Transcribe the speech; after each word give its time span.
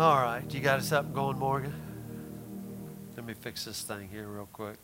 All 0.00 0.16
right, 0.16 0.42
you 0.54 0.60
got 0.60 0.78
us 0.78 0.92
up 0.92 1.04
and 1.04 1.14
going, 1.14 1.38
Morgan? 1.38 1.74
Let 3.16 3.26
me 3.26 3.34
fix 3.34 3.66
this 3.66 3.82
thing 3.82 4.08
here 4.10 4.26
real 4.26 4.48
quick. 4.50 4.78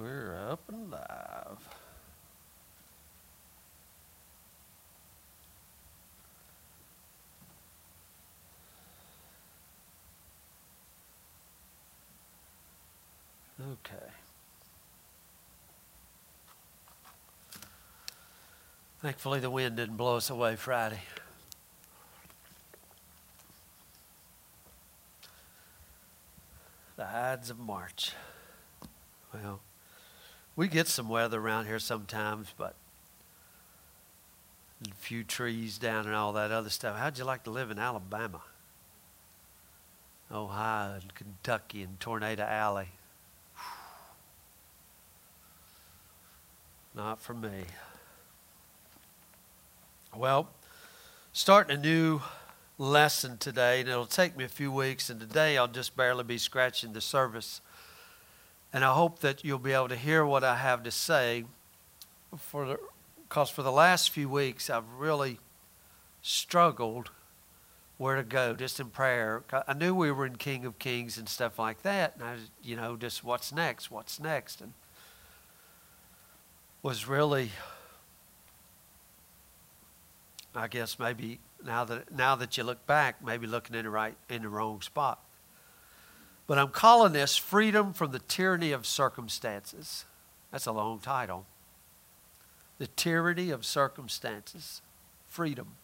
We're 0.00 0.36
up 0.50 0.68
and 0.68 0.90
live. 0.90 1.68
Okay. 13.70 13.94
Thankfully, 19.02 19.40
the 19.40 19.50
wind 19.50 19.76
didn't 19.76 19.96
blow 19.96 20.16
us 20.16 20.30
away 20.30 20.54
Friday. 20.54 21.00
The 26.96 27.04
Ides 27.04 27.50
of 27.50 27.58
March. 27.58 28.12
Well, 29.34 29.58
we 30.54 30.68
get 30.68 30.86
some 30.86 31.08
weather 31.08 31.40
around 31.40 31.66
here 31.66 31.80
sometimes, 31.80 32.54
but 32.56 32.76
a 34.88 34.94
few 34.94 35.24
trees 35.24 35.78
down 35.78 36.06
and 36.06 36.14
all 36.14 36.32
that 36.34 36.52
other 36.52 36.70
stuff. 36.70 36.96
How'd 36.96 37.18
you 37.18 37.24
like 37.24 37.42
to 37.42 37.50
live 37.50 37.72
in 37.72 37.80
Alabama? 37.80 38.42
Ohio 40.30 41.00
and 41.00 41.12
Kentucky 41.12 41.82
and 41.82 41.98
Tornado 41.98 42.44
Alley. 42.44 42.88
Not 46.94 47.20
for 47.20 47.34
me. 47.34 47.64
Well, 50.14 50.50
starting 51.32 51.78
a 51.78 51.80
new 51.80 52.20
lesson 52.76 53.38
today, 53.38 53.80
and 53.80 53.88
it'll 53.88 54.04
take 54.04 54.36
me 54.36 54.44
a 54.44 54.48
few 54.48 54.70
weeks, 54.70 55.08
and 55.08 55.18
today 55.18 55.56
I'll 55.56 55.66
just 55.66 55.96
barely 55.96 56.22
be 56.22 56.36
scratching 56.36 56.92
the 56.92 57.00
surface. 57.00 57.62
And 58.74 58.84
I 58.84 58.92
hope 58.92 59.20
that 59.20 59.42
you'll 59.42 59.58
be 59.58 59.72
able 59.72 59.88
to 59.88 59.96
hear 59.96 60.26
what 60.26 60.44
I 60.44 60.56
have 60.56 60.82
to 60.82 60.90
say 60.90 61.44
for 62.36 62.66
the 62.66 62.78
because 63.26 63.48
for 63.48 63.62
the 63.62 63.72
last 63.72 64.10
few 64.10 64.28
weeks 64.28 64.68
I've 64.68 64.90
really 64.98 65.38
struggled 66.20 67.10
where 67.96 68.16
to 68.16 68.22
go 68.22 68.52
just 68.52 68.80
in 68.80 68.90
prayer. 68.90 69.42
I 69.66 69.72
knew 69.72 69.94
we 69.94 70.12
were 70.12 70.26
in 70.26 70.36
King 70.36 70.66
of 70.66 70.78
Kings 70.78 71.16
and 71.16 71.26
stuff 71.26 71.58
like 71.58 71.80
that, 71.82 72.16
and 72.16 72.24
I, 72.24 72.36
you 72.62 72.76
know, 72.76 72.96
just 72.96 73.24
what's 73.24 73.50
next, 73.50 73.90
what's 73.90 74.20
next, 74.20 74.60
and 74.60 74.74
was 76.82 77.08
really, 77.08 77.52
I 80.54 80.68
guess 80.68 80.98
maybe 80.98 81.40
now 81.64 81.84
that 81.84 82.12
now 82.14 82.36
that 82.36 82.56
you 82.56 82.64
look 82.64 82.86
back, 82.86 83.24
maybe 83.24 83.46
looking 83.46 83.74
in 83.74 83.84
the 83.84 83.90
right 83.90 84.16
in 84.28 84.42
the 84.42 84.48
wrong 84.48 84.80
spot. 84.80 85.20
But 86.46 86.58
I'm 86.58 86.68
calling 86.68 87.12
this 87.12 87.36
freedom 87.36 87.92
from 87.92 88.12
the 88.12 88.18
tyranny 88.18 88.72
of 88.72 88.84
circumstances. 88.84 90.04
That's 90.50 90.66
a 90.66 90.72
long 90.72 90.98
title. 90.98 91.46
The 92.78 92.88
tyranny 92.88 93.50
of 93.50 93.64
circumstances, 93.64 94.82
freedom. 95.28 95.76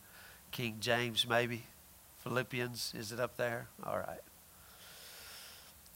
King 0.52 0.76
James, 0.82 1.26
maybe. 1.26 1.64
Philippians, 2.20 2.94
is 2.98 3.14
it 3.14 3.22
up 3.22 3.38
there? 3.38 3.70
All 3.86 4.00
right. 4.00 4.20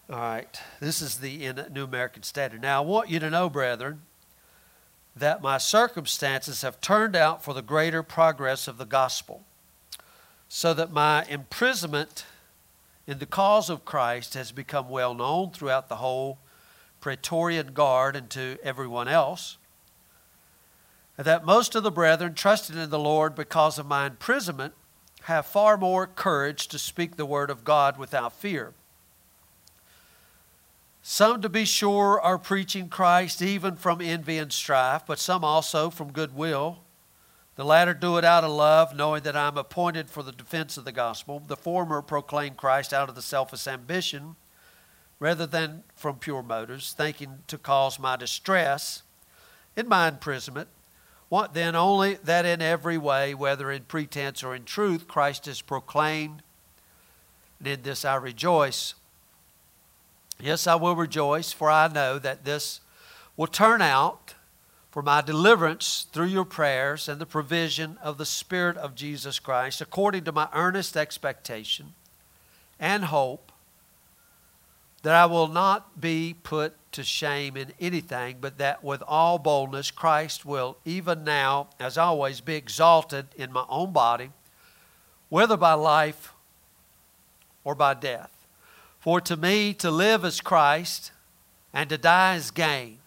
All 0.09 0.17
right, 0.17 0.61
this 0.79 1.01
is 1.01 1.17
the 1.17 1.51
New 1.69 1.83
American 1.83 2.23
Standard. 2.23 2.61
Now, 2.61 2.81
I 2.81 2.85
want 2.85 3.09
you 3.09 3.19
to 3.19 3.29
know, 3.29 3.49
brethren, 3.49 4.03
that 5.13 5.41
my 5.41 5.57
circumstances 5.57 6.61
have 6.61 6.79
turned 6.79 7.13
out 7.13 7.43
for 7.43 7.53
the 7.53 7.61
greater 7.61 8.01
progress 8.01 8.69
of 8.69 8.77
the 8.77 8.85
gospel, 8.85 9.43
so 10.47 10.73
that 10.73 10.93
my 10.93 11.25
imprisonment 11.25 12.25
in 13.05 13.19
the 13.19 13.25
cause 13.25 13.69
of 13.69 13.83
Christ 13.83 14.33
has 14.35 14.53
become 14.53 14.87
well 14.87 15.13
known 15.13 15.51
throughout 15.51 15.89
the 15.89 15.97
whole 15.97 16.37
Praetorian 17.01 17.73
Guard 17.73 18.15
and 18.15 18.29
to 18.29 18.57
everyone 18.63 19.09
else. 19.09 19.57
And 21.17 21.27
that 21.27 21.45
most 21.45 21.75
of 21.75 21.83
the 21.83 21.91
brethren, 21.91 22.33
trusted 22.33 22.77
in 22.77 22.91
the 22.91 22.97
Lord 22.97 23.35
because 23.35 23.77
of 23.77 23.85
my 23.85 24.05
imprisonment, 24.05 24.73
have 25.23 25.45
far 25.45 25.75
more 25.75 26.07
courage 26.07 26.69
to 26.69 26.79
speak 26.79 27.17
the 27.17 27.25
word 27.25 27.49
of 27.49 27.65
God 27.65 27.97
without 27.97 28.31
fear. 28.31 28.73
Some, 31.09 31.41
to 31.41 31.47
be 31.47 31.63
sure, 31.63 32.19
are 32.19 32.37
preaching 32.37 32.89
Christ 32.89 33.41
even 33.41 33.77
from 33.77 34.01
envy 34.01 34.37
and 34.39 34.51
strife, 34.51 35.03
but 35.07 35.19
some 35.19 35.41
also 35.41 35.89
from 35.89 36.11
goodwill. 36.11 36.79
The 37.55 37.63
latter 37.63 37.93
do 37.93 38.17
it 38.17 38.25
out 38.25 38.43
of 38.43 38.51
love, 38.51 38.93
knowing 38.93 39.23
that 39.23 39.37
I 39.37 39.47
am 39.47 39.57
appointed 39.57 40.09
for 40.09 40.21
the 40.21 40.33
defense 40.33 40.75
of 40.75 40.83
the 40.83 40.91
gospel. 40.91 41.41
The 41.47 41.55
former 41.55 42.01
proclaim 42.01 42.55
Christ 42.55 42.93
out 42.93 43.07
of 43.07 43.15
the 43.15 43.21
selfish 43.21 43.67
ambition 43.67 44.35
rather 45.17 45.45
than 45.45 45.85
from 45.95 46.17
pure 46.17 46.43
motives, 46.43 46.91
thinking 46.91 47.39
to 47.47 47.57
cause 47.57 47.97
my 47.97 48.17
distress 48.17 49.03
in 49.77 49.87
my 49.87 50.09
imprisonment. 50.09 50.67
What 51.29 51.53
then? 51.53 51.73
Only 51.73 52.15
that 52.15 52.45
in 52.45 52.61
every 52.61 52.97
way, 52.97 53.33
whether 53.33 53.71
in 53.71 53.83
pretense 53.83 54.43
or 54.43 54.53
in 54.53 54.65
truth, 54.65 55.07
Christ 55.07 55.47
is 55.47 55.61
proclaimed. 55.61 56.41
And 57.59 57.67
in 57.69 57.81
this 57.83 58.03
I 58.03 58.15
rejoice. 58.15 58.93
Yes, 60.39 60.67
I 60.67 60.75
will 60.75 60.95
rejoice, 60.95 61.51
for 61.51 61.69
I 61.69 61.87
know 61.87 62.19
that 62.19 62.45
this 62.45 62.81
will 63.35 63.47
turn 63.47 63.81
out 63.81 64.35
for 64.91 65.01
my 65.01 65.21
deliverance 65.21 66.07
through 66.11 66.27
your 66.27 66.45
prayers 66.45 67.07
and 67.07 67.19
the 67.19 67.25
provision 67.25 67.97
of 68.01 68.17
the 68.17 68.25
Spirit 68.25 68.77
of 68.77 68.95
Jesus 68.95 69.39
Christ, 69.39 69.81
according 69.81 70.23
to 70.25 70.31
my 70.31 70.47
earnest 70.53 70.95
expectation 70.95 71.93
and 72.79 73.05
hope 73.05 73.51
that 75.03 75.15
I 75.15 75.25
will 75.25 75.47
not 75.47 76.01
be 76.01 76.35
put 76.41 76.75
to 76.91 77.03
shame 77.03 77.55
in 77.55 77.73
anything, 77.79 78.37
but 78.41 78.57
that 78.57 78.83
with 78.83 79.03
all 79.07 79.37
boldness 79.37 79.91
Christ 79.91 80.45
will, 80.45 80.77
even 80.83 81.23
now, 81.23 81.69
as 81.79 81.97
always, 81.97 82.41
be 82.41 82.55
exalted 82.55 83.27
in 83.35 83.51
my 83.51 83.65
own 83.69 83.93
body, 83.93 84.31
whether 85.29 85.57
by 85.57 85.73
life 85.73 86.33
or 87.63 87.75
by 87.75 87.93
death. 87.93 88.36
For 89.07 89.21
to 89.21 89.37
me, 89.37 89.73
to 89.75 89.89
live 89.89 90.25
is 90.25 90.41
Christ, 90.41 91.13
and 91.71 91.89
to 91.89 91.97
die 91.97 92.35
is 92.35 92.51
gain. 92.51 92.97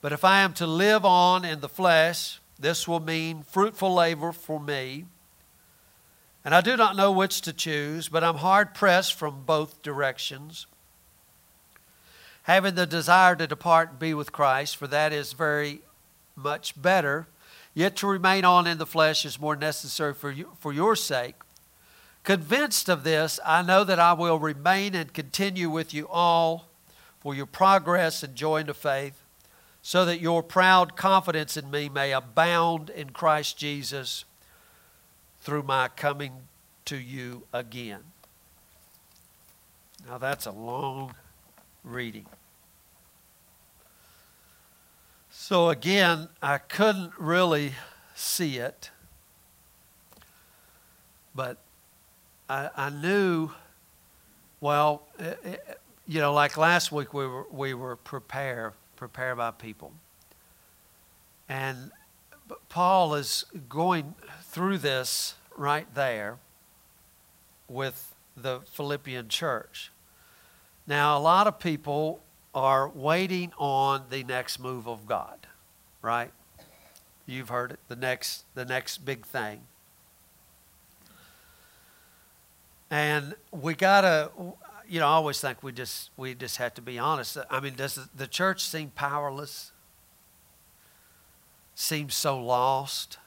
But 0.00 0.14
if 0.14 0.24
I 0.24 0.40
am 0.40 0.54
to 0.54 0.66
live 0.66 1.04
on 1.04 1.44
in 1.44 1.60
the 1.60 1.68
flesh, 1.68 2.40
this 2.58 2.88
will 2.88 3.00
mean 3.00 3.42
fruitful 3.42 3.92
labor 3.92 4.32
for 4.32 4.58
me. 4.58 5.04
And 6.42 6.54
I 6.54 6.62
do 6.62 6.74
not 6.74 6.96
know 6.96 7.12
which 7.12 7.42
to 7.42 7.52
choose, 7.52 8.08
but 8.08 8.24
I'm 8.24 8.36
hard 8.36 8.72
pressed 8.72 9.12
from 9.12 9.42
both 9.44 9.82
directions. 9.82 10.66
Having 12.44 12.76
the 12.76 12.86
desire 12.86 13.36
to 13.36 13.46
depart 13.46 13.90
and 13.90 13.98
be 13.98 14.14
with 14.14 14.32
Christ, 14.32 14.78
for 14.78 14.86
that 14.86 15.12
is 15.12 15.34
very 15.34 15.82
much 16.34 16.80
better. 16.80 17.26
Yet 17.74 17.96
to 17.96 18.06
remain 18.06 18.46
on 18.46 18.66
in 18.66 18.78
the 18.78 18.86
flesh 18.86 19.26
is 19.26 19.38
more 19.38 19.54
necessary 19.54 20.14
for, 20.14 20.30
you, 20.30 20.52
for 20.60 20.72
your 20.72 20.96
sake. 20.96 21.34
Convinced 22.26 22.88
of 22.88 23.04
this, 23.04 23.38
I 23.46 23.62
know 23.62 23.84
that 23.84 24.00
I 24.00 24.12
will 24.12 24.40
remain 24.40 24.96
and 24.96 25.14
continue 25.14 25.70
with 25.70 25.94
you 25.94 26.08
all 26.08 26.66
for 27.20 27.36
your 27.36 27.46
progress 27.46 28.24
and 28.24 28.34
joy 28.34 28.56
in 28.56 28.66
the 28.66 28.74
faith, 28.74 29.22
so 29.80 30.04
that 30.04 30.20
your 30.20 30.42
proud 30.42 30.96
confidence 30.96 31.56
in 31.56 31.70
me 31.70 31.88
may 31.88 32.10
abound 32.10 32.90
in 32.90 33.10
Christ 33.10 33.56
Jesus 33.56 34.24
through 35.40 35.62
my 35.62 35.86
coming 35.86 36.32
to 36.86 36.96
you 36.96 37.44
again. 37.52 38.02
Now, 40.08 40.18
that's 40.18 40.46
a 40.46 40.50
long 40.50 41.14
reading. 41.84 42.26
So, 45.30 45.68
again, 45.68 46.28
I 46.42 46.58
couldn't 46.58 47.12
really 47.20 47.74
see 48.16 48.56
it, 48.58 48.90
but 51.32 51.58
I, 52.48 52.70
I 52.76 52.90
knew, 52.90 53.50
well, 54.60 55.02
it, 55.18 55.38
eh, 55.44 55.50
eh, 55.50 55.74
you 56.06 56.20
know, 56.20 56.32
like 56.32 56.56
last 56.56 56.92
week 56.92 57.12
we 57.12 57.26
were, 57.26 57.46
we 57.50 57.74
were 57.74 57.96
prepare, 57.96 58.74
prepare 58.96 59.34
by 59.34 59.50
people. 59.50 59.92
And 61.48 61.90
Paul 62.68 63.14
is 63.14 63.44
going 63.68 64.14
through 64.42 64.78
this 64.78 65.34
right 65.56 65.92
there 65.94 66.38
with 67.68 68.14
the 68.36 68.60
Philippian 68.60 69.28
church. 69.28 69.90
Now, 70.86 71.18
a 71.18 71.20
lot 71.20 71.46
of 71.46 71.58
people 71.58 72.20
are 72.54 72.88
waiting 72.88 73.52
on 73.58 74.04
the 74.10 74.22
next 74.22 74.60
move 74.60 74.86
of 74.86 75.06
God, 75.06 75.46
right? 76.00 76.30
You've 77.26 77.48
heard 77.48 77.72
it, 77.72 77.80
the 77.88 77.96
next, 77.96 78.44
the 78.54 78.64
next 78.64 78.98
big 78.98 79.26
thing. 79.26 79.62
And 82.90 83.34
we 83.50 83.74
gotta, 83.74 84.30
you 84.88 85.00
know, 85.00 85.06
I 85.06 85.10
always 85.10 85.40
think 85.40 85.62
we 85.62 85.72
just 85.72 86.10
we 86.16 86.34
just 86.34 86.58
have 86.58 86.74
to 86.74 86.82
be 86.82 86.98
honest. 86.98 87.36
I 87.50 87.60
mean, 87.60 87.74
does 87.74 87.98
the 88.14 88.26
church 88.26 88.62
seem 88.62 88.90
powerless? 88.90 89.72
Seems 91.74 92.14
so 92.14 92.38
lost? 92.38 93.18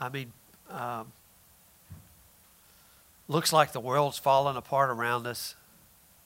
I 0.00 0.08
mean, 0.08 0.32
um, 0.70 1.12
looks 3.28 3.52
like 3.52 3.72
the 3.72 3.80
world's 3.80 4.18
falling 4.18 4.56
apart 4.56 4.90
around 4.90 5.26
us. 5.26 5.54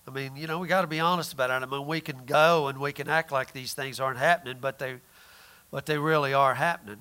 I 0.06 0.10
mean, 0.10 0.36
you 0.36 0.46
know, 0.46 0.58
we 0.58 0.68
got 0.68 0.80
to 0.80 0.86
be 0.86 1.00
honest 1.00 1.32
about 1.32 1.50
it. 1.50 1.64
I 1.64 1.66
mean, 1.66 1.86
we 1.86 2.00
can 2.00 2.24
go 2.26 2.68
and 2.68 2.78
we 2.78 2.92
can 2.92 3.08
act 3.08 3.30
like 3.30 3.52
these 3.52 3.74
things 3.74 4.00
aren't 4.00 4.18
happening, 4.18 4.56
but 4.60 4.78
they, 4.78 4.96
but 5.70 5.86
they 5.86 5.98
really 5.98 6.34
are 6.34 6.54
happening. 6.54 6.98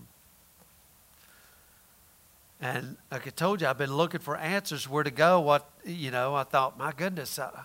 And 2.62 2.98
like 3.12 3.26
I 3.26 3.30
told 3.30 3.62
you, 3.62 3.68
I've 3.68 3.78
been 3.78 3.96
looking 3.96 4.20
for 4.20 4.36
answers 4.36 4.88
where 4.88 5.04
to 5.04 5.12
go. 5.12 5.40
What 5.40 5.70
you 5.86 6.12
know, 6.12 6.36
I 6.36 6.44
thought, 6.44 6.78
my 6.78 6.92
goodness, 6.92 7.40
uh, 7.40 7.64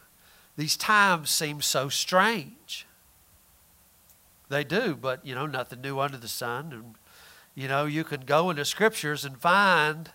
these 0.57 0.77
times 0.77 1.31
seem 1.31 1.61
so 1.61 1.89
strange. 1.89 2.87
They 4.49 4.63
do, 4.63 4.95
but 4.95 5.25
you 5.27 5.35
know, 5.35 5.47
nothing 5.47 5.81
new 5.81 5.99
under 5.99 6.17
the 6.17 6.29
sun. 6.29 6.73
And 6.73 6.95
you 7.55 7.67
know, 7.67 7.87
you 7.87 8.05
can 8.05 8.21
go 8.21 8.51
into 8.51 8.65
scriptures 8.65 9.25
and 9.25 9.37
find 9.37 10.11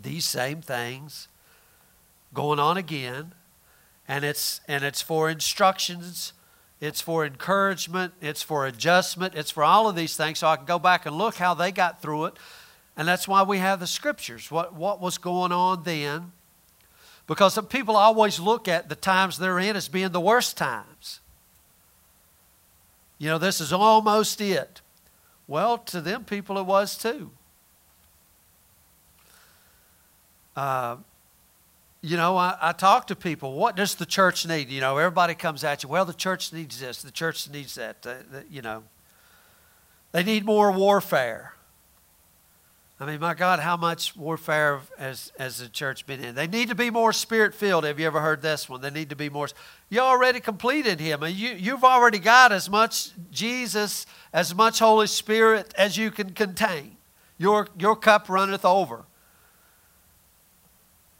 these 0.00 0.24
same 0.24 0.60
things 0.60 1.28
going 2.32 2.58
on 2.58 2.76
again 2.76 3.32
and 4.08 4.24
it's 4.24 4.60
and 4.68 4.84
it's 4.84 5.00
for 5.00 5.30
instructions 5.30 6.32
it's 6.80 7.00
for 7.00 7.24
encouragement 7.24 8.12
it's 8.20 8.42
for 8.42 8.66
adjustment 8.66 9.34
it's 9.34 9.50
for 9.50 9.62
all 9.62 9.88
of 9.88 9.94
these 9.94 10.16
things 10.16 10.40
so 10.40 10.48
i 10.48 10.56
can 10.56 10.64
go 10.64 10.78
back 10.78 11.06
and 11.06 11.16
look 11.16 11.36
how 11.36 11.54
they 11.54 11.70
got 11.70 12.02
through 12.02 12.24
it 12.24 12.34
and 12.96 13.08
that's 13.08 13.26
why 13.26 13.42
we 13.42 13.58
have 13.58 13.80
the 13.80 13.86
scriptures 13.86 14.50
what 14.50 14.74
what 14.74 15.00
was 15.00 15.18
going 15.18 15.52
on 15.52 15.82
then 15.84 16.32
because 17.26 17.58
people 17.68 17.96
always 17.96 18.38
look 18.38 18.68
at 18.68 18.88
the 18.88 18.94
times 18.94 19.38
they're 19.38 19.58
in 19.58 19.76
as 19.76 19.88
being 19.88 20.12
the 20.12 20.20
worst 20.20 20.56
times 20.56 21.20
you 23.18 23.28
know 23.28 23.38
this 23.38 23.60
is 23.60 23.72
almost 23.72 24.40
it 24.40 24.80
well 25.46 25.78
to 25.78 26.00
them 26.00 26.24
people 26.24 26.58
it 26.58 26.66
was 26.66 26.96
too 26.96 27.30
uh, 30.56 30.96
you 32.00 32.16
know, 32.16 32.36
I, 32.36 32.56
I, 32.60 32.72
talk 32.72 33.06
to 33.06 33.16
people. 33.16 33.54
What 33.54 33.76
does 33.76 33.94
the 33.94 34.06
church 34.06 34.46
need? 34.46 34.68
You 34.68 34.80
know, 34.80 34.98
everybody 34.98 35.34
comes 35.34 35.64
at 35.64 35.82
you. 35.82 35.88
Well, 35.88 36.04
the 36.04 36.12
church 36.12 36.52
needs 36.52 36.78
this. 36.78 37.02
The 37.02 37.10
church 37.10 37.48
needs 37.48 37.74
that. 37.76 38.06
Uh, 38.06 38.16
the, 38.30 38.44
you 38.50 38.60
know, 38.60 38.84
they 40.12 40.22
need 40.22 40.44
more 40.44 40.70
warfare. 40.70 41.53
I 43.04 43.06
mean, 43.06 43.20
my 43.20 43.34
God, 43.34 43.60
how 43.60 43.76
much 43.76 44.16
warfare 44.16 44.80
has, 44.96 45.30
has 45.38 45.58
the 45.58 45.68
church 45.68 46.06
been 46.06 46.24
in? 46.24 46.34
They 46.34 46.46
need 46.46 46.70
to 46.70 46.74
be 46.74 46.88
more 46.88 47.12
spirit 47.12 47.54
filled. 47.54 47.84
Have 47.84 48.00
you 48.00 48.06
ever 48.06 48.22
heard 48.22 48.40
this 48.40 48.66
one? 48.66 48.80
They 48.80 48.88
need 48.88 49.10
to 49.10 49.16
be 49.16 49.28
more. 49.28 49.46
You 49.90 50.00
already 50.00 50.40
completed 50.40 51.00
Him. 51.00 51.22
You, 51.22 51.50
you've 51.50 51.84
already 51.84 52.18
got 52.18 52.50
as 52.50 52.70
much 52.70 53.10
Jesus, 53.30 54.06
as 54.32 54.54
much 54.54 54.78
Holy 54.78 55.06
Spirit 55.06 55.74
as 55.76 55.98
you 55.98 56.10
can 56.10 56.30
contain. 56.30 56.96
Your, 57.36 57.68
your 57.78 57.94
cup 57.94 58.30
runneth 58.30 58.64
over. 58.64 59.04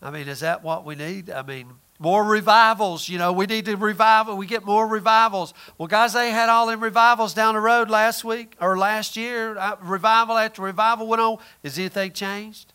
I 0.00 0.10
mean, 0.10 0.26
is 0.26 0.40
that 0.40 0.64
what 0.64 0.86
we 0.86 0.94
need? 0.94 1.28
I 1.28 1.42
mean, 1.42 1.66
more 1.98 2.24
revivals. 2.24 3.08
You 3.08 3.18
know, 3.18 3.32
we 3.32 3.46
need 3.46 3.64
to 3.66 3.76
revive. 3.76 4.28
We 4.28 4.46
get 4.46 4.64
more 4.64 4.86
revivals. 4.86 5.54
Well, 5.78 5.88
guys, 5.88 6.12
they 6.12 6.30
had 6.30 6.48
all 6.48 6.66
them 6.66 6.80
revivals 6.80 7.34
down 7.34 7.54
the 7.54 7.60
road 7.60 7.88
last 7.88 8.24
week 8.24 8.56
or 8.60 8.76
last 8.76 9.16
year. 9.16 9.54
Revival 9.80 10.36
after 10.36 10.62
revival 10.62 11.06
went 11.06 11.22
on. 11.22 11.38
Is 11.62 11.78
anything 11.78 12.12
changed? 12.12 12.72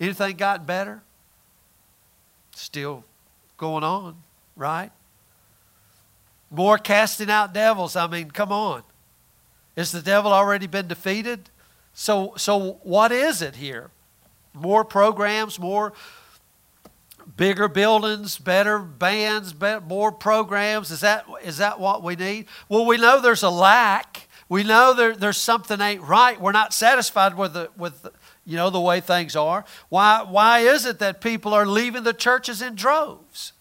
Anything 0.00 0.36
gotten 0.36 0.66
better? 0.66 1.02
Still 2.54 3.04
going 3.56 3.84
on, 3.84 4.16
right? 4.56 4.90
More 6.50 6.78
casting 6.78 7.30
out 7.30 7.52
devils. 7.52 7.96
I 7.96 8.06
mean, 8.06 8.30
come 8.30 8.52
on. 8.52 8.82
Has 9.76 9.92
the 9.92 10.02
devil 10.02 10.32
already 10.32 10.66
been 10.66 10.88
defeated? 10.88 11.48
So, 11.94 12.34
so 12.36 12.80
what 12.82 13.12
is 13.12 13.40
it 13.40 13.56
here? 13.56 13.90
More 14.52 14.84
programs, 14.84 15.58
more 15.58 15.92
bigger 17.36 17.68
buildings, 17.68 18.38
better 18.38 18.78
bands, 18.78 19.52
better, 19.52 19.80
more 19.80 20.12
programs? 20.12 20.90
Is 20.90 21.00
that, 21.00 21.26
is 21.42 21.58
that 21.58 21.80
what 21.80 22.02
we 22.02 22.16
need? 22.16 22.46
Well, 22.68 22.86
we 22.86 22.96
know 22.96 23.20
there's 23.20 23.42
a 23.42 23.50
lack. 23.50 24.28
We 24.48 24.64
know 24.64 24.94
there, 24.94 25.14
there's 25.14 25.36
something 25.36 25.80
ain't 25.80 26.02
right. 26.02 26.40
We're 26.40 26.52
not 26.52 26.74
satisfied 26.74 27.36
with 27.36 27.52
the, 27.52 27.70
with 27.76 28.02
the, 28.02 28.12
you 28.44 28.56
know 28.56 28.70
the 28.70 28.80
way 28.80 29.00
things 29.00 29.36
are. 29.36 29.64
Why, 29.90 30.24
why 30.28 30.60
is 30.60 30.86
it 30.86 30.98
that 30.98 31.20
people 31.20 31.54
are 31.54 31.66
leaving 31.66 32.02
the 32.02 32.12
churches 32.12 32.60
in 32.60 32.74
droves 32.74 33.52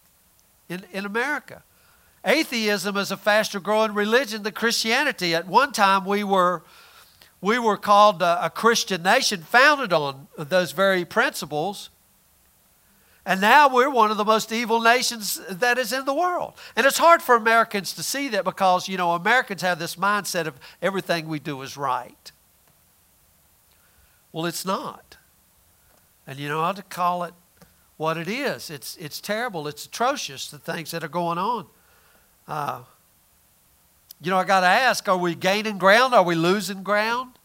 in, 0.67 0.83
in 0.91 1.05
America? 1.05 1.63
Atheism 2.25 2.97
is 2.97 3.11
a 3.11 3.17
faster 3.17 3.59
growing 3.59 3.93
religion 3.93 4.43
than 4.43 4.53
Christianity. 4.53 5.35
At 5.35 5.47
one 5.47 5.71
time, 5.71 6.05
we 6.05 6.23
were, 6.23 6.63
we 7.39 7.59
were 7.59 7.77
called 7.77 8.21
a, 8.21 8.45
a 8.45 8.49
Christian 8.49 9.03
nation 9.03 9.41
founded 9.41 9.93
on 9.93 10.27
those 10.37 10.71
very 10.71 11.05
principles. 11.05 11.89
And 13.29 13.41
now 13.41 13.71
we're 13.71 13.91
one 13.91 14.09
of 14.09 14.17
the 14.17 14.25
most 14.25 14.51
evil 14.51 14.81
nations 14.81 15.39
that 15.51 15.77
is 15.77 15.93
in 15.93 16.05
the 16.05 16.13
world. 16.15 16.55
And 16.75 16.83
it's 16.87 16.97
hard 16.97 17.21
for 17.21 17.35
Americans 17.35 17.93
to 17.93 18.01
see 18.01 18.27
that 18.29 18.43
because, 18.43 18.89
you 18.89 18.97
know, 18.97 19.11
Americans 19.11 19.61
have 19.61 19.77
this 19.77 19.97
mindset 19.97 20.47
of 20.47 20.55
everything 20.81 21.27
we 21.27 21.37
do 21.37 21.61
is 21.61 21.77
right. 21.77 22.31
Well, 24.31 24.47
it's 24.47 24.65
not. 24.65 25.17
And, 26.25 26.39
you 26.39 26.49
know, 26.49 26.61
I'll 26.61 26.73
call 26.89 27.23
it 27.23 27.35
what 27.97 28.17
it 28.17 28.27
is. 28.27 28.71
It's, 28.71 28.97
it's 28.97 29.21
terrible. 29.21 29.67
It's 29.67 29.85
atrocious, 29.85 30.49
the 30.49 30.57
things 30.57 30.89
that 30.89 31.03
are 31.03 31.07
going 31.07 31.37
on. 31.37 31.67
Uh, 32.47 32.81
you 34.19 34.31
know, 34.31 34.37
I 34.37 34.43
got 34.43 34.61
to 34.61 34.65
ask 34.65 35.07
are 35.07 35.15
we 35.15 35.35
gaining 35.35 35.77
ground? 35.77 36.15
Are 36.15 36.23
we 36.23 36.33
losing 36.33 36.81
ground? 36.81 37.37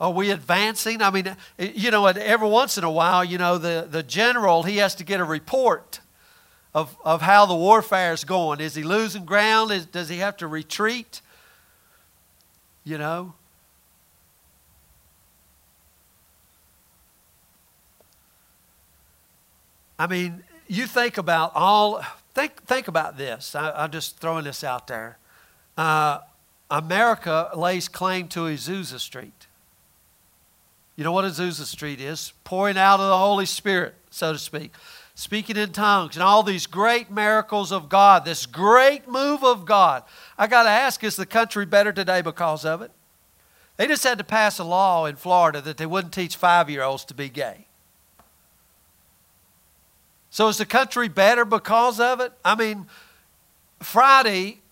Are 0.00 0.10
we 0.10 0.30
advancing? 0.30 1.02
I 1.02 1.10
mean, 1.10 1.36
you 1.58 1.90
know, 1.90 2.06
every 2.06 2.48
once 2.48 2.76
in 2.76 2.84
a 2.84 2.90
while, 2.90 3.24
you 3.24 3.38
know, 3.38 3.58
the, 3.58 3.86
the 3.88 4.02
general, 4.02 4.64
he 4.64 4.78
has 4.78 4.94
to 4.96 5.04
get 5.04 5.20
a 5.20 5.24
report 5.24 6.00
of, 6.74 6.96
of 7.04 7.22
how 7.22 7.46
the 7.46 7.54
warfare 7.54 8.12
is 8.12 8.24
going. 8.24 8.60
Is 8.60 8.74
he 8.74 8.82
losing 8.82 9.24
ground? 9.24 9.70
Is, 9.70 9.86
does 9.86 10.08
he 10.08 10.18
have 10.18 10.36
to 10.38 10.48
retreat? 10.48 11.20
You 12.82 12.98
know? 12.98 13.34
I 19.96 20.08
mean, 20.08 20.42
you 20.66 20.86
think 20.86 21.18
about 21.18 21.52
all, 21.54 22.04
think, 22.34 22.62
think 22.64 22.88
about 22.88 23.16
this. 23.16 23.54
I, 23.54 23.84
am 23.84 23.92
just 23.92 24.18
throwing 24.18 24.44
this 24.44 24.64
out 24.64 24.88
there. 24.88 25.18
Uh, 25.76 26.18
America 26.68 27.50
lays 27.54 27.88
claim 27.88 28.26
to 28.28 28.40
Azusa 28.40 28.98
Street. 28.98 29.43
You 30.96 31.04
know 31.04 31.12
what 31.12 31.24
Azusa 31.24 31.64
Street 31.64 32.00
is? 32.00 32.32
Pouring 32.44 32.78
out 32.78 33.00
of 33.00 33.08
the 33.08 33.16
Holy 33.16 33.46
Spirit, 33.46 33.94
so 34.10 34.32
to 34.32 34.38
speak. 34.38 34.72
Speaking 35.16 35.56
in 35.56 35.70
tongues 35.72 36.16
and 36.16 36.22
all 36.22 36.42
these 36.42 36.66
great 36.66 37.10
miracles 37.10 37.72
of 37.72 37.88
God, 37.88 38.24
this 38.24 38.46
great 38.46 39.08
move 39.08 39.44
of 39.44 39.64
God. 39.64 40.02
I 40.36 40.46
got 40.46 40.64
to 40.64 40.70
ask, 40.70 41.02
is 41.04 41.16
the 41.16 41.26
country 41.26 41.66
better 41.66 41.92
today 41.92 42.20
because 42.20 42.64
of 42.64 42.82
it? 42.82 42.90
They 43.76 43.86
just 43.86 44.04
had 44.04 44.18
to 44.18 44.24
pass 44.24 44.58
a 44.58 44.64
law 44.64 45.06
in 45.06 45.16
Florida 45.16 45.60
that 45.60 45.76
they 45.76 45.86
wouldn't 45.86 46.14
teach 46.14 46.36
five 46.36 46.70
year 46.70 46.82
olds 46.82 47.04
to 47.06 47.14
be 47.14 47.28
gay. 47.28 47.66
So 50.30 50.48
is 50.48 50.58
the 50.58 50.66
country 50.66 51.08
better 51.08 51.44
because 51.44 52.00
of 52.00 52.20
it? 52.20 52.32
I 52.44 52.56
mean, 52.56 52.86
Friday, 53.80 54.62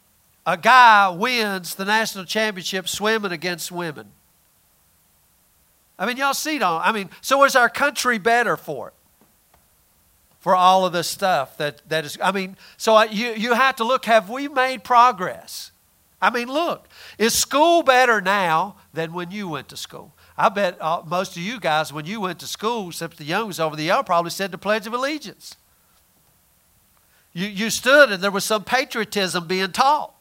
a 0.45 0.57
guy 0.57 1.09
wins 1.11 1.77
the 1.77 1.85
national 1.85 2.25
championship 2.25 2.89
swimming 2.89 3.31
against 3.31 3.71
women. 3.71 4.11
I 6.03 6.07
mean, 6.07 6.17
y'all 6.17 6.35
see 6.35 6.57
it 6.57 6.63
all. 6.63 6.81
I 6.83 6.91
mean, 6.91 7.11
so 7.21 7.45
is 7.45 7.55
our 7.55 7.69
country 7.69 8.19
better 8.19 8.57
for 8.57 8.89
it? 8.89 8.95
For 10.41 10.57
all 10.57 10.85
of 10.85 10.93
this 10.93 11.07
stuff 11.07 11.57
that, 11.59 11.89
that 11.89 12.05
is, 12.05 12.19
I 12.21 12.33
mean, 12.33 12.57
so 12.77 12.97
I, 12.97 13.05
you, 13.05 13.35
you 13.35 13.55
have 13.55 13.77
to 13.77 13.85
look 13.85 14.07
have 14.07 14.29
we 14.29 14.49
made 14.49 14.83
progress? 14.83 15.71
I 16.21 16.31
mean, 16.31 16.49
look, 16.49 16.89
is 17.19 17.35
school 17.35 17.85
better 17.85 18.21
now 18.21 18.75
than 18.93 19.13
when 19.13 19.31
you 19.31 19.49
went 19.49 19.69
to 19.69 19.77
school? 19.77 20.13
I 20.37 20.49
bet 20.49 20.77
uh, 20.83 21.03
most 21.07 21.37
of 21.37 21.43
you 21.45 21.61
guys, 21.61 21.93
when 21.93 22.05
you 22.05 22.21
went 22.21 22.41
to 22.41 22.49
school, 22.49 22.89
except 22.89 23.19
the 23.19 23.25
youngest 23.25 23.61
over 23.61 23.77
the 23.77 23.85
yard, 23.85 24.05
probably 24.05 24.33
said 24.33 24.51
the 24.51 24.59
Pledge 24.59 24.89
of 24.89 24.95
Allegiance. 24.95 25.57
You, 27.33 27.47
you 27.47 27.71
stood 27.71 28.11
and 28.11 28.21
there 28.21 28.33
was 28.33 28.45
some 28.45 28.65
patriotism 28.65 29.47
being 29.47 29.71
taught, 29.71 30.12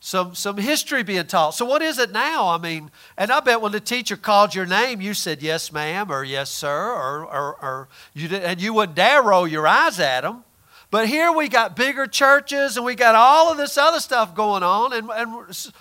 some, 0.00 0.34
some 0.34 0.56
history 0.56 1.02
being 1.02 1.26
taught. 1.26 1.50
So, 1.50 1.66
what 1.66 1.82
is 1.82 1.98
it 1.98 2.10
now? 2.10 2.48
I 2.48 2.58
mean, 2.58 2.90
and 3.18 3.30
I 3.30 3.40
bet 3.40 3.60
when 3.60 3.72
the 3.72 3.80
teacher 3.80 4.16
called 4.16 4.54
your 4.54 4.64
name, 4.64 5.02
you 5.02 5.12
said 5.12 5.42
yes, 5.42 5.70
ma'am, 5.70 6.10
or 6.10 6.24
yes, 6.24 6.50
sir, 6.50 6.90
or, 6.90 7.26
or, 7.26 7.56
or 7.62 7.88
you 8.14 8.26
did, 8.26 8.42
and 8.42 8.60
you 8.60 8.72
wouldn't 8.72 8.96
dare 8.96 9.22
roll 9.22 9.46
your 9.46 9.66
eyes 9.66 10.00
at 10.00 10.22
them. 10.22 10.42
But 10.90 11.06
here 11.06 11.30
we 11.30 11.48
got 11.48 11.76
bigger 11.76 12.06
churches 12.06 12.76
and 12.76 12.84
we 12.84 12.96
got 12.96 13.14
all 13.14 13.52
of 13.52 13.58
this 13.58 13.78
other 13.78 14.00
stuff 14.00 14.34
going 14.34 14.64
on. 14.64 14.92
And, 14.92 15.08
and 15.08 15.72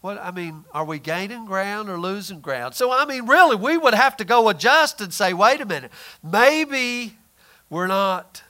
what 0.00 0.18
I 0.22 0.30
mean, 0.30 0.64
are 0.72 0.86
we 0.86 0.98
gaining 0.98 1.44
ground 1.44 1.90
or 1.90 1.98
losing 1.98 2.40
ground? 2.40 2.74
So 2.74 2.90
I 2.90 3.04
mean, 3.04 3.26
really, 3.26 3.56
we 3.56 3.76
would 3.76 3.92
have 3.92 4.16
to 4.18 4.24
go 4.24 4.48
adjust 4.48 5.02
and 5.02 5.12
say, 5.12 5.34
wait 5.34 5.60
a 5.60 5.66
minute, 5.66 5.90
maybe 6.22 7.18
we're 7.68 7.88
not 7.88 8.42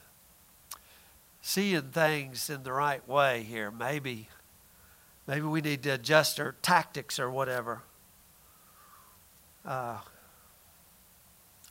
seeing 1.50 1.82
things 1.90 2.48
in 2.48 2.62
the 2.62 2.72
right 2.72 3.06
way 3.08 3.42
here. 3.42 3.72
Maybe, 3.72 4.28
maybe 5.26 5.42
we 5.42 5.60
need 5.60 5.82
to 5.82 5.90
adjust 5.90 6.38
our 6.38 6.54
tactics 6.62 7.18
or 7.18 7.28
whatever. 7.28 7.82
Uh, 9.64 9.98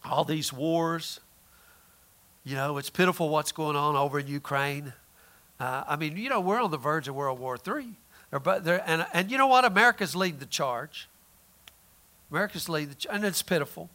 all 0.03 0.25
these 0.25 0.51
wars, 0.51 1.21
you 2.43 2.55
know, 2.55 2.77
it's 2.77 2.89
pitiful 2.89 3.29
what's 3.29 3.53
going 3.53 3.77
on 3.77 3.95
over 3.95 4.19
in 4.19 4.27
Ukraine. 4.27 4.91
Uh, 5.61 5.85
I 5.87 5.95
mean, 5.95 6.17
you 6.17 6.29
know, 6.29 6.41
we're 6.41 6.61
on 6.61 6.71
the 6.71 6.77
verge 6.77 7.07
of 7.07 7.15
World 7.15 7.39
War 7.39 7.57
III. 7.65 7.93
But 8.43 8.65
there, 8.65 8.83
and, 8.85 9.05
and 9.13 9.31
you 9.31 9.37
know 9.37 9.47
what? 9.47 9.63
America's 9.63 10.13
leading 10.13 10.39
the 10.39 10.45
charge. 10.45 11.07
America's 12.29 12.67
leading, 12.67 12.95
the, 12.99 13.13
and 13.13 13.23
it's 13.23 13.41
pitiful. 13.41 13.89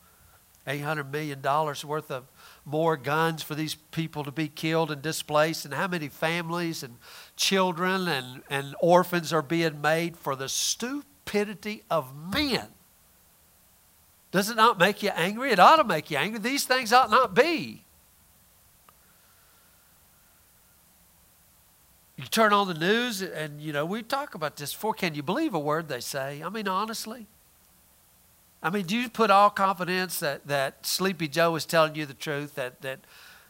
$800 0.67 1.11
million 1.11 1.43
worth 1.43 2.11
of 2.11 2.25
more 2.65 2.97
guns 2.97 3.43
for 3.43 3.55
these 3.55 3.75
people 3.75 4.25
to 4.25 4.33
be 4.33 4.49
killed 4.49 4.91
and 4.91 5.03
displaced, 5.03 5.65
and 5.65 5.75
how 5.75 5.89
many 5.89 6.09
families 6.09 6.83
and 6.83 6.97
children 7.37 8.09
and, 8.09 8.43
and 8.49 8.75
orphans 8.81 9.33
are 9.33 9.43
being 9.43 9.81
made 9.81 10.17
for 10.17 10.35
the 10.35 10.49
stupidity 10.49 11.83
of 11.91 12.15
men. 12.17 12.69
Does 14.31 14.51
it 14.51 14.57
not 14.57 14.79
make 14.79 15.03
you 15.03 15.11
angry? 15.11 15.53
It 15.53 15.59
ought 15.59 15.77
to 15.77 15.85
make 15.85 16.11
you 16.11 16.17
angry. 16.17 16.41
These 16.41 16.65
things 16.65 16.93
ought 16.93 17.11
not 17.11 17.35
be. 17.35 17.85
You 22.17 22.25
turn 22.25 22.53
on 22.53 22.69
the 22.69 22.75
news, 22.75 23.23
and 23.23 23.61
you 23.61 23.73
know 23.73 23.85
we 23.85 24.03
talk 24.03 24.35
about 24.35 24.57
this 24.57 24.73
before. 24.73 24.95
Can 24.95 25.15
you 25.15 25.23
believe 25.23 25.53
a 25.53 25.59
word 25.59 25.89
they 25.89 26.01
say? 26.01 26.43
I 26.43 26.49
mean, 26.49 26.69
honestly. 26.69 27.27
I 28.65 28.71
mean, 28.71 28.87
do 28.87 28.97
you 28.97 29.11
put 29.11 29.31
all 29.31 29.51
confidence 29.51 30.19
that, 30.21 30.47
that 30.47 30.87
Sleepy 30.87 31.29
Joe 31.29 31.55
is 31.55 31.67
telling 31.67 31.95
you 31.95 32.07
the 32.07 32.15
truth? 32.15 32.55
That 32.55 32.81
that 32.81 33.01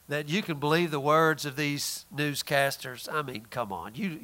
that 0.09 0.29
you 0.29 0.43
can 0.43 0.59
believe 0.59 0.91
the 0.91 1.01
words 1.01 1.47
of 1.47 1.55
these 1.55 2.05
newscasters? 2.15 3.11
I 3.11 3.23
mean, 3.23 3.47
come 3.49 3.73
on. 3.73 3.95
You, 3.95 4.19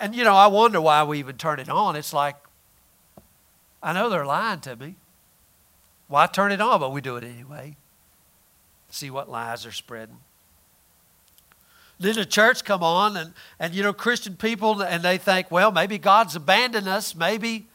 and 0.00 0.14
you 0.14 0.24
know, 0.24 0.36
I 0.36 0.46
wonder 0.46 0.80
why 0.80 1.02
we 1.02 1.18
even 1.18 1.36
turn 1.36 1.58
it 1.58 1.68
on. 1.68 1.96
It's 1.96 2.12
like 2.12 2.36
I 3.82 3.92
know 3.92 4.08
they're 4.08 4.24
lying 4.24 4.60
to 4.60 4.76
me. 4.76 4.94
Why 6.06 6.26
turn 6.26 6.52
it 6.52 6.60
on? 6.60 6.78
But 6.80 6.92
we 6.92 7.00
do 7.00 7.16
it 7.16 7.24
anyway. 7.24 7.76
See 8.90 9.10
what 9.10 9.28
lies 9.28 9.66
are 9.66 9.72
spreading. 9.72 10.18
Then 12.00 12.14
the 12.14 12.24
church 12.24 12.64
come 12.64 12.84
on 12.84 13.16
and, 13.16 13.34
and 13.58 13.74
you 13.74 13.82
know, 13.82 13.92
Christian 13.92 14.36
people, 14.36 14.80
and 14.80 15.02
they 15.02 15.18
think, 15.18 15.50
well, 15.50 15.72
maybe 15.72 15.98
God's 15.98 16.36
abandoned 16.36 16.86
us. 16.88 17.14
Maybe 17.14 17.66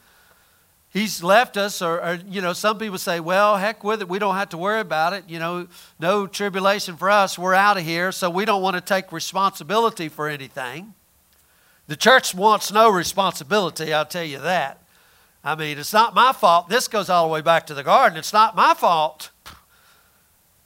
he's 0.94 1.22
left 1.22 1.58
us. 1.58 1.82
Or, 1.82 2.02
or, 2.02 2.18
you 2.26 2.40
know, 2.40 2.54
some 2.54 2.78
people 2.78 2.96
say, 2.96 3.20
well, 3.20 3.58
heck 3.58 3.84
with 3.84 4.00
it. 4.00 4.08
We 4.08 4.18
don't 4.18 4.36
have 4.36 4.48
to 4.50 4.56
worry 4.56 4.80
about 4.80 5.12
it. 5.12 5.24
You 5.28 5.38
know, 5.38 5.68
no 6.00 6.26
tribulation 6.26 6.96
for 6.96 7.10
us. 7.10 7.38
We're 7.38 7.52
out 7.52 7.76
of 7.76 7.84
here. 7.84 8.10
So 8.12 8.30
we 8.30 8.46
don't 8.46 8.62
want 8.62 8.76
to 8.76 8.80
take 8.80 9.12
responsibility 9.12 10.08
for 10.08 10.30
anything. 10.30 10.94
The 11.86 11.96
church 11.96 12.34
wants 12.34 12.72
no 12.72 12.88
responsibility, 12.88 13.92
I'll 13.92 14.06
tell 14.06 14.24
you 14.24 14.38
that. 14.38 14.80
I 15.44 15.54
mean, 15.54 15.78
it's 15.78 15.92
not 15.92 16.14
my 16.14 16.32
fault. 16.32 16.70
This 16.70 16.88
goes 16.88 17.10
all 17.10 17.26
the 17.26 17.32
way 17.32 17.42
back 17.42 17.66
to 17.66 17.74
the 17.74 17.82
garden. 17.82 18.18
It's 18.18 18.32
not 18.32 18.56
my 18.56 18.72
fault. 18.72 19.30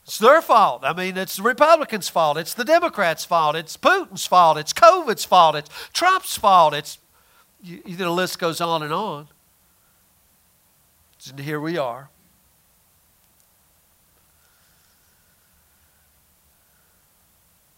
It's 0.04 0.18
their 0.18 0.40
fault. 0.40 0.84
I 0.84 0.92
mean, 0.92 1.16
it's 1.16 1.36
the 1.36 1.42
Republicans' 1.42 2.08
fault. 2.08 2.38
It's 2.38 2.54
the 2.54 2.64
Democrats' 2.64 3.24
fault. 3.24 3.56
It's 3.56 3.76
Putin's 3.76 4.24
fault. 4.24 4.56
It's 4.56 4.72
COVID's 4.72 5.24
fault. 5.24 5.56
It's 5.56 5.68
Trump's 5.92 6.36
fault. 6.38 6.72
It's 6.72 6.98
you, 7.60 7.82
the 7.84 8.08
list 8.08 8.38
goes 8.38 8.60
on 8.60 8.84
and 8.84 8.92
on. 8.92 9.26
And 11.30 11.40
here 11.40 11.60
we 11.60 11.76
are. 11.76 12.10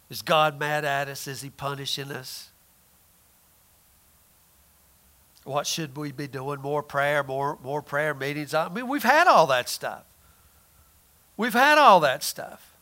Is 0.08 0.22
God 0.22 0.58
mad 0.58 0.84
at 0.84 1.08
us? 1.08 1.28
Is 1.28 1.42
He 1.42 1.50
punishing 1.50 2.10
us? 2.10 2.50
What 5.44 5.66
should 5.66 5.96
we 5.96 6.12
be 6.12 6.26
doing? 6.26 6.60
More 6.60 6.82
prayer, 6.82 7.22
more, 7.22 7.58
more 7.62 7.80
prayer 7.80 8.12
meetings. 8.12 8.52
I 8.52 8.68
mean, 8.68 8.88
we've 8.88 9.02
had 9.02 9.26
all 9.26 9.46
that 9.46 9.68
stuff. 9.68 10.04
We've 11.36 11.52
had 11.52 11.78
all 11.78 12.00
that 12.00 12.22
stuff. 12.22 12.74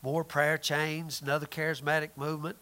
More 0.00 0.24
prayer 0.24 0.56
chains, 0.56 1.20
another 1.20 1.46
charismatic 1.46 2.10
movement. 2.16 2.56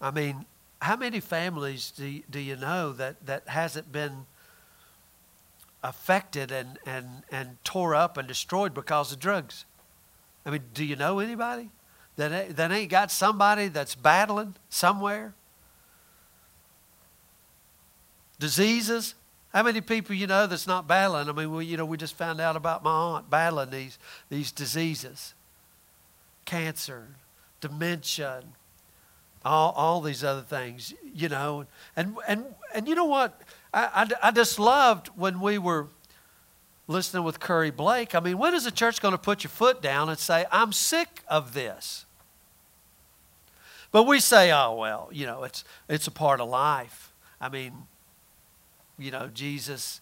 I 0.00 0.10
mean, 0.10 0.46
how 0.80 0.96
many 0.96 1.20
families 1.20 1.90
do 1.90 2.06
you, 2.06 2.22
do 2.30 2.38
you 2.38 2.56
know 2.56 2.92
that, 2.92 3.26
that 3.26 3.48
hasn't 3.48 3.92
been 3.92 4.26
affected 5.82 6.50
and, 6.50 6.78
and, 6.86 7.22
and 7.30 7.56
tore 7.64 7.94
up 7.94 8.16
and 8.16 8.26
destroyed 8.26 8.72
because 8.74 9.12
of 9.12 9.18
drugs? 9.18 9.64
I 10.46 10.50
mean, 10.50 10.62
do 10.72 10.84
you 10.84 10.96
know 10.96 11.18
anybody 11.18 11.70
that, 12.16 12.56
that 12.56 12.72
ain't 12.72 12.90
got 12.90 13.10
somebody 13.10 13.68
that's 13.68 13.94
battling 13.94 14.54
somewhere? 14.70 15.34
diseases. 18.40 19.14
How 19.52 19.62
many 19.62 19.80
people 19.80 20.16
you 20.16 20.26
know 20.26 20.48
that's 20.48 20.66
not 20.66 20.88
battling? 20.88 21.28
I 21.28 21.32
mean, 21.32 21.52
we, 21.52 21.66
you 21.66 21.76
know, 21.76 21.84
we 21.84 21.96
just 21.96 22.16
found 22.16 22.40
out 22.40 22.56
about 22.56 22.82
my 22.82 22.90
aunt 22.90 23.30
battling 23.30 23.70
these, 23.70 23.98
these 24.28 24.50
diseases 24.50 25.34
cancer, 26.46 27.06
dementia, 27.60 28.42
all, 29.44 29.72
all 29.72 30.00
these 30.00 30.22
other 30.22 30.42
things, 30.42 30.94
you 31.14 31.28
know. 31.28 31.66
And, 31.96 32.16
and, 32.28 32.44
and 32.74 32.86
you 32.86 32.94
know 32.94 33.06
what? 33.06 33.40
I, 33.72 34.06
I, 34.22 34.28
I 34.28 34.30
just 34.30 34.58
loved 34.58 35.08
when 35.08 35.40
we 35.40 35.58
were 35.58 35.88
listening 36.88 37.24
with 37.24 37.40
Curry 37.40 37.70
Blake. 37.70 38.14
I 38.14 38.20
mean, 38.20 38.38
when 38.38 38.54
is 38.54 38.64
the 38.64 38.70
church 38.70 39.00
going 39.00 39.12
to 39.12 39.18
put 39.18 39.44
your 39.44 39.50
foot 39.50 39.80
down 39.80 40.08
and 40.08 40.18
say, 40.18 40.44
I'm 40.50 40.72
sick 40.72 41.22
of 41.28 41.54
this? 41.54 42.04
But 43.92 44.04
we 44.04 44.20
say, 44.20 44.52
oh, 44.52 44.74
well, 44.74 45.08
you 45.12 45.26
know, 45.26 45.42
it's, 45.42 45.64
it's 45.88 46.06
a 46.06 46.12
part 46.12 46.40
of 46.40 46.48
life. 46.48 47.12
I 47.40 47.48
mean, 47.48 47.72
you 48.98 49.10
know, 49.10 49.30
Jesus, 49.32 50.00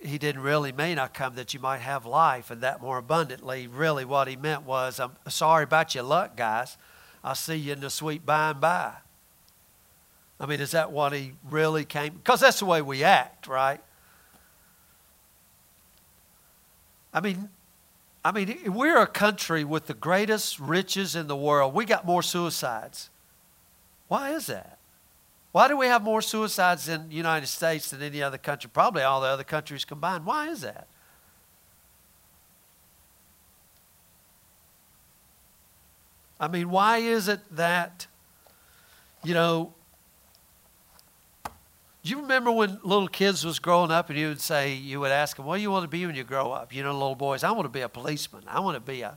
he 0.00 0.18
didn't 0.18 0.42
really 0.42 0.72
mean 0.72 0.98
I 0.98 1.06
come 1.06 1.34
that 1.34 1.54
you 1.54 1.60
might 1.60 1.80
have 1.80 2.06
life 2.06 2.50
and 2.50 2.62
that 2.62 2.80
more 2.80 2.98
abundantly. 2.98 3.66
Really, 3.66 4.04
what 4.04 4.26
he 4.26 4.36
meant 4.36 4.62
was, 4.62 4.98
I'm 4.98 5.12
sorry 5.28 5.64
about 5.64 5.94
your 5.94 6.04
luck, 6.04 6.36
guys. 6.36 6.76
I'll 7.24 7.34
see 7.34 7.56
you 7.56 7.72
in 7.72 7.80
the 7.80 7.90
sweet 7.90 8.26
by 8.26 8.50
and 8.50 8.60
by. 8.60 8.94
I 10.40 10.46
mean, 10.46 10.60
is 10.60 10.72
that 10.72 10.90
what 10.90 11.12
he 11.12 11.34
really 11.48 11.84
came? 11.84 12.14
Because 12.14 12.40
that's 12.40 12.58
the 12.58 12.64
way 12.64 12.82
we 12.82 13.04
act, 13.04 13.46
right? 13.46 13.80
I 17.14 17.20
mean, 17.20 17.48
I 18.24 18.32
mean, 18.32 18.72
we're 18.72 19.00
a 19.00 19.06
country 19.06 19.64
with 19.64 19.86
the 19.86 19.94
greatest 19.94 20.58
riches 20.58 21.14
in 21.14 21.26
the 21.26 21.36
world. 21.36 21.74
We 21.74 21.84
got 21.84 22.06
more 22.06 22.22
suicides. 22.22 23.10
Why 24.08 24.30
is 24.30 24.46
that? 24.46 24.78
Why 25.52 25.68
do 25.68 25.76
we 25.76 25.86
have 25.86 26.02
more 26.02 26.22
suicides 26.22 26.88
in 26.88 27.08
the 27.08 27.14
United 27.14 27.46
States 27.46 27.90
than 27.90 28.02
any 28.02 28.22
other 28.22 28.38
country? 28.38 28.70
Probably 28.72 29.02
all 29.02 29.20
the 29.20 29.28
other 29.28 29.44
countries 29.44 29.84
combined. 29.84 30.24
Why 30.24 30.48
is 30.48 30.62
that? 30.62 30.86
I 36.42 36.48
mean, 36.48 36.70
why 36.70 36.98
is 36.98 37.28
it 37.28 37.38
that, 37.54 38.08
you 39.22 39.32
know, 39.32 39.74
do 41.44 42.10
you 42.10 42.20
remember 42.20 42.50
when 42.50 42.80
little 42.82 43.06
kids 43.06 43.44
was 43.44 43.60
growing 43.60 43.92
up 43.92 44.10
and 44.10 44.18
you 44.18 44.26
would 44.26 44.40
say, 44.40 44.74
you 44.74 44.98
would 44.98 45.12
ask 45.12 45.36
them, 45.36 45.46
what 45.46 45.58
do 45.58 45.62
you 45.62 45.70
want 45.70 45.84
to 45.84 45.88
be 45.88 46.04
when 46.04 46.16
you 46.16 46.24
grow 46.24 46.50
up? 46.50 46.74
You 46.74 46.82
know, 46.82 46.92
little 46.92 47.14
boys, 47.14 47.44
I 47.44 47.52
want 47.52 47.66
to 47.66 47.68
be 47.68 47.82
a 47.82 47.88
policeman. 47.88 48.42
I 48.48 48.58
want 48.58 48.74
to 48.74 48.80
be 48.80 49.02
a 49.02 49.16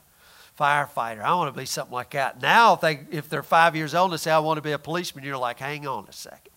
firefighter. 0.60 1.24
I 1.24 1.34
want 1.34 1.52
to 1.52 1.60
be 1.60 1.66
something 1.66 1.96
like 1.96 2.12
that. 2.12 2.44
Now, 2.44 2.76
if, 2.76 2.82
they, 2.82 3.00
if 3.10 3.28
they're 3.28 3.42
five 3.42 3.76
years 3.76 3.96
old 3.96 4.12
and 4.12 4.22
say, 4.22 4.30
I 4.30 4.38
want 4.38 4.60
to 4.60 4.62
be 4.62 4.74
a 4.74 4.78
policeman, 4.78 5.24
you're 5.24 5.36
like, 5.36 5.58
hang 5.58 5.88
on 5.88 6.06
a 6.08 6.14
second. 6.14 6.52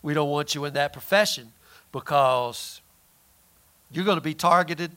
We 0.00 0.14
don't 0.14 0.30
want 0.30 0.54
you 0.54 0.64
in 0.64 0.74
that 0.74 0.92
profession 0.92 1.50
because 1.90 2.80
you're 3.90 4.04
going 4.04 4.16
to 4.16 4.22
be 4.22 4.34
targeted 4.34 4.92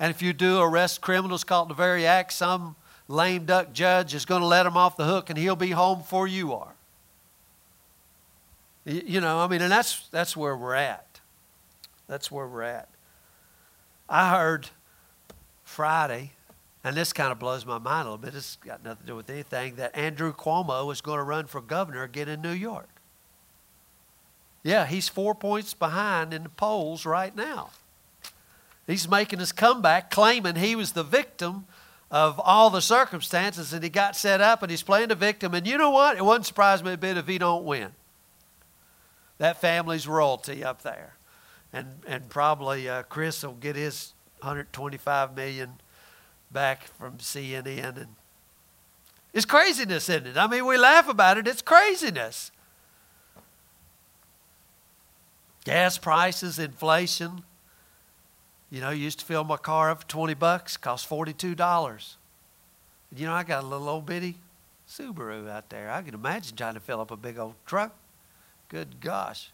And 0.00 0.10
if 0.10 0.22
you 0.22 0.32
do 0.32 0.60
arrest 0.60 1.00
criminals 1.00 1.44
caught 1.44 1.62
in 1.62 1.68
the 1.68 1.74
very 1.74 2.06
act, 2.06 2.32
some 2.32 2.76
lame 3.08 3.46
duck 3.46 3.72
judge 3.72 4.14
is 4.14 4.24
going 4.24 4.42
to 4.42 4.46
let 4.46 4.66
him 4.66 4.76
off 4.76 4.96
the 4.96 5.06
hook 5.06 5.30
and 5.30 5.38
he'll 5.38 5.56
be 5.56 5.70
home 5.70 5.98
before 5.98 6.28
you 6.28 6.52
are. 6.52 6.74
You 8.84 9.20
know, 9.20 9.40
I 9.40 9.48
mean, 9.48 9.60
and 9.60 9.72
that's, 9.72 10.08
that's 10.08 10.36
where 10.36 10.56
we're 10.56 10.74
at. 10.74 11.20
That's 12.06 12.30
where 12.30 12.46
we're 12.46 12.62
at. 12.62 12.88
I 14.08 14.30
heard 14.30 14.70
Friday, 15.62 16.32
and 16.82 16.96
this 16.96 17.12
kind 17.12 17.30
of 17.30 17.38
blows 17.38 17.66
my 17.66 17.76
mind 17.76 18.08
a 18.08 18.12
little 18.12 18.24
bit. 18.24 18.34
It's 18.34 18.56
got 18.56 18.82
nothing 18.82 19.02
to 19.02 19.06
do 19.06 19.16
with 19.16 19.28
anything, 19.28 19.76
that 19.76 19.94
Andrew 19.94 20.32
Cuomo 20.32 20.90
is 20.90 21.02
going 21.02 21.18
to 21.18 21.22
run 21.22 21.46
for 21.46 21.60
governor 21.60 22.02
again 22.02 22.28
in 22.28 22.40
New 22.40 22.52
York. 22.52 22.88
Yeah, 24.62 24.86
he's 24.86 25.08
four 25.08 25.34
points 25.34 25.74
behind 25.74 26.32
in 26.32 26.44
the 26.44 26.48
polls 26.48 27.04
right 27.04 27.36
now. 27.36 27.70
He's 28.86 29.08
making 29.08 29.38
his 29.38 29.52
comeback, 29.52 30.10
claiming 30.10 30.56
he 30.56 30.74
was 30.74 30.92
the 30.92 31.04
victim 31.04 31.66
of 32.10 32.40
all 32.40 32.70
the 32.70 32.80
circumstances 32.80 33.72
and 33.72 33.82
he 33.82 33.90
got 33.90 34.16
set 34.16 34.40
up 34.40 34.62
and 34.62 34.70
he's 34.70 34.82
playing 34.82 35.08
the 35.08 35.14
victim. 35.14 35.54
And 35.54 35.66
you 35.66 35.76
know 35.76 35.90
what? 35.90 36.16
It 36.16 36.24
wouldn't 36.24 36.46
surprise 36.46 36.82
me 36.82 36.92
a 36.92 36.96
bit 36.96 37.16
if 37.16 37.26
he 37.26 37.38
don't 37.38 37.64
win. 37.64 37.92
That 39.38 39.60
family's 39.60 40.08
royalty 40.08 40.64
up 40.64 40.82
there. 40.82 41.14
And, 41.72 42.00
and 42.06 42.28
probably 42.28 42.88
uh, 42.88 43.02
Chris 43.04 43.42
will 43.42 43.52
get 43.52 43.76
his 43.76 44.14
125 44.40 45.36
million 45.36 45.74
back 46.50 46.84
from 46.84 47.18
CNN. 47.18 47.96
And 47.98 48.08
it's 49.34 49.44
craziness, 49.44 50.08
isn't 50.08 50.28
it? 50.28 50.36
I 50.36 50.46
mean, 50.46 50.64
we 50.66 50.78
laugh 50.78 51.08
about 51.08 51.36
it. 51.36 51.46
It's 51.46 51.62
craziness. 51.62 52.50
Gas 55.64 55.98
prices, 55.98 56.58
inflation. 56.58 57.44
You 58.70 58.80
know, 58.80 58.90
used 58.90 59.20
to 59.20 59.24
fill 59.24 59.44
my 59.44 59.56
car 59.56 59.90
up 59.90 60.02
for 60.02 60.08
20 60.08 60.34
bucks, 60.34 60.76
cost 60.76 61.08
$42. 61.08 62.14
You 63.16 63.26
know, 63.26 63.32
I 63.32 63.42
got 63.42 63.64
a 63.64 63.66
little 63.66 63.88
old 63.88 64.06
bitty 64.06 64.36
Subaru 64.88 65.48
out 65.48 65.70
there. 65.70 65.90
I 65.90 66.02
can 66.02 66.14
imagine 66.14 66.56
trying 66.56 66.74
to 66.74 66.80
fill 66.80 67.00
up 67.00 67.10
a 67.10 67.16
big 67.16 67.38
old 67.38 67.54
truck. 67.66 67.94
Good 68.68 69.00
gosh. 69.00 69.50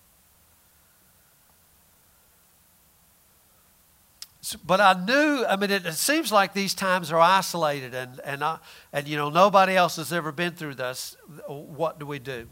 but 4.67 4.81
I 4.81 4.93
knew, 4.93 5.45
I 5.47 5.57
mean, 5.57 5.71
it, 5.71 5.87
it, 5.87 5.95
seems 5.95 6.31
like 6.31 6.53
these 6.53 6.75
times 6.75 7.11
are 7.11 7.19
isolated 7.19 7.95
and, 7.95 8.21
and, 8.25 8.45
I, 8.45 8.59
and, 8.93 9.09
you 9.09 9.17
know, 9.17 9.31
nobody 9.31 9.75
else 9.75 9.97
has 9.97 10.13
ever 10.13 10.33
been 10.33 10.53
through 10.53 10.75
this. 10.75 11.17
What 11.47 11.99
do 11.99 12.07
we 12.07 12.19
do? 12.19 12.49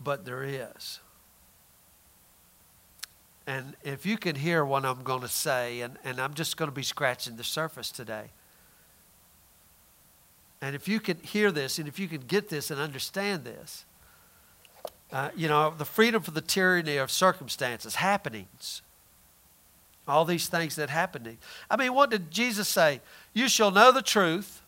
But 0.00 0.24
there 0.24 0.44
is. 0.44 1.00
And 3.48 3.76
if 3.82 4.04
you 4.04 4.18
can 4.18 4.36
hear 4.36 4.62
what 4.62 4.84
I'm 4.84 5.02
going 5.02 5.22
to 5.22 5.28
say, 5.28 5.80
and, 5.80 5.96
and 6.04 6.20
I'm 6.20 6.34
just 6.34 6.58
going 6.58 6.70
to 6.70 6.74
be 6.74 6.82
scratching 6.82 7.36
the 7.36 7.44
surface 7.44 7.90
today. 7.90 8.24
And 10.60 10.76
if 10.76 10.86
you 10.86 11.00
can 11.00 11.16
hear 11.22 11.50
this, 11.50 11.78
and 11.78 11.88
if 11.88 11.98
you 11.98 12.08
can 12.08 12.20
get 12.20 12.50
this 12.50 12.70
and 12.70 12.78
understand 12.78 13.44
this, 13.44 13.86
uh, 15.10 15.30
you 15.34 15.48
know, 15.48 15.72
the 15.78 15.86
freedom 15.86 16.22
from 16.22 16.34
the 16.34 16.42
tyranny 16.42 16.98
of 16.98 17.10
circumstances, 17.10 17.94
happenings, 17.94 18.82
all 20.06 20.26
these 20.26 20.48
things 20.48 20.76
that 20.76 20.90
happen. 20.90 21.38
I 21.70 21.76
mean, 21.78 21.94
what 21.94 22.10
did 22.10 22.30
Jesus 22.30 22.68
say? 22.68 23.00
You 23.32 23.48
shall 23.48 23.70
know 23.70 23.92
the 23.92 24.02
truth, 24.02 24.60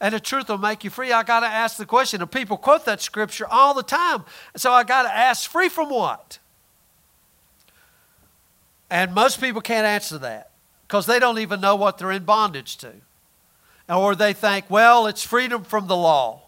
and 0.00 0.14
the 0.14 0.20
truth 0.20 0.48
will 0.48 0.56
make 0.56 0.82
you 0.82 0.88
free. 0.88 1.12
I 1.12 1.22
got 1.22 1.40
to 1.40 1.46
ask 1.46 1.76
the 1.76 1.84
question, 1.84 2.22
and 2.22 2.32
people 2.32 2.56
quote 2.56 2.86
that 2.86 3.02
scripture 3.02 3.46
all 3.50 3.74
the 3.74 3.82
time. 3.82 4.24
So 4.56 4.72
I 4.72 4.82
got 4.82 5.02
to 5.02 5.14
ask, 5.14 5.50
free 5.50 5.68
from 5.68 5.90
what? 5.90 6.38
And 8.94 9.12
most 9.12 9.40
people 9.40 9.60
can't 9.60 9.84
answer 9.84 10.18
that 10.18 10.52
because 10.86 11.06
they 11.06 11.18
don't 11.18 11.40
even 11.40 11.60
know 11.60 11.74
what 11.74 11.98
they're 11.98 12.12
in 12.12 12.22
bondage 12.22 12.76
to. 12.76 12.92
Or 13.88 14.14
they 14.14 14.32
think, 14.32 14.70
well, 14.70 15.08
it's 15.08 15.24
freedom 15.24 15.64
from 15.64 15.88
the 15.88 15.96
law. 15.96 16.42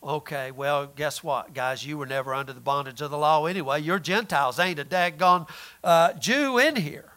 Okay, 0.00 0.52
well, 0.52 0.86
guess 0.86 1.24
what, 1.24 1.54
guys? 1.54 1.84
You 1.84 1.98
were 1.98 2.06
never 2.06 2.34
under 2.34 2.52
the 2.52 2.60
bondage 2.60 3.00
of 3.00 3.10
the 3.10 3.18
law 3.18 3.46
anyway. 3.46 3.80
You're 3.80 3.98
Gentiles. 3.98 4.60
Ain't 4.60 4.78
a 4.78 4.84
daggone 4.84 5.48
uh, 5.82 6.12
Jew 6.12 6.56
in 6.56 6.76
here. 6.76 7.10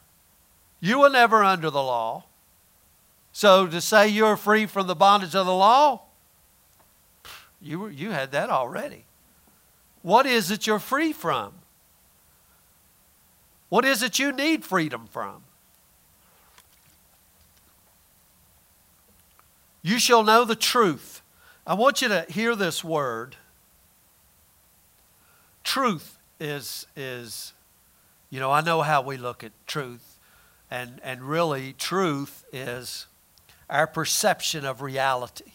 You 0.80 1.02
were 1.02 1.12
never 1.12 1.44
under 1.44 1.70
the 1.70 1.84
law. 1.84 2.24
So 3.34 3.68
to 3.68 3.80
say 3.80 4.08
you're 4.08 4.36
free 4.36 4.66
from 4.66 4.88
the 4.88 4.96
bondage 4.96 5.36
of 5.36 5.46
the 5.46 5.54
law, 5.54 6.02
you, 7.62 7.82
were, 7.82 7.92
you 7.92 8.10
had 8.10 8.32
that 8.32 8.50
already. 8.50 9.06
What 10.02 10.26
is 10.26 10.50
it 10.50 10.66
you're 10.66 10.80
free 10.80 11.14
from? 11.14 11.54
What 13.76 13.84
is 13.84 14.02
it 14.02 14.20
you 14.20 14.32
need 14.32 14.64
freedom 14.64 15.06
from? 15.12 15.44
You 19.82 20.00
shall 20.00 20.24
know 20.24 20.46
the 20.46 20.56
truth. 20.56 21.22
I 21.68 21.74
want 21.74 22.02
you 22.02 22.08
to 22.08 22.26
hear 22.30 22.56
this 22.56 22.86
word. 22.86 23.36
Truth 25.66 26.18
is, 26.40 26.88
is 26.96 27.52
you 28.30 28.40
know, 28.40 28.50
I 28.50 28.62
know 28.62 28.82
how 28.82 29.02
we 29.02 29.18
look 29.18 29.44
at 29.44 29.52
truth, 29.68 30.20
and, 30.72 31.02
and 31.04 31.22
really, 31.24 31.74
truth 31.74 32.46
is 32.54 33.08
our 33.70 33.88
perception 33.88 34.64
of 34.64 34.82
reality, 34.82 35.52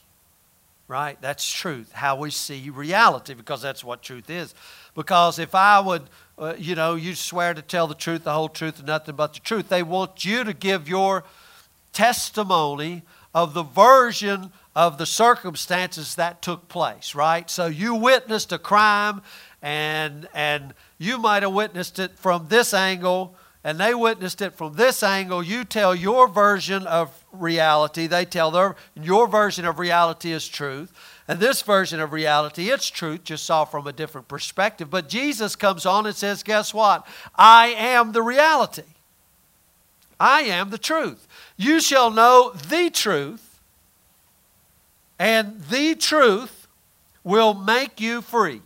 right? 0.88 1.16
That's 1.22 1.50
truth, 1.50 1.92
how 1.92 2.16
we 2.16 2.30
see 2.30 2.68
reality, 2.68 3.32
because 3.32 3.62
that's 3.62 3.82
what 3.82 4.02
truth 4.02 4.28
is. 4.28 4.54
Because 4.94 5.38
if 5.38 5.54
I 5.54 5.80
would 5.80 6.02
uh, 6.40 6.54
you 6.58 6.74
know, 6.74 6.94
you 6.94 7.14
swear 7.14 7.52
to 7.52 7.60
tell 7.60 7.86
the 7.86 7.94
truth, 7.94 8.24
the 8.24 8.32
whole 8.32 8.48
truth, 8.48 8.78
and 8.78 8.86
nothing 8.86 9.14
but 9.14 9.34
the 9.34 9.40
truth. 9.40 9.68
They 9.68 9.82
want 9.82 10.24
you 10.24 10.42
to 10.42 10.54
give 10.54 10.88
your 10.88 11.22
testimony 11.92 13.02
of 13.34 13.52
the 13.52 13.62
version 13.62 14.50
of 14.74 14.96
the 14.96 15.06
circumstances 15.06 16.14
that 16.14 16.40
took 16.40 16.68
place, 16.68 17.14
right? 17.14 17.50
So 17.50 17.66
you 17.66 17.94
witnessed 17.94 18.52
a 18.52 18.58
crime 18.58 19.20
and 19.62 20.28
and 20.32 20.74
you 20.98 21.18
might 21.18 21.42
have 21.42 21.52
witnessed 21.52 21.98
it 21.98 22.18
from 22.18 22.46
this 22.48 22.72
angle 22.72 23.36
and 23.62 23.78
they 23.78 23.94
witnessed 23.94 24.40
it 24.40 24.54
from 24.54 24.74
this 24.74 25.02
angle. 25.02 25.42
You 25.42 25.64
tell 25.64 25.94
your 25.94 26.26
version 26.28 26.86
of 26.86 27.24
reality, 27.32 28.06
they 28.06 28.24
tell 28.24 28.50
their 28.50 28.76
your 28.94 29.28
version 29.28 29.66
of 29.66 29.78
reality 29.78 30.32
is 30.32 30.48
truth. 30.48 30.92
And 31.30 31.38
this 31.38 31.62
version 31.62 32.00
of 32.00 32.12
reality, 32.12 32.70
it's 32.70 32.90
truth, 32.90 33.22
just 33.22 33.44
saw 33.46 33.64
from 33.64 33.86
a 33.86 33.92
different 33.92 34.26
perspective. 34.26 34.90
But 34.90 35.08
Jesus 35.08 35.54
comes 35.54 35.86
on 35.86 36.04
and 36.06 36.16
says, 36.16 36.42
Guess 36.42 36.74
what? 36.74 37.06
I 37.36 37.68
am 37.68 38.10
the 38.10 38.20
reality. 38.20 38.82
I 40.18 40.40
am 40.40 40.70
the 40.70 40.76
truth. 40.76 41.28
You 41.56 41.80
shall 41.80 42.10
know 42.10 42.50
the 42.68 42.90
truth, 42.90 43.60
and 45.20 45.60
the 45.70 45.94
truth 45.94 46.66
will 47.22 47.54
make 47.54 48.00
you 48.00 48.22
free. 48.22 48.62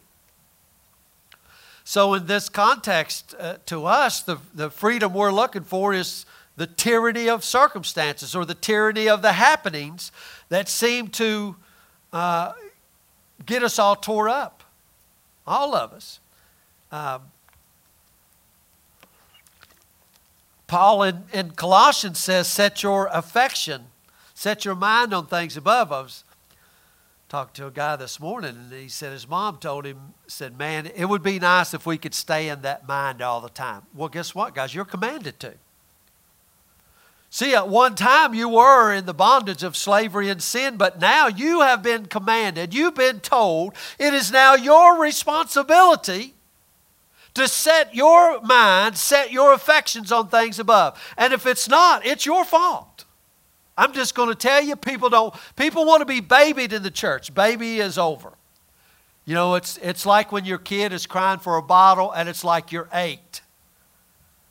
So, 1.85 2.15
in 2.15 2.27
this 2.27 2.49
context, 2.49 3.35
uh, 3.39 3.59
to 3.67 3.85
us, 3.85 4.23
the, 4.23 4.39
the 4.55 4.71
freedom 4.71 5.13
we're 5.13 5.33
looking 5.33 5.65
for 5.65 5.93
is 5.93 6.25
the 6.57 6.67
tyranny 6.67 7.29
of 7.29 7.45
circumstances 7.45 8.35
or 8.35 8.47
the 8.47 8.55
tyranny 8.55 9.07
of 9.07 9.21
the 9.21 9.35
happenings 9.35 10.11
that 10.49 10.71
seem 10.71 11.09
to 11.09 11.57
uh, 12.15 12.53
get 13.45 13.63
us 13.63 13.79
all 13.79 13.97
tore 13.97 14.29
up. 14.29 14.63
All 15.47 15.75
of 15.75 15.93
us. 15.93 16.21
Um, 16.91 17.23
Paul 20.67 21.03
in, 21.03 21.25
in 21.33 21.51
Colossians 21.51 22.19
says, 22.19 22.49
set 22.49 22.83
your 22.83 23.09
affection, 23.13 23.87
set 24.33 24.65
your 24.65 24.75
mind 24.75 25.13
on 25.13 25.27
things 25.27 25.57
above. 25.57 25.91
Was 25.91 26.25
talking 27.29 27.53
to 27.55 27.67
a 27.67 27.71
guy 27.71 27.97
this 27.97 28.19
morning, 28.19 28.57
and 28.57 28.73
he 28.73 28.89
said 28.89 29.13
his 29.13 29.29
mom 29.29 29.59
told 29.59 29.85
him, 29.85 30.15
said, 30.27 30.57
man, 30.57 30.87
it 30.87 31.07
would 31.07 31.23
be 31.23 31.39
nice 31.39 31.75
if 31.75 31.85
we 31.85 31.99
could 31.99 32.15
stay 32.15 32.49
in 32.49 32.63
that 32.63 32.89
mind 32.89 33.21
all 33.21 33.41
the 33.41 33.49
time. 33.51 33.83
Well, 33.93 34.09
guess 34.09 34.35
what, 34.35 34.55
guys? 34.55 34.75
You're 34.75 34.85
commanded 34.85 35.39
to. 35.41 35.55
See, 37.35 37.53
at 37.53 37.69
one 37.69 37.97
time 37.97 38.33
you 38.33 38.49
were 38.49 38.93
in 38.93 39.07
the 39.07 39.13
bondage 39.13 39.65
of 39.65 39.77
slavery 39.77 40.31
and 40.31 40.41
sin, 40.41 40.77
but 40.77 41.01
now 41.01 41.27
you 41.27 41.63
have 41.63 41.83
been 41.83 42.07
commanded, 42.07 42.73
you've 42.73 42.95
been 42.95 43.19
told, 43.19 43.75
it 43.99 44.15
is 44.15 44.31
now 44.31 44.55
your 44.55 45.01
responsibility 45.01 46.35
to 47.35 47.49
set 47.49 47.93
your 47.93 48.41
mind, 48.43 48.97
set 48.97 49.33
your 49.33 49.53
affections 49.53 50.13
on 50.13 50.29
things 50.29 50.61
above. 50.61 50.97
And 51.19 51.33
if 51.33 51.45
it's 51.45 51.69
not, 51.69 52.07
it's 52.07 52.25
your 52.25 52.45
fault. 52.45 53.05
I'm 53.77 53.93
just 53.93 54.15
going 54.15 54.29
to 54.29 54.37
tell 54.37 54.63
you, 54.63 54.77
people 54.77 55.11
don't, 55.11 55.35
people 55.57 55.85
want 55.85 56.03
to 56.03 56.07
be 56.07 56.21
babied 56.21 56.73
in 56.73 56.85
the 56.85 56.91
church. 56.93 57.35
Baby 57.35 57.81
is 57.81 57.99
over. 57.99 58.35
You 59.25 59.35
know, 59.35 59.57
it's, 59.57 59.77
it's 59.79 60.07
like 60.07 60.31
when 60.31 60.45
your 60.45 60.59
kid 60.59 60.93
is 60.93 61.05
crying 61.05 61.41
for 61.41 61.57
a 61.57 61.63
bottle 61.63 62.13
and 62.13 62.29
it's 62.29 62.45
like 62.45 62.71
you're 62.71 62.89
eight. 62.93 63.41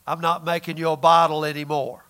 I'm 0.05 0.19
not 0.19 0.43
making 0.43 0.75
you 0.75 0.89
a 0.89 0.97
bottle 0.97 1.45
anymore. 1.45 2.02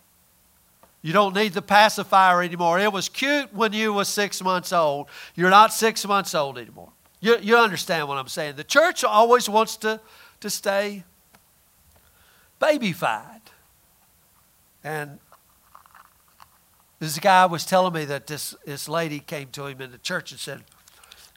You 1.04 1.12
don't 1.12 1.36
need 1.36 1.52
the 1.52 1.62
pacifier 1.62 2.42
anymore. 2.42 2.80
It 2.80 2.92
was 2.92 3.10
cute 3.10 3.54
when 3.54 3.74
you 3.74 3.92
were 3.92 4.06
six 4.06 4.42
months 4.42 4.72
old. 4.72 5.10
You're 5.36 5.50
not 5.50 5.74
six 5.74 6.08
months 6.08 6.34
old 6.34 6.58
anymore. 6.58 6.94
You, 7.20 7.38
you 7.42 7.58
understand 7.58 8.08
what 8.08 8.18
I'm 8.18 8.30
saying. 8.30 8.56
The 8.56 8.64
church 8.64 9.04
always 9.04 9.50
wants 9.50 9.76
to, 9.78 10.00
to 10.40 10.50
stay. 10.50 11.04
babyfied. 12.62 13.42
And 14.82 15.20
this 17.00 17.20
guy 17.20 17.46
was 17.48 17.66
telling 17.66 17.94
me 17.94 18.06
that 18.06 18.28
this, 18.28 18.56
this 18.66 18.88
lady 18.88 19.20
came 19.20 19.50
to 19.50 19.66
him 19.66 19.82
in 19.82 19.92
the 19.92 19.98
church 19.98 20.32
and 20.32 20.40
said, 20.40 20.64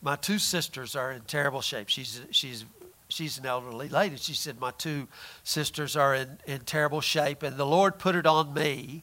My 0.00 0.14
two 0.14 0.38
sisters 0.38 0.94
are 0.94 1.11
in 1.11 1.22
terrible 1.22 1.61
shape. 1.61 1.88
She's, 1.88 2.20
she's, 2.31 2.64
she's 3.09 3.37
an 3.37 3.46
elderly 3.46 3.88
lady. 3.88 4.14
She 4.14 4.35
said, 4.35 4.61
My 4.61 4.70
two 4.70 5.09
sisters 5.42 5.96
are 5.96 6.14
in, 6.14 6.38
in 6.46 6.61
terrible 6.61 7.00
shape, 7.00 7.42
and 7.42 7.57
the 7.57 7.66
Lord 7.66 7.98
put 7.98 8.14
it 8.14 8.26
on 8.26 8.55
me 8.55 9.02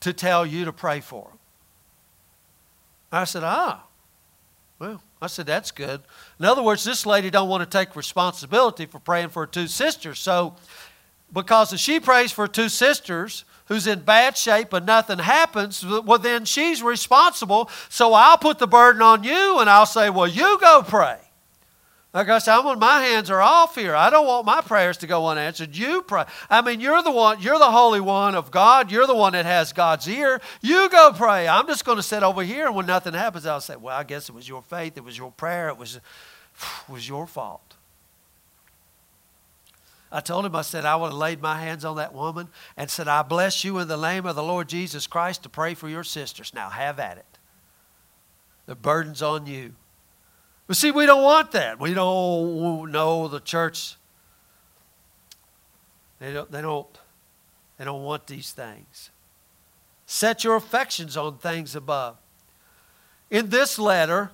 to 0.00 0.12
tell 0.12 0.46
you 0.46 0.64
to 0.64 0.72
pray 0.72 1.00
for 1.00 1.24
them. 1.28 1.38
I 3.12 3.24
said, 3.24 3.44
Ah, 3.44 3.84
well, 4.78 5.02
I 5.22 5.28
said, 5.28 5.46
that's 5.46 5.70
good. 5.70 6.02
In 6.38 6.44
other 6.44 6.62
words, 6.62 6.84
this 6.84 7.06
lady 7.06 7.30
don't 7.30 7.48
want 7.48 7.68
to 7.68 7.78
take 7.78 7.96
responsibility 7.96 8.84
for 8.84 8.98
praying 8.98 9.30
for 9.30 9.44
her 9.44 9.46
two 9.46 9.66
sisters. 9.66 10.18
So 10.18 10.56
because 11.32 11.72
if 11.72 11.80
she 11.80 11.98
prays 11.98 12.30
for 12.32 12.46
two 12.46 12.68
sisters 12.68 13.44
who's 13.66 13.86
in 13.86 14.00
bad 14.00 14.36
shape 14.36 14.72
and 14.72 14.86
nothing 14.86 15.18
happens, 15.18 15.84
well, 15.84 16.18
then 16.18 16.44
she's 16.44 16.82
responsible. 16.82 17.70
So 17.88 18.12
I'll 18.12 18.38
put 18.38 18.58
the 18.58 18.66
burden 18.66 19.02
on 19.02 19.24
you 19.24 19.58
and 19.58 19.68
I'll 19.68 19.86
say, 19.86 20.10
well, 20.10 20.28
you 20.28 20.58
go 20.60 20.84
pray. 20.86 21.18
Like 22.16 22.30
I 22.30 22.38
said, 22.38 22.56
I'm, 22.56 22.78
my 22.78 23.02
hands 23.02 23.28
are 23.28 23.42
off 23.42 23.74
here. 23.74 23.94
I 23.94 24.08
don't 24.08 24.26
want 24.26 24.46
my 24.46 24.62
prayers 24.62 24.96
to 24.98 25.06
go 25.06 25.26
unanswered. 25.26 25.76
You 25.76 26.00
pray. 26.00 26.24
I 26.48 26.62
mean, 26.62 26.80
you're 26.80 27.02
the 27.02 27.10
one, 27.10 27.42
you're 27.42 27.58
the 27.58 27.70
Holy 27.70 28.00
One 28.00 28.34
of 28.34 28.50
God. 28.50 28.90
You're 28.90 29.06
the 29.06 29.14
one 29.14 29.34
that 29.34 29.44
has 29.44 29.74
God's 29.74 30.08
ear. 30.08 30.40
You 30.62 30.88
go 30.88 31.12
pray. 31.14 31.46
I'm 31.46 31.66
just 31.66 31.84
going 31.84 31.96
to 31.98 32.02
sit 32.02 32.22
over 32.22 32.42
here, 32.42 32.68
and 32.68 32.74
when 32.74 32.86
nothing 32.86 33.12
happens, 33.12 33.44
I'll 33.44 33.60
say, 33.60 33.76
well, 33.76 33.94
I 33.94 34.02
guess 34.02 34.30
it 34.30 34.34
was 34.34 34.48
your 34.48 34.62
faith. 34.62 34.96
It 34.96 35.04
was 35.04 35.18
your 35.18 35.30
prayer. 35.30 35.68
It 35.68 35.76
was, 35.76 35.96
it 36.88 36.90
was 36.90 37.06
your 37.06 37.26
fault. 37.26 37.74
I 40.10 40.20
told 40.20 40.46
him, 40.46 40.56
I 40.56 40.62
said, 40.62 40.86
I 40.86 40.96
would 40.96 41.08
have 41.08 41.18
laid 41.18 41.42
my 41.42 41.60
hands 41.60 41.84
on 41.84 41.96
that 41.96 42.14
woman 42.14 42.48
and 42.78 42.88
said, 42.88 43.08
I 43.08 43.24
bless 43.24 43.62
you 43.62 43.76
in 43.76 43.88
the 43.88 44.00
name 44.00 44.24
of 44.24 44.36
the 44.36 44.42
Lord 44.42 44.70
Jesus 44.70 45.06
Christ 45.06 45.42
to 45.42 45.50
pray 45.50 45.74
for 45.74 45.86
your 45.86 46.02
sisters. 46.02 46.54
Now 46.54 46.70
have 46.70 46.98
at 46.98 47.18
it. 47.18 47.38
The 48.64 48.74
burden's 48.74 49.20
on 49.20 49.44
you. 49.44 49.74
But 50.66 50.76
see, 50.76 50.90
we 50.90 51.06
don't 51.06 51.22
want 51.22 51.52
that. 51.52 51.78
We 51.78 51.94
don't 51.94 52.90
know 52.90 53.28
the 53.28 53.40
church. 53.40 53.96
They 56.18 56.32
don't, 56.32 56.50
they 56.50 56.62
don't, 56.62 56.86
they 57.78 57.84
don't 57.84 58.02
want 58.02 58.26
these 58.26 58.52
things. 58.52 59.10
Set 60.06 60.44
your 60.44 60.56
affections 60.56 61.16
on 61.16 61.38
things 61.38 61.76
above. 61.76 62.16
In 63.30 63.50
this 63.50 63.78
letter, 63.78 64.30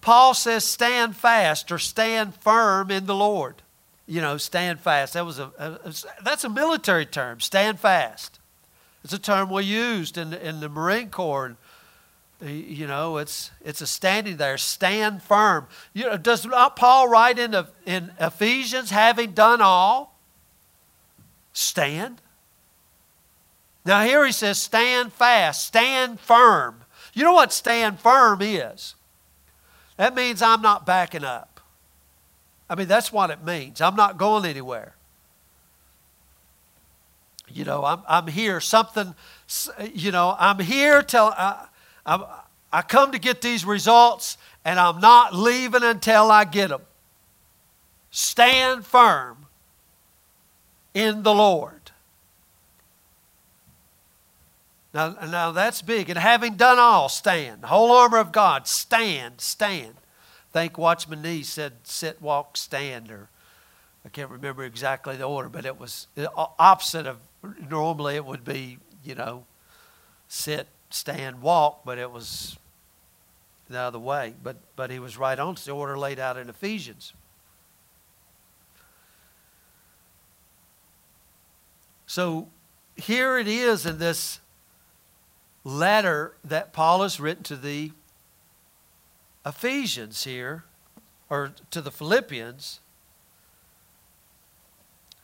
Paul 0.00 0.34
says, 0.34 0.64
stand 0.64 1.16
fast 1.16 1.72
or 1.72 1.78
stand 1.78 2.34
firm 2.34 2.90
in 2.90 3.06
the 3.06 3.14
Lord. 3.14 3.62
You 4.06 4.20
know, 4.20 4.36
stand 4.38 4.80
fast. 4.80 5.14
That 5.14 5.26
was 5.26 5.38
a, 5.38 5.50
a 5.58 5.94
that's 6.22 6.44
a 6.44 6.48
military 6.48 7.04
term, 7.04 7.40
stand 7.40 7.78
fast. 7.78 8.38
It's 9.04 9.12
a 9.12 9.18
term 9.18 9.50
we 9.50 9.64
used 9.64 10.18
in, 10.18 10.32
in 10.32 10.60
the 10.60 10.68
Marine 10.68 11.10
Corps 11.10 11.56
you 12.40 12.86
know, 12.86 13.16
it's 13.16 13.50
it's 13.64 13.80
a 13.80 13.86
standing 13.86 14.36
there. 14.36 14.58
Stand 14.58 15.22
firm. 15.22 15.66
You 15.92 16.06
know, 16.06 16.16
does 16.16 16.46
not 16.46 16.76
Paul 16.76 17.08
write 17.08 17.38
in, 17.38 17.54
in 17.84 18.12
Ephesians, 18.20 18.90
having 18.90 19.32
done 19.32 19.60
all, 19.60 20.16
stand? 21.52 22.20
Now 23.84 24.04
here 24.04 24.24
he 24.24 24.32
says, 24.32 24.58
stand 24.58 25.12
fast, 25.12 25.66
stand 25.66 26.20
firm. 26.20 26.84
You 27.12 27.24
know 27.24 27.32
what 27.32 27.52
stand 27.52 27.98
firm 27.98 28.40
is? 28.40 28.94
That 29.96 30.14
means 30.14 30.40
I'm 30.40 30.62
not 30.62 30.86
backing 30.86 31.24
up. 31.24 31.60
I 32.70 32.76
mean, 32.76 32.86
that's 32.86 33.12
what 33.12 33.30
it 33.30 33.44
means. 33.44 33.80
I'm 33.80 33.96
not 33.96 34.16
going 34.16 34.44
anywhere. 34.44 34.94
You 37.48 37.64
know, 37.64 37.82
I'm, 37.82 38.02
I'm 38.06 38.26
here. 38.28 38.60
Something, 38.60 39.14
you 39.92 40.12
know, 40.12 40.36
I'm 40.38 40.60
here 40.60 41.02
till. 41.02 41.32
Uh, 41.36 41.64
I'm, 42.08 42.24
I 42.72 42.82
come 42.82 43.12
to 43.12 43.18
get 43.18 43.42
these 43.42 43.64
results, 43.64 44.38
and 44.64 44.80
I'm 44.80 45.00
not 45.00 45.34
leaving 45.34 45.82
until 45.82 46.30
I 46.30 46.44
get 46.44 46.70
them. 46.70 46.80
Stand 48.10 48.86
firm 48.86 49.46
in 50.94 51.22
the 51.22 51.34
Lord. 51.34 51.92
Now, 54.94 55.10
now 55.30 55.52
that's 55.52 55.82
big. 55.82 56.08
And 56.08 56.18
having 56.18 56.54
done 56.54 56.78
all, 56.78 57.10
stand. 57.10 57.62
The 57.62 57.66
whole 57.66 57.92
armor 57.92 58.18
of 58.18 58.32
God, 58.32 58.66
stand, 58.66 59.40
stand. 59.40 59.94
I 59.96 60.52
think 60.52 60.78
Watchman 60.78 61.20
Nee 61.20 61.42
said 61.42 61.74
sit, 61.84 62.22
walk, 62.22 62.56
stand, 62.56 63.10
or 63.10 63.28
I 64.04 64.08
can't 64.08 64.30
remember 64.30 64.64
exactly 64.64 65.16
the 65.16 65.24
order, 65.24 65.50
but 65.50 65.66
it 65.66 65.78
was 65.78 66.06
uh, 66.16 66.26
opposite 66.58 67.06
of 67.06 67.18
normally 67.68 68.16
it 68.16 68.24
would 68.24 68.44
be, 68.44 68.78
you 69.04 69.14
know, 69.14 69.44
sit, 70.26 70.66
stand, 70.90 71.42
walk, 71.42 71.84
but 71.84 71.98
it 71.98 72.10
was 72.10 72.58
the 73.68 73.78
other 73.78 73.98
way. 73.98 74.34
But, 74.42 74.56
but 74.76 74.90
he 74.90 74.98
was 74.98 75.16
right 75.16 75.38
on. 75.38 75.56
The 75.62 75.72
order 75.72 75.98
laid 75.98 76.18
out 76.18 76.36
in 76.36 76.48
Ephesians. 76.48 77.12
So 82.06 82.48
here 82.96 83.38
it 83.38 83.48
is 83.48 83.84
in 83.84 83.98
this 83.98 84.40
letter 85.64 86.34
that 86.42 86.72
Paul 86.72 87.02
has 87.02 87.20
written 87.20 87.42
to 87.44 87.56
the 87.56 87.92
Ephesians 89.44 90.24
here, 90.24 90.64
or 91.30 91.52
to 91.70 91.80
the 91.80 91.90
Philippians 91.90 92.80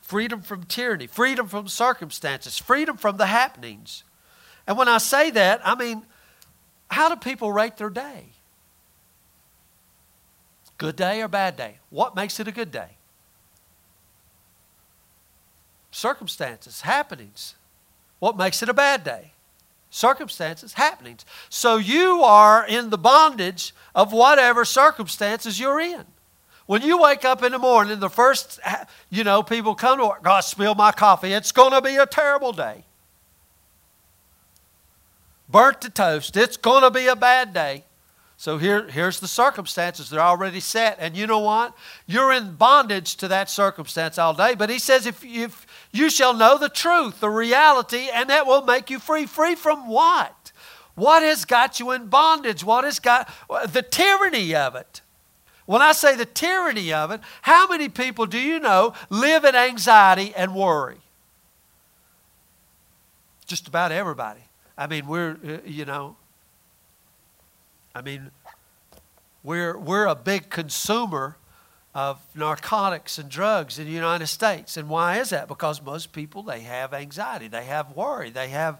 freedom 0.01 0.41
from 0.41 0.63
tyranny, 0.63 1.07
freedom 1.07 1.47
from 1.47 1.67
circumstances, 1.67 2.59
freedom 2.59 2.95
from 2.95 3.17
the 3.17 3.25
happenings. 3.25 4.03
And 4.67 4.77
when 4.77 4.87
I 4.87 4.97
say 4.97 5.31
that, 5.31 5.61
I 5.63 5.75
mean, 5.75 6.03
how 6.89 7.09
do 7.09 7.15
people 7.15 7.51
rate 7.51 7.77
their 7.77 7.89
day? 7.89 8.25
Good 10.77 10.95
day 10.95 11.21
or 11.21 11.27
bad 11.27 11.55
day? 11.55 11.77
What 11.89 12.15
makes 12.15 12.39
it 12.39 12.47
a 12.47 12.51
good 12.51 12.71
day? 12.71 12.97
Circumstances, 15.91 16.81
happenings. 16.81 17.55
What 18.19 18.35
makes 18.35 18.61
it 18.61 18.69
a 18.69 18.73
bad 18.73 19.03
day? 19.03 19.31
Circumstances, 19.89 20.73
happenings. 20.73 21.25
So 21.49 21.77
you 21.77 22.23
are 22.23 22.67
in 22.67 22.89
the 22.89 22.97
bondage 22.97 23.73
of 23.93 24.11
whatever 24.11 24.65
circumstances 24.65 25.59
you're 25.59 25.79
in. 25.79 26.05
When 26.65 26.81
you 26.81 26.99
wake 26.99 27.23
up 27.23 27.43
in 27.43 27.51
the 27.51 27.59
morning, 27.59 27.99
the 27.99 28.09
first, 28.09 28.59
you 29.09 29.23
know, 29.23 29.43
people 29.43 29.75
come 29.75 29.99
to 29.99 30.05
work, 30.07 30.23
God, 30.23 30.41
spill 30.41 30.75
my 30.75 30.91
coffee. 30.91 31.31
It's 31.31 31.51
going 31.51 31.71
to 31.71 31.81
be 31.81 31.95
a 31.95 32.05
terrible 32.05 32.51
day 32.51 32.83
burnt 35.55 35.79
to 35.79 35.89
toast. 35.89 36.35
It's 36.35 36.57
going 36.57 36.83
to 36.83 36.91
be 36.91 37.07
a 37.07 37.15
bad 37.15 37.53
day. 37.53 37.85
So 38.35 38.57
here, 38.57 38.89
here's 38.89 39.21
the 39.21 39.27
circumstances. 39.29 40.09
They're 40.09 40.19
already 40.19 40.59
set. 40.59 40.97
And 40.99 41.15
you 41.15 41.27
know 41.27 41.39
what? 41.39 41.73
You're 42.05 42.33
in 42.33 42.55
bondage 42.55 43.15
to 43.17 43.29
that 43.29 43.49
circumstance 43.49 44.17
all 44.17 44.33
day. 44.33 44.55
But 44.55 44.69
he 44.69 44.79
says, 44.79 45.05
if, 45.05 45.23
if 45.23 45.65
you 45.93 46.09
shall 46.09 46.33
know 46.33 46.57
the 46.57 46.67
truth, 46.67 47.21
the 47.21 47.29
reality, 47.29 48.09
and 48.13 48.29
that 48.29 48.45
will 48.45 48.63
make 48.63 48.89
you 48.89 48.99
free. 48.99 49.25
Free 49.25 49.55
from 49.55 49.87
what? 49.87 50.51
What 50.95 51.23
has 51.23 51.45
got 51.45 51.79
you 51.79 51.91
in 51.91 52.07
bondage? 52.07 52.61
What 52.61 52.83
has 52.83 52.99
got 52.99 53.31
the 53.69 53.81
tyranny 53.81 54.53
of 54.53 54.75
it? 54.75 54.99
When 55.65 55.81
I 55.81 55.93
say 55.93 56.17
the 56.17 56.25
tyranny 56.25 56.91
of 56.91 57.11
it, 57.11 57.21
how 57.43 57.65
many 57.69 57.87
people 57.87 58.25
do 58.25 58.39
you 58.39 58.59
know 58.59 58.93
live 59.09 59.45
in 59.45 59.55
anxiety 59.55 60.33
and 60.35 60.53
worry? 60.53 60.97
Just 63.45 63.69
about 63.69 63.93
everybody. 63.93 64.44
I 64.77 64.87
mean, 64.87 65.07
we're, 65.07 65.37
uh, 65.45 65.57
you 65.65 65.85
know, 65.85 66.15
I 67.93 68.01
mean, 68.01 68.31
we're, 69.43 69.77
we're 69.77 70.05
a 70.05 70.15
big 70.15 70.49
consumer 70.49 71.37
of 71.93 72.19
narcotics 72.35 73.17
and 73.17 73.29
drugs 73.29 73.79
in 73.79 73.85
the 73.85 73.91
United 73.91 74.27
States. 74.27 74.75
And 74.75 74.89
why 74.89 75.19
is 75.19 75.29
that? 75.29 75.47
Because 75.47 75.81
most 75.81 76.11
people, 76.11 76.43
they 76.43 76.59
have 76.61 76.93
anxiety, 76.93 77.47
they 77.47 77.63
have 77.63 77.95
worry, 77.95 78.29
they 78.29 78.49
have, 78.49 78.79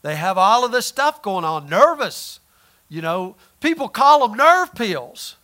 they 0.00 0.16
have 0.16 0.38
all 0.38 0.64
of 0.64 0.72
this 0.72 0.86
stuff 0.86 1.20
going 1.20 1.44
on, 1.44 1.68
nervous. 1.68 2.40
You 2.88 3.02
know, 3.02 3.36
people 3.60 3.88
call 3.88 4.26
them 4.26 4.36
nerve 4.36 4.74
pills. 4.74 5.36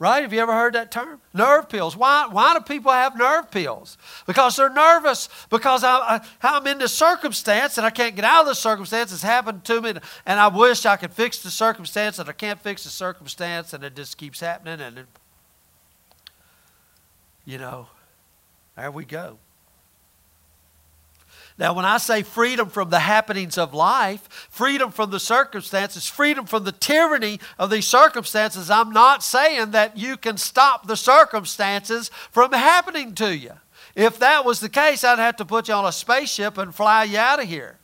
Right? 0.00 0.22
Have 0.22 0.32
you 0.32 0.38
ever 0.38 0.52
heard 0.52 0.74
that 0.74 0.92
term? 0.92 1.20
Nerve 1.34 1.68
pills. 1.68 1.96
Why, 1.96 2.28
why 2.30 2.54
do 2.54 2.60
people 2.60 2.92
have 2.92 3.18
nerve 3.18 3.50
pills? 3.50 3.98
Because 4.28 4.54
they're 4.54 4.70
nervous, 4.70 5.28
because 5.50 5.82
I, 5.82 6.20
I, 6.40 6.56
am 6.56 6.68
in 6.68 6.78
this 6.78 6.94
circumstance 6.94 7.78
and 7.78 7.86
I 7.86 7.90
can't 7.90 8.14
get 8.14 8.24
out 8.24 8.42
of 8.42 8.46
the 8.46 8.54
circumstance. 8.54 9.12
It's 9.12 9.22
happened 9.22 9.64
to 9.64 9.80
me, 9.80 9.94
and 10.24 10.38
I 10.38 10.46
wish 10.46 10.86
I 10.86 10.96
could 10.96 11.12
fix 11.12 11.42
the 11.42 11.50
circumstance, 11.50 12.20
and 12.20 12.28
I 12.28 12.32
can't 12.32 12.60
fix 12.60 12.84
the 12.84 12.90
circumstance, 12.90 13.72
and 13.72 13.82
it 13.82 13.96
just 13.96 14.16
keeps 14.16 14.38
happening. 14.38 14.80
And, 14.80 14.98
it, 14.98 15.06
you 17.44 17.58
know, 17.58 17.88
there 18.76 18.92
we 18.92 19.04
go. 19.04 19.38
Now, 21.58 21.74
when 21.74 21.84
I 21.84 21.98
say 21.98 22.22
freedom 22.22 22.70
from 22.70 22.90
the 22.90 23.00
happenings 23.00 23.58
of 23.58 23.74
life, 23.74 24.28
freedom 24.48 24.92
from 24.92 25.10
the 25.10 25.18
circumstances, 25.18 26.06
freedom 26.06 26.46
from 26.46 26.62
the 26.62 26.72
tyranny 26.72 27.40
of 27.58 27.70
these 27.70 27.86
circumstances, 27.86 28.70
I'm 28.70 28.92
not 28.92 29.24
saying 29.24 29.72
that 29.72 29.98
you 29.98 30.16
can 30.16 30.36
stop 30.36 30.86
the 30.86 30.96
circumstances 30.96 32.12
from 32.30 32.52
happening 32.52 33.12
to 33.16 33.36
you. 33.36 33.52
If 33.96 34.20
that 34.20 34.44
was 34.44 34.60
the 34.60 34.68
case, 34.68 35.02
I'd 35.02 35.18
have 35.18 35.36
to 35.38 35.44
put 35.44 35.66
you 35.66 35.74
on 35.74 35.84
a 35.84 35.90
spaceship 35.90 36.58
and 36.58 36.72
fly 36.72 37.02
you 37.02 37.18
out 37.18 37.42
of 37.42 37.48
here. 37.48 37.78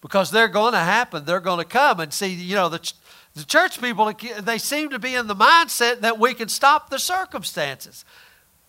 Because 0.00 0.30
they're 0.30 0.48
going 0.48 0.72
to 0.72 0.78
happen, 0.78 1.24
they're 1.24 1.40
going 1.40 1.58
to 1.58 1.64
come. 1.64 1.98
And 1.98 2.12
see, 2.12 2.32
you 2.32 2.54
know, 2.54 2.68
the, 2.68 2.92
the 3.34 3.44
church 3.44 3.80
people, 3.80 4.12
they 4.40 4.58
seem 4.58 4.90
to 4.90 5.00
be 5.00 5.16
in 5.16 5.26
the 5.26 5.34
mindset 5.34 6.00
that 6.02 6.20
we 6.20 6.34
can 6.34 6.48
stop 6.48 6.88
the 6.88 7.00
circumstances. 7.00 8.04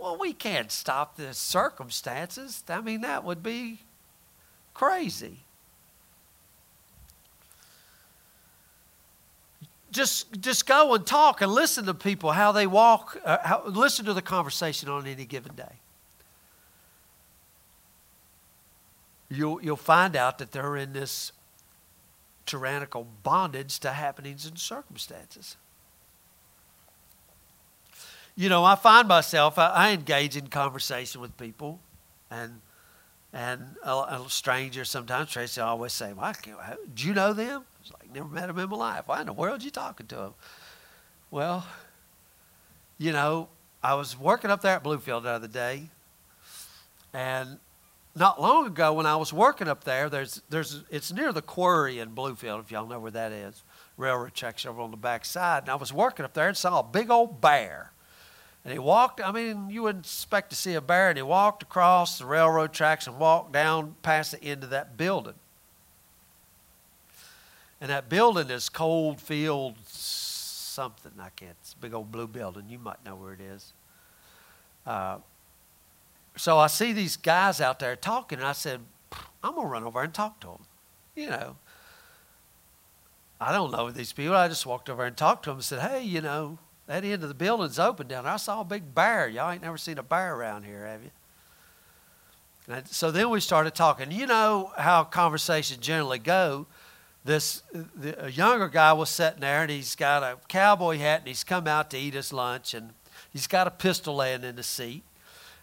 Well, 0.01 0.17
we 0.17 0.33
can't 0.33 0.71
stop 0.71 1.15
the 1.15 1.31
circumstances. 1.31 2.63
I 2.67 2.81
mean, 2.81 3.01
that 3.01 3.23
would 3.23 3.43
be 3.43 3.81
crazy. 4.73 5.37
Just, 9.91 10.41
just 10.41 10.65
go 10.65 10.95
and 10.95 11.05
talk 11.05 11.41
and 11.41 11.51
listen 11.51 11.85
to 11.85 11.93
people 11.93 12.31
how 12.31 12.51
they 12.51 12.65
walk, 12.65 13.15
uh, 13.23 13.37
how, 13.43 13.63
listen 13.67 14.05
to 14.05 14.13
the 14.15 14.23
conversation 14.23 14.89
on 14.89 15.05
any 15.05 15.25
given 15.25 15.53
day. 15.53 15.75
You'll, 19.29 19.61
you'll 19.61 19.75
find 19.75 20.15
out 20.15 20.39
that 20.39 20.51
they're 20.51 20.77
in 20.77 20.93
this 20.93 21.31
tyrannical 22.47 23.05
bondage 23.21 23.79
to 23.81 23.91
happenings 23.91 24.47
and 24.47 24.57
circumstances 24.57 25.57
you 28.41 28.49
know, 28.49 28.65
I 28.65 28.73
find 28.73 29.07
myself, 29.07 29.59
I, 29.59 29.67
I 29.67 29.91
engage 29.91 30.35
in 30.35 30.47
conversation 30.47 31.21
with 31.21 31.37
people 31.37 31.79
and 32.31 32.59
and 33.31 33.75
a, 33.83 33.93
a 33.93 34.25
stranger 34.29 34.83
sometimes, 34.83 35.29
Tracy 35.29 35.61
always 35.61 35.93
say, 35.93 36.11
well, 36.11 36.33
do 36.95 37.07
you 37.07 37.13
know 37.13 37.33
them? 37.33 37.63
It's 37.81 37.93
like, 37.93 38.11
never 38.11 38.27
met 38.27 38.47
them 38.47 38.57
in 38.57 38.67
my 38.67 38.75
life. 38.75 39.03
Why 39.05 39.21
in 39.21 39.27
the 39.27 39.33
world 39.33 39.61
are 39.61 39.63
you 39.63 39.69
talking 39.69 40.07
to 40.07 40.15
them? 40.15 40.33
Well, 41.29 41.65
you 42.97 43.11
know, 43.11 43.47
I 43.83 43.93
was 43.93 44.19
working 44.19 44.49
up 44.49 44.61
there 44.61 44.75
at 44.75 44.83
Bluefield 44.83 45.23
the 45.23 45.29
other 45.29 45.47
day, 45.47 45.89
and 47.13 47.59
not 48.15 48.41
long 48.41 48.65
ago 48.65 48.91
when 48.91 49.05
I 49.05 49.17
was 49.17 49.31
working 49.31 49.67
up 49.67 49.83
there, 49.83 50.09
there's, 50.09 50.41
there's, 50.49 50.83
it's 50.89 51.13
near 51.13 51.31
the 51.31 51.43
quarry 51.43 51.99
in 51.99 52.09
Bluefield, 52.09 52.61
if 52.61 52.71
y'all 52.71 52.87
know 52.87 52.99
where 52.99 53.11
that 53.11 53.31
is. 53.31 53.61
Railroad 53.97 54.33
tracks 54.33 54.65
over 54.65 54.81
on 54.81 54.89
the 54.89 54.97
back 54.97 55.25
side. 55.25 55.63
And 55.63 55.69
I 55.69 55.75
was 55.75 55.93
working 55.93 56.25
up 56.25 56.33
there 56.33 56.47
and 56.47 56.57
saw 56.57 56.79
a 56.79 56.83
big 56.83 57.11
old 57.11 57.39
bear 57.39 57.91
and 58.63 58.71
he 58.71 58.79
walked, 58.79 59.19
I 59.21 59.31
mean, 59.31 59.69
you 59.69 59.83
wouldn't 59.83 60.05
expect 60.05 60.51
to 60.51 60.55
see 60.55 60.75
a 60.75 60.81
bear, 60.81 61.09
and 61.09 61.17
he 61.17 61.23
walked 61.23 61.63
across 61.63 62.19
the 62.19 62.25
railroad 62.25 62.73
tracks 62.73 63.07
and 63.07 63.17
walked 63.17 63.51
down 63.51 63.95
past 64.03 64.31
the 64.31 64.43
end 64.43 64.63
of 64.63 64.69
that 64.69 64.97
building. 64.97 65.33
And 67.79 67.89
that 67.89 68.09
building 68.09 68.51
is 68.51 68.69
Cold 68.69 69.19
Field 69.19 69.75
something. 69.87 71.11
I 71.19 71.29
can't, 71.29 71.55
it's 71.61 71.73
a 71.73 71.77
big 71.77 71.93
old 71.93 72.11
blue 72.11 72.27
building. 72.27 72.65
You 72.69 72.77
might 72.77 73.03
know 73.03 73.15
where 73.15 73.33
it 73.33 73.41
is. 73.41 73.73
Uh, 74.85 75.17
so 76.37 76.57
I 76.59 76.67
see 76.67 76.93
these 76.93 77.17
guys 77.17 77.59
out 77.59 77.79
there 77.79 77.95
talking, 77.95 78.37
and 78.37 78.47
I 78.47 78.53
said, 78.53 78.79
I'm 79.43 79.55
going 79.55 79.65
to 79.65 79.71
run 79.71 79.83
over 79.83 80.01
and 80.01 80.13
talk 80.13 80.39
to 80.41 80.47
them. 80.47 80.65
You 81.15 81.29
know, 81.29 81.55
I 83.39 83.51
don't 83.51 83.71
know 83.71 83.89
these 83.89 84.13
people. 84.13 84.35
I 84.35 84.47
just 84.47 84.65
walked 84.65 84.89
over 84.89 85.03
and 85.03 85.17
talked 85.17 85.43
to 85.43 85.49
them 85.49 85.57
and 85.57 85.65
said, 85.65 85.79
hey, 85.79 86.03
you 86.03 86.21
know, 86.21 86.59
that 86.87 87.03
end 87.03 87.23
of 87.23 87.29
the 87.29 87.35
building's 87.35 87.79
open 87.79 88.07
down 88.07 88.23
there. 88.23 88.33
I 88.33 88.37
saw 88.37 88.61
a 88.61 88.65
big 88.65 88.93
bear. 88.93 89.27
Y'all 89.27 89.51
ain't 89.51 89.61
never 89.61 89.77
seen 89.77 89.97
a 89.97 90.03
bear 90.03 90.35
around 90.35 90.63
here, 90.63 90.85
have 90.85 91.03
you? 91.03 91.11
And 92.67 92.87
so 92.87 93.11
then 93.11 93.29
we 93.29 93.39
started 93.39 93.75
talking. 93.75 94.11
You 94.11 94.27
know 94.27 94.71
how 94.77 95.03
conversations 95.03 95.79
generally 95.79 96.19
go. 96.19 96.67
This 97.23 97.61
the, 97.71 98.25
a 98.25 98.29
younger 98.29 98.67
guy 98.67 98.93
was 98.93 99.09
sitting 99.09 99.41
there, 99.41 99.61
and 99.61 99.71
he's 99.71 99.95
got 99.95 100.23
a 100.23 100.37
cowboy 100.47 100.97
hat, 100.97 101.19
and 101.19 101.27
he's 101.27 101.43
come 101.43 101.67
out 101.67 101.91
to 101.91 101.97
eat 101.97 102.13
his 102.13 102.33
lunch, 102.33 102.73
and 102.73 102.91
he's 103.31 103.47
got 103.47 103.67
a 103.67 103.71
pistol 103.71 104.15
laying 104.15 104.43
in 104.43 104.55
the 104.55 104.63
seat. 104.63 105.03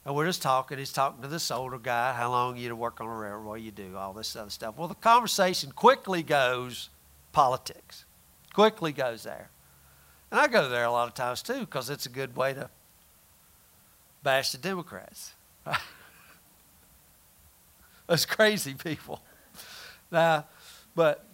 And 0.04 0.14
we're 0.14 0.26
just 0.26 0.40
talking. 0.40 0.78
He's 0.78 0.92
talking 0.92 1.20
to 1.22 1.28
this 1.28 1.50
older 1.50 1.78
guy. 1.78 2.12
How 2.12 2.30
long 2.30 2.56
you 2.56 2.68
to 2.68 2.76
work 2.76 3.00
on 3.00 3.06
a 3.06 3.14
railroad? 3.14 3.56
You 3.56 3.70
do? 3.70 3.96
All 3.96 4.12
this 4.12 4.34
other 4.36 4.50
stuff. 4.50 4.76
Well, 4.76 4.88
the 4.88 4.94
conversation 4.94 5.72
quickly 5.72 6.22
goes 6.22 6.90
politics. 7.32 8.04
Quickly 8.54 8.92
goes 8.92 9.24
there. 9.24 9.50
And 10.30 10.40
I 10.40 10.46
go 10.46 10.68
there 10.68 10.84
a 10.84 10.90
lot 10.90 11.08
of 11.08 11.14
times 11.14 11.42
too 11.42 11.60
because 11.60 11.90
it's 11.90 12.06
a 12.06 12.10
good 12.10 12.36
way 12.36 12.54
to 12.54 12.68
bash 14.22 14.52
the 14.52 14.58
Democrats. 14.58 15.32
Those 18.06 18.26
crazy 18.26 18.74
people. 18.74 19.20
Now, 20.10 20.46
but 20.94 21.24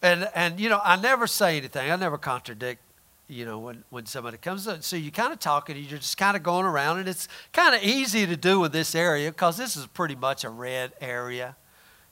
and 0.00 0.28
and 0.34 0.58
you 0.58 0.68
know, 0.68 0.80
I 0.82 0.96
never 0.96 1.26
say 1.26 1.56
anything. 1.56 1.90
I 1.90 1.96
never 1.96 2.18
contradict. 2.18 2.80
You 3.28 3.44
know, 3.44 3.58
when 3.58 3.84
when 3.90 4.04
somebody 4.06 4.36
comes 4.36 4.68
up, 4.68 4.82
so 4.82 4.96
you 4.96 5.10
kind 5.10 5.32
of 5.32 5.38
talking, 5.38 5.76
and 5.76 5.84
you're 5.84 5.98
just 5.98 6.18
kind 6.18 6.36
of 6.36 6.42
going 6.42 6.66
around, 6.66 6.98
and 6.98 7.08
it's 7.08 7.28
kind 7.52 7.74
of 7.74 7.82
easy 7.82 8.26
to 8.26 8.36
do 8.36 8.64
in 8.64 8.72
this 8.72 8.94
area 8.94 9.30
because 9.30 9.56
this 9.56 9.76
is 9.76 9.86
pretty 9.86 10.16
much 10.16 10.44
a 10.44 10.50
red 10.50 10.92
area. 11.00 11.56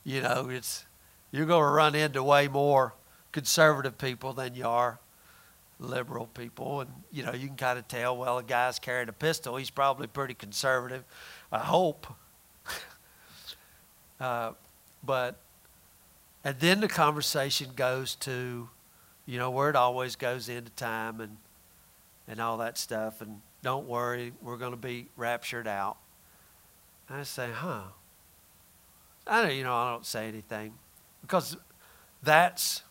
You 0.03 0.23
know, 0.23 0.49
it's 0.49 0.87
you're 1.31 1.47
going 1.47 1.63
to 1.63 1.71
run 1.71 1.95
into 1.95 2.23
way 2.23 2.49
more 2.49 2.95
conservative 3.33 3.99
people 3.99 4.33
than 4.33 4.55
you 4.55 4.66
are 4.66 4.99
liberal 5.81 6.27
people. 6.27 6.83
And, 6.83 6.90
you 7.11 7.25
know, 7.25 7.33
you 7.33 7.47
can 7.47 7.57
kind 7.57 7.79
of 7.79 7.88
tell, 7.88 8.16
well, 8.16 8.38
a 8.38 8.43
guy's 8.43 8.79
carrying 8.79 9.09
a 9.09 9.12
pistol. 9.12 9.57
He's 9.57 9.71
probably 9.71 10.07
pretty 10.07 10.35
conservative. 10.35 11.05
I 11.51 11.59
hope. 11.59 12.07
uh, 14.21 14.53
but, 15.03 15.38
and 16.45 16.59
then 16.61 16.81
the 16.81 16.88
conversation 16.88 17.71
goes 17.75 18.14
to, 18.16 18.69
you 19.27 19.38
know, 19.38 19.51
where 19.51 19.71
it 19.71 19.77
always 19.77 20.16
goes 20.16 20.49
into 20.49 20.71
time 20.73 21.21
and, 21.21 21.37
and 22.29 22.40
all 22.40 22.59
that 22.59 22.77
stuff. 22.79 23.21
And 23.21 23.40
don't 23.62 23.88
worry, 23.88 24.33
we're 24.43 24.59
going 24.59 24.73
to 24.73 24.77
be 24.77 25.09
raptured 25.16 25.66
out. 25.66 25.97
And 27.09 27.19
I 27.19 27.23
say, 27.25 27.51
huh. 27.53 27.83
I 29.27 29.43
don't, 29.43 29.55
you 29.55 29.64
know, 29.64 29.75
I 29.75 29.90
don't 29.90 30.07
say 30.07 30.29
anything 30.29 30.75
because 31.23 31.57
that's 32.23 32.83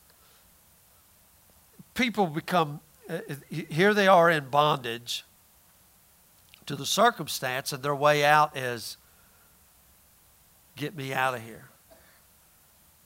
people 1.93 2.27
become, 2.27 2.79
uh, 3.09 3.19
here 3.49 3.93
they 3.93 4.07
are 4.07 4.29
in 4.29 4.49
bondage 4.49 5.25
to 6.65 6.75
the 6.75 6.85
circumstance, 6.85 7.73
and 7.73 7.81
their 7.81 7.95
way 7.95 8.23
out 8.23 8.55
is 8.55 8.97
get 10.75 10.95
me 10.95 11.13
out 11.13 11.33
of 11.33 11.41
here. 11.41 11.69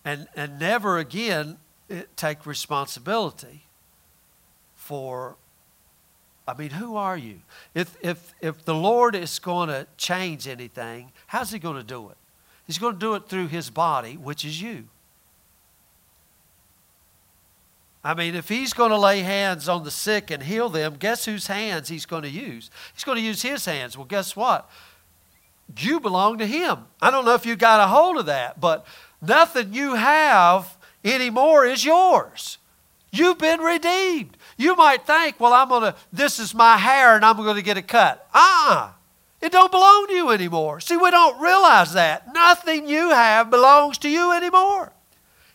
And, 0.06 0.28
and 0.36 0.60
never 0.60 0.98
again 0.98 1.58
eh, 1.90 2.04
take 2.16 2.46
responsibility 2.46 3.66
for 4.76 5.38
I 6.48 6.54
mean, 6.56 6.72
who 6.72 6.96
are 6.98 7.18
you? 7.18 7.40
If, 7.74 7.96
if, 8.02 8.34
if 8.42 8.66
the 8.66 8.76
Lord 8.76 9.16
is 9.16 9.40
going 9.40 9.70
to 9.70 9.88
change 9.98 10.48
anything, 10.48 11.12
how's 11.28 11.52
He 11.52 11.60
going 11.60 11.78
to 11.78 11.84
do 11.84 12.10
it? 12.10 12.18
He's 12.68 12.78
going 12.78 12.94
to 12.94 13.00
do 13.00 13.16
it 13.16 13.30
through 13.30 13.48
His 13.48 13.70
body, 13.70 14.18
which 14.18 14.44
is 14.44 14.62
you. 14.62 14.90
I 18.04 18.14
mean, 18.14 18.36
if 18.36 18.50
he's 18.50 18.74
going 18.74 18.90
to 18.92 18.98
lay 18.98 19.20
hands 19.20 19.70
on 19.70 19.84
the 19.84 19.92
sick 19.92 20.30
and 20.30 20.44
heal 20.44 20.68
them, 20.68 20.96
guess 21.00 21.26
whose 21.26 21.48
hands 21.48 21.88
he's 21.88 22.06
going 22.06 22.24
to 22.24 22.30
use? 22.30 22.70
He's 22.94 23.06
going 23.06 23.18
to 23.18 23.24
use 23.24 23.42
his 23.42 23.66
hands. 23.66 23.98
Well, 23.98 24.06
guess 24.06 24.36
what? 24.36 24.70
You 25.78 26.02
belong 26.02 26.38
to 26.40 26.46
him. 26.46 26.80
I 27.02 27.12
don't 27.12 27.24
know 27.24 27.34
if 27.34 27.46
you 27.46 27.56
got 27.56 27.80
a 27.80 27.88
hold 27.88 28.18
of 28.18 28.26
that, 28.26 28.60
but 28.60 28.86
nothing 29.22 29.74
you 29.74 29.96
have 29.96 30.78
anymore 31.06 31.66
is 31.66 31.86
yours. 31.86 32.58
You've 33.12 33.38
been 33.38 33.62
redeemed. 33.62 34.38
You 34.58 34.76
might 34.76 35.08
think, 35.08 35.40
well, 35.40 35.54
I'm 35.54 35.70
going 35.70 35.94
to, 35.94 35.96
this 36.12 36.40
is 36.40 36.54
my 36.54 36.78
hair 36.78 37.16
and 37.16 37.24
I'm 37.24 37.38
going 37.38 37.56
to 37.56 37.62
get 37.62 37.78
a 37.78 37.82
cut. 37.82 38.28
Ah, 38.34 38.90
uh-uh. 38.90 38.94
It 39.40 39.52
don't 39.52 39.72
belong 39.72 40.08
to 40.08 40.14
you 40.14 40.30
anymore. 40.30 40.80
See, 40.80 40.96
we 40.96 41.12
don't 41.12 41.40
realize 41.42 41.94
that. 41.94 42.34
Nothing 42.34 42.88
you 42.88 43.10
have 43.10 43.50
belongs 43.50 43.98
to 44.00 44.10
you 44.10 44.32
anymore. 44.32 44.94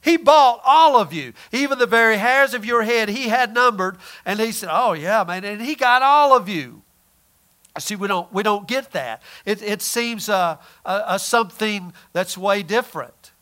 He 0.09 0.17
bought 0.17 0.63
all 0.65 0.99
of 0.99 1.13
you, 1.13 1.35
even 1.53 1.79
the 1.79 1.87
very 1.87 2.17
hairs 2.17 2.55
of 2.55 2.65
your 2.65 2.83
head, 2.83 3.11
he 3.11 3.29
had 3.29 3.53
numbered. 3.53 3.99
And 4.25 4.41
he 4.41 4.53
said, 4.53 4.71
Oh, 4.73 4.95
yeah, 4.95 5.23
man. 5.23 5.45
And 5.45 5.61
he 5.61 5.75
got 5.75 6.01
all 6.01 6.35
of 6.35 6.49
you. 6.49 6.81
See, 7.79 7.95
we 7.95 8.09
don't, 8.09 8.33
we 8.33 8.43
don't 8.43 8.67
get 8.67 8.93
that. 8.93 9.21
It, 9.45 9.61
it 9.61 9.83
seems 9.83 10.31
uh, 10.31 10.57
uh, 10.87 11.19
something 11.19 11.93
that's 12.15 12.39
way 12.39 12.63
different. 12.63 13.33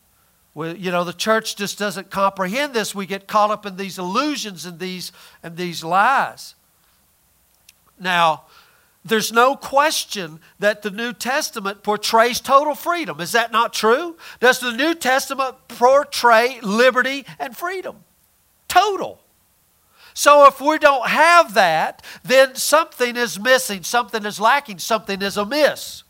We, 0.55 0.73
you 0.73 0.91
know, 0.91 1.05
the 1.05 1.13
church 1.13 1.55
just 1.55 1.79
doesn't 1.79 2.11
comprehend 2.11 2.75
this. 2.75 2.97
We 2.97 3.07
get 3.07 3.29
caught 3.29 3.53
up 3.53 3.65
in 3.65 3.77
these 3.77 3.97
illusions 3.97 4.67
and 4.67 4.81
these, 4.81 5.13
and 5.45 5.57
these 5.57 5.85
lies. 5.85 6.57
Now, 7.97 8.46
there's 9.07 9.33
no 9.33 9.57
question 9.57 10.41
that 10.59 10.83
the 10.83 10.91
New 10.91 11.13
Testament 11.13 11.83
portrays 11.83 12.41
total 12.41 12.75
freedom. 12.75 13.21
Is 13.21 13.33
that 13.33 13.53
not 13.53 13.73
true? 13.73 14.17
Does 14.41 14.61
the 14.61 14.73
New 14.73 14.95
Testament 14.95 15.57
portray 15.69 16.59
liberty 16.63 17.25
and 17.39 17.57
freedom? 17.57 18.05
Total. 18.69 19.21
So 20.13 20.47
if 20.47 20.61
we 20.61 20.79
don't 20.79 21.09
have 21.09 21.55
that, 21.55 22.03
then 22.25 22.55
something 22.55 23.17
is 23.17 23.39
missing, 23.39 23.83
something 23.83 24.25
is 24.25 24.41
lacking, 24.41 24.79
something 24.79 25.21
is 25.23 25.37
amiss. 25.37 26.05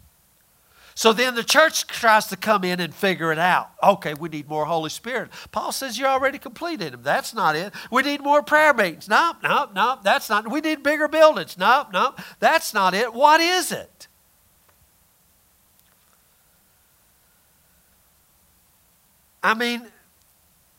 So 0.96 1.12
then 1.12 1.34
the 1.34 1.44
church 1.44 1.86
tries 1.86 2.26
to 2.28 2.38
come 2.38 2.64
in 2.64 2.80
and 2.80 2.94
figure 2.94 3.30
it 3.30 3.38
out. 3.38 3.70
Okay, 3.82 4.14
we 4.14 4.30
need 4.30 4.48
more 4.48 4.64
Holy 4.64 4.88
Spirit. 4.88 5.28
Paul 5.52 5.70
says 5.70 5.98
you're 5.98 6.08
already 6.08 6.38
completed 6.38 6.94
them. 6.94 7.02
That's 7.02 7.34
not 7.34 7.54
it. 7.54 7.74
We 7.90 8.00
need 8.00 8.22
more 8.22 8.42
prayer 8.42 8.72
meetings. 8.72 9.06
No, 9.06 9.34
no, 9.42 9.68
no, 9.74 9.98
that's 10.02 10.30
not. 10.30 10.50
We 10.50 10.62
need 10.62 10.82
bigger 10.82 11.06
buildings. 11.06 11.58
No, 11.58 11.86
no, 11.92 12.14
that's 12.40 12.72
not 12.72 12.94
it. 12.94 13.12
What 13.12 13.42
is 13.42 13.72
it? 13.72 14.08
I 19.42 19.52
mean, 19.52 19.86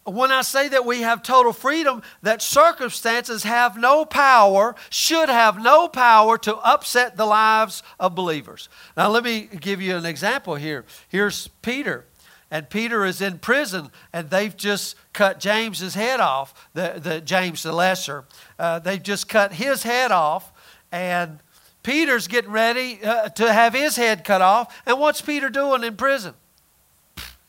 when 0.07 0.31
I 0.31 0.41
say 0.41 0.69
that 0.69 0.85
we 0.85 1.01
have 1.01 1.21
total 1.21 1.51
freedom, 1.51 2.01
that 2.21 2.41
circumstances 2.41 3.43
have 3.43 3.77
no 3.77 4.05
power, 4.05 4.75
should 4.89 5.27
have 5.27 5.61
no 5.61 5.87
power 5.87 6.37
to 6.39 6.55
upset 6.57 7.17
the 7.17 7.25
lives 7.25 7.83
of 7.99 8.15
believers. 8.15 8.69
Now, 8.95 9.09
let 9.09 9.23
me 9.23 9.49
give 9.59 9.81
you 9.81 9.97
an 9.97 10.05
example 10.05 10.55
here. 10.55 10.85
Here's 11.09 11.49
Peter, 11.61 12.05
and 12.49 12.69
Peter 12.69 13.05
is 13.05 13.21
in 13.21 13.39
prison, 13.39 13.91
and 14.13 14.29
they've 14.29 14.55
just 14.55 14.95
cut 15.11 15.39
James's 15.39 15.95
head 15.95 16.21
off, 16.21 16.69
the, 16.73 16.99
the 17.03 17.19
James 17.19 17.63
the 17.63 17.73
Lesser. 17.73 18.23
Uh, 18.57 18.79
they've 18.79 19.03
just 19.03 19.27
cut 19.27 19.53
his 19.53 19.83
head 19.83 20.11
off, 20.11 20.53
and 20.89 21.39
Peter's 21.83 22.27
getting 22.27 22.51
ready 22.51 22.99
uh, 23.03 23.29
to 23.29 23.51
have 23.51 23.73
his 23.73 23.97
head 23.97 24.23
cut 24.23 24.41
off. 24.41 24.81
And 24.85 24.99
what's 24.99 25.21
Peter 25.21 25.49
doing 25.49 25.83
in 25.83 25.97
prison? 25.97 26.33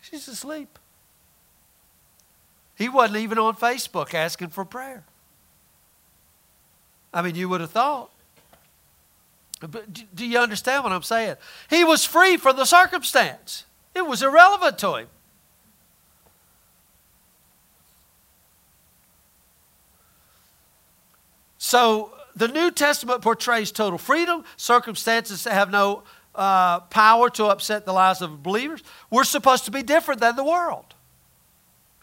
She's 0.00 0.26
asleep. 0.26 0.78
He 2.78 2.88
wasn't 2.88 3.18
even 3.18 3.38
on 3.38 3.56
Facebook 3.56 4.14
asking 4.14 4.50
for 4.50 4.64
prayer. 4.64 5.02
I 7.12 7.22
mean, 7.22 7.34
you 7.34 7.48
would 7.48 7.60
have 7.60 7.72
thought. 7.72 8.10
But 9.60 10.14
do 10.14 10.24
you 10.24 10.38
understand 10.38 10.84
what 10.84 10.92
I'm 10.92 11.02
saying? 11.02 11.34
He 11.68 11.82
was 11.82 12.04
free 12.04 12.36
from 12.36 12.56
the 12.56 12.64
circumstance, 12.64 13.64
it 13.94 14.06
was 14.06 14.22
irrelevant 14.22 14.78
to 14.78 14.94
him. 14.94 15.08
So 21.58 22.12
the 22.36 22.46
New 22.46 22.70
Testament 22.70 23.20
portrays 23.20 23.72
total 23.72 23.98
freedom. 23.98 24.44
Circumstances 24.56 25.44
have 25.44 25.72
no 25.72 26.04
uh, 26.36 26.80
power 26.80 27.28
to 27.30 27.46
upset 27.46 27.84
the 27.84 27.92
lives 27.92 28.22
of 28.22 28.44
believers. 28.44 28.84
We're 29.10 29.24
supposed 29.24 29.64
to 29.64 29.72
be 29.72 29.82
different 29.82 30.20
than 30.20 30.36
the 30.36 30.44
world. 30.44 30.94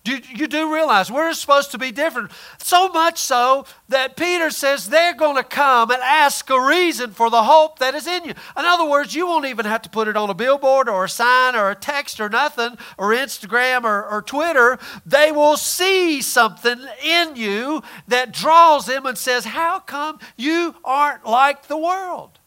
You, 0.06 0.20
you 0.36 0.48
do 0.48 0.72
realize 0.72 1.12
we're 1.12 1.34
supposed 1.34 1.72
to 1.72 1.80
be 1.80 1.92
different. 1.92 2.32
So 2.60 2.90
much 2.90 3.18
so 3.18 3.66
that 3.90 4.16
Peter 4.16 4.52
says 4.52 4.88
they're 4.88 5.16
going 5.16 5.36
to 5.38 5.44
come 5.44 5.90
and 5.90 6.02
ask 6.02 6.48
a 6.50 6.60
reason 6.60 7.12
for 7.12 7.32
the 7.32 7.44
hope 7.44 7.80
that 7.80 7.96
is 7.96 8.06
in 8.06 8.26
you. 8.26 8.32
In 8.32 8.66
other 8.66 8.88
words, 8.88 9.16
you 9.16 9.26
won't 9.26 9.46
even 9.46 9.66
have 9.66 9.82
to 9.82 9.90
put 9.90 10.08
it 10.08 10.16
on 10.16 10.30
a 10.30 10.36
billboard 10.36 10.88
or 10.88 11.06
a 11.06 11.10
sign 11.10 11.56
or 11.56 11.72
a 11.72 11.76
text 11.76 12.20
or 12.20 12.30
nothing 12.30 12.78
or 12.98 13.10
Instagram 13.10 13.84
or, 13.84 14.06
or 14.06 14.22
Twitter. 14.22 14.78
They 15.06 15.32
will 15.32 15.58
see 15.58 16.22
something 16.22 16.86
in 17.04 17.36
you 17.36 17.82
that 18.08 18.32
draws 18.32 18.86
them 18.86 19.08
and 19.08 19.18
says, 19.18 19.46
How 19.46 19.80
come 19.80 20.20
you 20.38 20.76
aren't 20.84 21.26
like 21.26 21.68
the 21.68 21.78
world? 21.78 22.40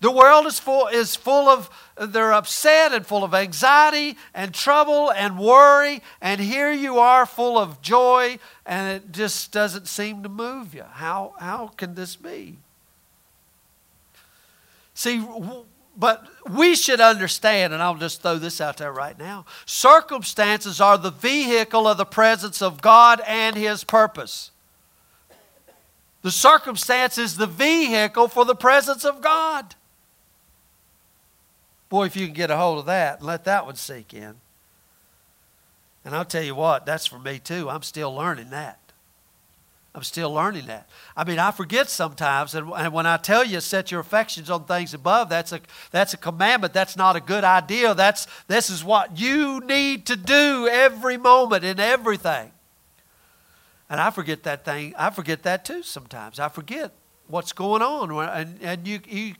The 0.00 0.10
world 0.10 0.46
is 0.46 0.60
full, 0.60 0.88
is 0.88 1.16
full 1.16 1.48
of, 1.48 1.70
they're 1.98 2.32
upset 2.32 2.92
and 2.92 3.06
full 3.06 3.24
of 3.24 3.34
anxiety 3.34 4.16
and 4.34 4.52
trouble 4.52 5.10
and 5.10 5.38
worry. 5.38 6.02
And 6.20 6.40
here 6.40 6.70
you 6.70 6.98
are 6.98 7.26
full 7.26 7.58
of 7.58 7.80
joy 7.80 8.38
and 8.64 8.96
it 8.96 9.12
just 9.12 9.52
doesn't 9.52 9.88
seem 9.88 10.22
to 10.22 10.28
move 10.28 10.74
you. 10.74 10.84
How, 10.90 11.34
how 11.38 11.68
can 11.68 11.94
this 11.94 12.16
be? 12.16 12.58
See, 14.94 15.24
but 15.96 16.26
we 16.50 16.74
should 16.74 17.00
understand, 17.00 17.72
and 17.72 17.82
I'll 17.82 17.96
just 17.96 18.22
throw 18.22 18.38
this 18.38 18.60
out 18.60 18.76
there 18.76 18.92
right 18.92 19.18
now 19.18 19.46
circumstances 19.64 20.80
are 20.80 20.98
the 20.98 21.10
vehicle 21.10 21.88
of 21.88 21.96
the 21.96 22.04
presence 22.04 22.60
of 22.60 22.82
God 22.82 23.20
and 23.26 23.56
His 23.56 23.84
purpose. 23.84 24.50
The 26.22 26.30
circumstance 26.30 27.18
is 27.18 27.36
the 27.36 27.46
vehicle 27.46 28.28
for 28.28 28.44
the 28.44 28.54
presence 28.54 29.04
of 29.04 29.22
God. 29.22 29.74
Boy, 31.88 32.06
if 32.06 32.16
you 32.16 32.26
can 32.26 32.34
get 32.34 32.50
a 32.50 32.56
hold 32.56 32.78
of 32.78 32.86
that 32.86 33.18
and 33.18 33.26
let 33.26 33.44
that 33.44 33.66
one 33.66 33.76
sink 33.76 34.12
in. 34.12 34.34
And 36.04 36.14
I'll 36.14 36.24
tell 36.24 36.42
you 36.42 36.54
what, 36.54 36.86
that's 36.86 37.06
for 37.06 37.18
me 37.18 37.38
too. 37.38 37.68
I'm 37.68 37.82
still 37.82 38.14
learning 38.14 38.50
that. 38.50 38.78
I'm 39.96 40.02
still 40.02 40.30
learning 40.30 40.66
that. 40.66 40.88
I 41.16 41.24
mean, 41.24 41.38
I 41.38 41.50
forget 41.50 41.88
sometimes, 41.88 42.54
and, 42.54 42.70
and 42.76 42.92
when 42.92 43.06
I 43.06 43.16
tell 43.16 43.42
you 43.42 43.60
set 43.62 43.90
your 43.90 44.00
affections 44.00 44.50
on 44.50 44.64
things 44.64 44.92
above, 44.92 45.30
that's 45.30 45.52
a 45.52 45.60
that's 45.90 46.12
a 46.12 46.18
commandment. 46.18 46.74
That's 46.74 46.98
not 46.98 47.16
a 47.16 47.20
good 47.20 47.44
idea. 47.44 47.94
That's 47.94 48.26
this 48.46 48.68
is 48.68 48.84
what 48.84 49.18
you 49.18 49.60
need 49.60 50.04
to 50.06 50.16
do 50.16 50.68
every 50.70 51.16
moment 51.16 51.64
in 51.64 51.80
everything. 51.80 52.52
And 53.88 53.98
I 53.98 54.10
forget 54.10 54.42
that 54.42 54.66
thing. 54.66 54.94
I 54.98 55.08
forget 55.08 55.42
that 55.44 55.64
too 55.64 55.82
sometimes. 55.82 56.38
I 56.38 56.50
forget 56.50 56.92
what's 57.26 57.54
going 57.54 57.80
on, 57.80 58.10
and 58.28 58.58
and 58.60 58.86
you 58.86 59.00
you 59.08 59.34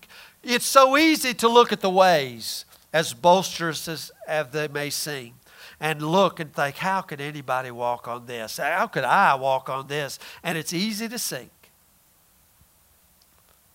it's 0.47 0.67
so 0.67 0.97
easy 0.97 1.35
to 1.35 1.49
look 1.49 1.73
at 1.73 1.81
the 1.81 1.91
ways, 1.91 2.65
as 2.93 3.13
bolsterous 3.13 3.89
as, 3.89 4.13
as 4.29 4.49
they 4.51 4.69
may 4.69 4.91
seem, 4.91 5.35
and 5.81 6.01
look 6.01 6.41
and 6.41 6.55
think, 6.55 6.77
how 6.77 7.03
could 7.03 7.21
anybody 7.21 7.71
walk 7.71 8.07
on 8.09 8.27
this? 8.27 8.59
How 8.59 8.87
could 8.87 9.05
I 9.05 9.35
walk 9.35 9.69
on 9.69 9.89
this? 9.89 10.19
And 10.43 10.57
it's 10.57 10.73
easy 10.73 11.09
to 11.09 11.19
sink. 11.19 11.51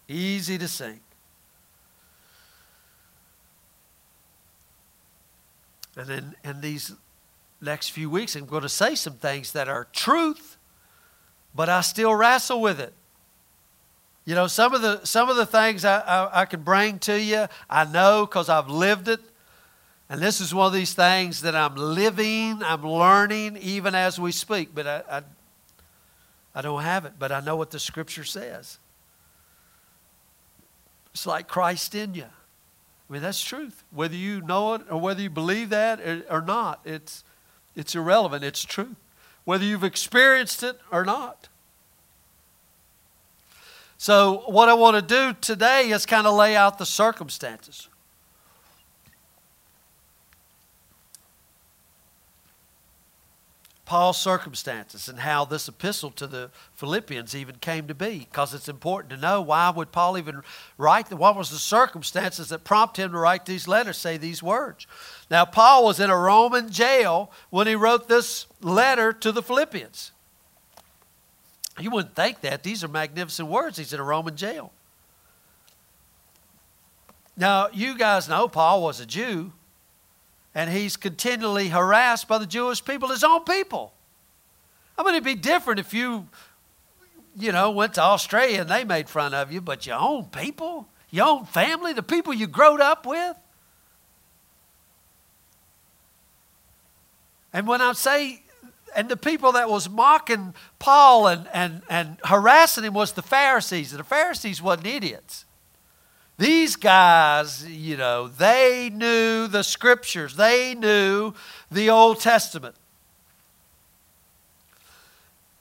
Easy 0.08 0.58
to 0.58 0.68
sink. 0.68 1.02
And 5.96 6.08
then 6.08 6.36
in 6.44 6.62
these 6.62 6.94
next 7.60 7.90
few 7.90 8.10
weeks, 8.10 8.36
I'm 8.36 8.46
going 8.46 8.64
to 8.64 8.70
say 8.70 8.96
some 8.96 9.14
things 9.14 9.52
that 9.52 9.68
are 9.68 9.88
truth, 9.92 10.58
but 11.54 11.68
I 11.68 11.82
still 11.82 12.16
wrestle 12.16 12.62
with 12.62 12.80
it. 12.80 12.94
You 14.32 14.36
know, 14.36 14.48
some 14.48 14.74
of 14.74 14.82
the, 14.82 15.04
some 15.04 15.28
of 15.28 15.36
the 15.36 15.46
things 15.46 15.84
I, 15.84 16.00
I, 16.00 16.44
I 16.44 16.46
can 16.46 16.62
bring 16.62 17.00
to 17.00 17.20
you, 17.20 17.48
I 17.70 17.84
know 17.84 18.26
because 18.26 18.48
I've 18.48 18.70
lived 18.70 19.10
it. 19.10 19.20
And 20.10 20.22
this 20.22 20.40
is 20.40 20.54
one 20.56 20.68
of 20.68 20.72
these 20.72 20.94
things 20.94 21.42
that 21.42 21.54
I'm 21.54 21.76
living, 21.76 22.64
I'm 22.64 22.82
learning 22.82 23.58
even 23.58 23.94
as 23.94 24.22
we 24.22 24.32
speak, 24.32 24.74
but 24.74 24.88
I, 24.88 25.04
I, 25.12 25.22
I 26.56 26.62
don't 26.62 26.82
have 26.82 27.04
it, 27.04 27.16
but 27.20 27.34
I 27.34 27.42
know 27.42 27.58
what 27.58 27.72
the 27.72 27.80
scripture 27.80 28.24
says. 28.24 28.80
It's 31.14 31.26
like 31.26 31.50
Christ 31.50 31.94
in 31.94 32.14
you. 32.14 32.24
I 32.24 33.14
mean, 33.14 33.22
that's 33.22 33.44
truth. 33.44 33.84
Whether 33.92 34.16
you 34.16 34.40
know 34.40 34.76
it 34.76 34.84
or 34.90 34.98
whether 34.98 35.22
you 35.22 35.30
believe 35.30 35.72
that 35.72 36.00
or 36.30 36.42
not, 36.42 36.80
it's, 36.86 37.26
it's 37.76 37.96
irrelevant. 37.96 38.46
It's 38.46 38.64
truth. 38.64 38.96
Whether 39.44 39.66
you've 39.66 39.84
experienced 39.84 40.64
it 40.64 40.80
or 40.90 41.04
not. 41.04 41.50
So, 44.02 44.46
what 44.48 44.68
I 44.68 44.74
want 44.74 44.96
to 44.96 45.04
do 45.04 45.38
today 45.42 45.92
is 45.92 46.08
kind 46.08 46.26
of 46.26 46.34
lay 46.34 46.56
out 46.56 46.80
the 46.80 46.88
circumstances. 46.88 47.88
Paul's 53.86 54.20
circumstances 54.20 55.08
and 55.08 55.20
how 55.20 55.46
this 55.46 55.68
epistle 55.68 56.10
to 56.14 56.26
the 56.26 56.50
Philippians 56.74 57.36
even 57.36 57.58
came 57.58 57.88
to 57.90 57.94
be 57.94 58.18
because 58.18 58.56
it's 58.56 58.68
important 58.68 59.12
to 59.12 59.18
know 59.18 59.40
why 59.40 59.70
would 59.70 59.92
Paul 59.92 60.18
even 60.18 60.42
write 60.80 61.14
what 61.14 61.38
was 61.38 61.52
the 61.52 61.58
circumstances 61.58 62.50
that 62.50 62.64
prompt 62.64 62.98
him 62.98 63.12
to 63.12 63.20
write 63.20 63.46
these 63.46 63.68
letters 63.68 63.98
say 63.98 64.18
these 64.18 64.42
words. 64.42 64.88
Now 65.30 65.46
Paul 65.46 65.86
was 65.86 66.00
in 66.00 66.10
a 66.10 66.18
Roman 66.18 66.72
jail 66.72 67.32
when 67.52 67.68
he 67.68 67.76
wrote 67.76 68.08
this 68.08 68.48
letter 68.62 69.14
to 69.14 69.32
the 69.32 69.44
Philippians. 69.44 70.12
You 71.84 71.92
wouldn't 71.92 72.16
think 72.16 72.42
that. 72.42 72.64
These 72.64 72.84
are 72.84 72.88
magnificent 72.88 73.48
words. 73.48 73.78
He's 73.78 73.94
in 73.94 74.00
a 74.00 74.04
Roman 74.04 74.36
jail. 74.36 74.72
Now, 77.38 77.70
you 77.74 77.98
guys 77.98 78.28
know 78.30 78.48
Paul 78.48 78.84
was 78.84 79.00
a 79.00 79.06
Jew, 79.06 79.54
and 80.54 80.70
he's 80.70 80.98
continually 80.98 81.70
harassed 81.70 82.28
by 82.28 82.38
the 82.38 82.46
Jewish 82.46 82.84
people, 82.84 83.10
his 83.10 83.24
own 83.24 83.44
people. 83.46 83.94
I 84.98 85.04
mean, 85.04 85.16
it'd 85.16 85.24
be 85.24 85.36
different 85.36 85.80
if 85.80 85.94
you, 85.94 86.28
you 87.36 87.52
know, 87.52 87.72
went 87.72 87.96
to 87.96 88.02
Australia 88.02 88.62
and 88.62 88.70
they 88.70 88.84
made 88.84 89.10
fun 89.10 89.34
of 89.34 89.52
you, 89.52 89.62
but 89.62 89.88
your 89.88 89.98
own 89.98 90.26
people, 90.26 90.88
your 91.10 91.28
own 91.28 91.46
family, 91.46 91.94
the 91.94 92.04
people 92.04 92.34
you 92.34 92.48
growed 92.48 92.82
up 92.82 93.06
with. 93.06 93.36
And 97.54 97.68
when 97.68 97.82
I 97.82 97.94
say 97.94 98.41
and 98.96 99.10
the 99.10 99.18
people 99.18 99.54
that 99.54 99.70
was 99.70 99.90
mocking 99.90 100.54
Paul 100.80 101.28
and, 101.28 101.48
and, 101.54 101.82
and 101.90 102.18
harassing 102.26 102.84
him 102.84 102.94
was 102.94 103.14
the 103.14 103.22
Pharisees. 103.22 103.92
And 103.92 104.00
the 104.00 104.06
Pharisees 104.06 104.62
wasn't 104.62 104.88
idiots. 104.88 105.46
These 106.38 106.76
guys, 106.76 107.68
you 107.68 107.98
know, 107.98 108.28
they 108.28 108.90
knew 108.92 109.48
the 109.48 109.64
scriptures. 109.64 110.36
They 110.36 110.74
knew 110.74 111.34
the 111.70 111.90
Old 111.90 112.20
Testament. 112.20 112.76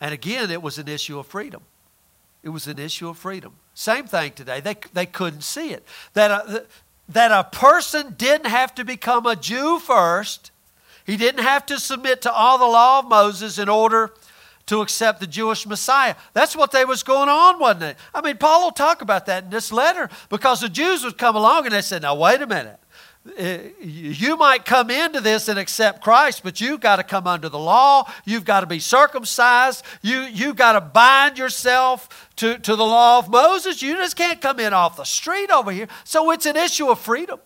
And 0.00 0.14
again, 0.14 0.50
it 0.50 0.62
was 0.62 0.78
an 0.78 0.88
issue 0.88 1.18
of 1.18 1.26
freedom. 1.26 1.62
It 2.42 2.48
was 2.48 2.66
an 2.66 2.78
issue 2.78 3.08
of 3.08 3.18
freedom. 3.18 3.56
Same 3.74 4.06
thing 4.06 4.32
today. 4.32 4.60
They, 4.60 4.76
they 4.92 5.06
couldn't 5.06 5.42
see 5.42 5.72
it. 5.72 5.84
That 6.14 6.30
a, 6.30 6.66
that 7.10 7.30
a 7.30 7.44
person 7.44 8.14
didn't 8.16 8.46
have 8.46 8.74
to 8.76 8.84
become 8.84 9.26
a 9.26 9.36
Jew 9.36 9.78
first, 9.78 10.50
he 11.10 11.16
didn't 11.16 11.42
have 11.42 11.66
to 11.66 11.80
submit 11.80 12.22
to 12.22 12.32
all 12.32 12.56
the 12.56 12.64
law 12.64 13.00
of 13.00 13.08
Moses 13.08 13.58
in 13.58 13.68
order 13.68 14.12
to 14.66 14.80
accept 14.80 15.18
the 15.18 15.26
Jewish 15.26 15.66
Messiah. 15.66 16.14
That's 16.34 16.54
what 16.54 16.70
they 16.70 16.84
was 16.84 17.02
going 17.02 17.28
on, 17.28 17.58
wasn't 17.58 17.82
it? 17.82 17.96
I 18.14 18.20
mean, 18.20 18.36
Paul 18.36 18.62
will 18.62 18.70
talk 18.70 19.02
about 19.02 19.26
that 19.26 19.42
in 19.42 19.50
this 19.50 19.72
letter 19.72 20.08
because 20.28 20.60
the 20.60 20.68
Jews 20.68 21.02
would 21.02 21.18
come 21.18 21.34
along 21.34 21.66
and 21.66 21.74
they 21.74 21.80
said, 21.80 22.02
now 22.02 22.14
wait 22.14 22.40
a 22.40 22.46
minute. 22.46 22.78
Uh, 23.36 23.58
you 23.80 24.36
might 24.36 24.64
come 24.64 24.88
into 24.88 25.20
this 25.20 25.48
and 25.48 25.58
accept 25.58 26.00
Christ, 26.00 26.42
but 26.44 26.60
you've 26.60 26.80
got 26.80 26.96
to 26.96 27.02
come 27.02 27.26
under 27.26 27.48
the 27.48 27.58
law. 27.58 28.08
You've 28.24 28.44
got 28.44 28.60
to 28.60 28.66
be 28.66 28.78
circumcised. 28.78 29.84
You, 30.02 30.20
you've 30.20 30.54
got 30.54 30.74
to 30.74 30.80
bind 30.80 31.38
yourself 31.38 32.30
to, 32.36 32.56
to 32.56 32.76
the 32.76 32.86
law 32.86 33.18
of 33.18 33.28
Moses. 33.28 33.82
You 33.82 33.96
just 33.96 34.14
can't 34.14 34.40
come 34.40 34.60
in 34.60 34.72
off 34.72 34.96
the 34.96 35.04
street 35.04 35.50
over 35.50 35.72
here. 35.72 35.88
So 36.04 36.30
it's 36.30 36.46
an 36.46 36.56
issue 36.56 36.88
of 36.88 37.00
freedom. 37.00 37.40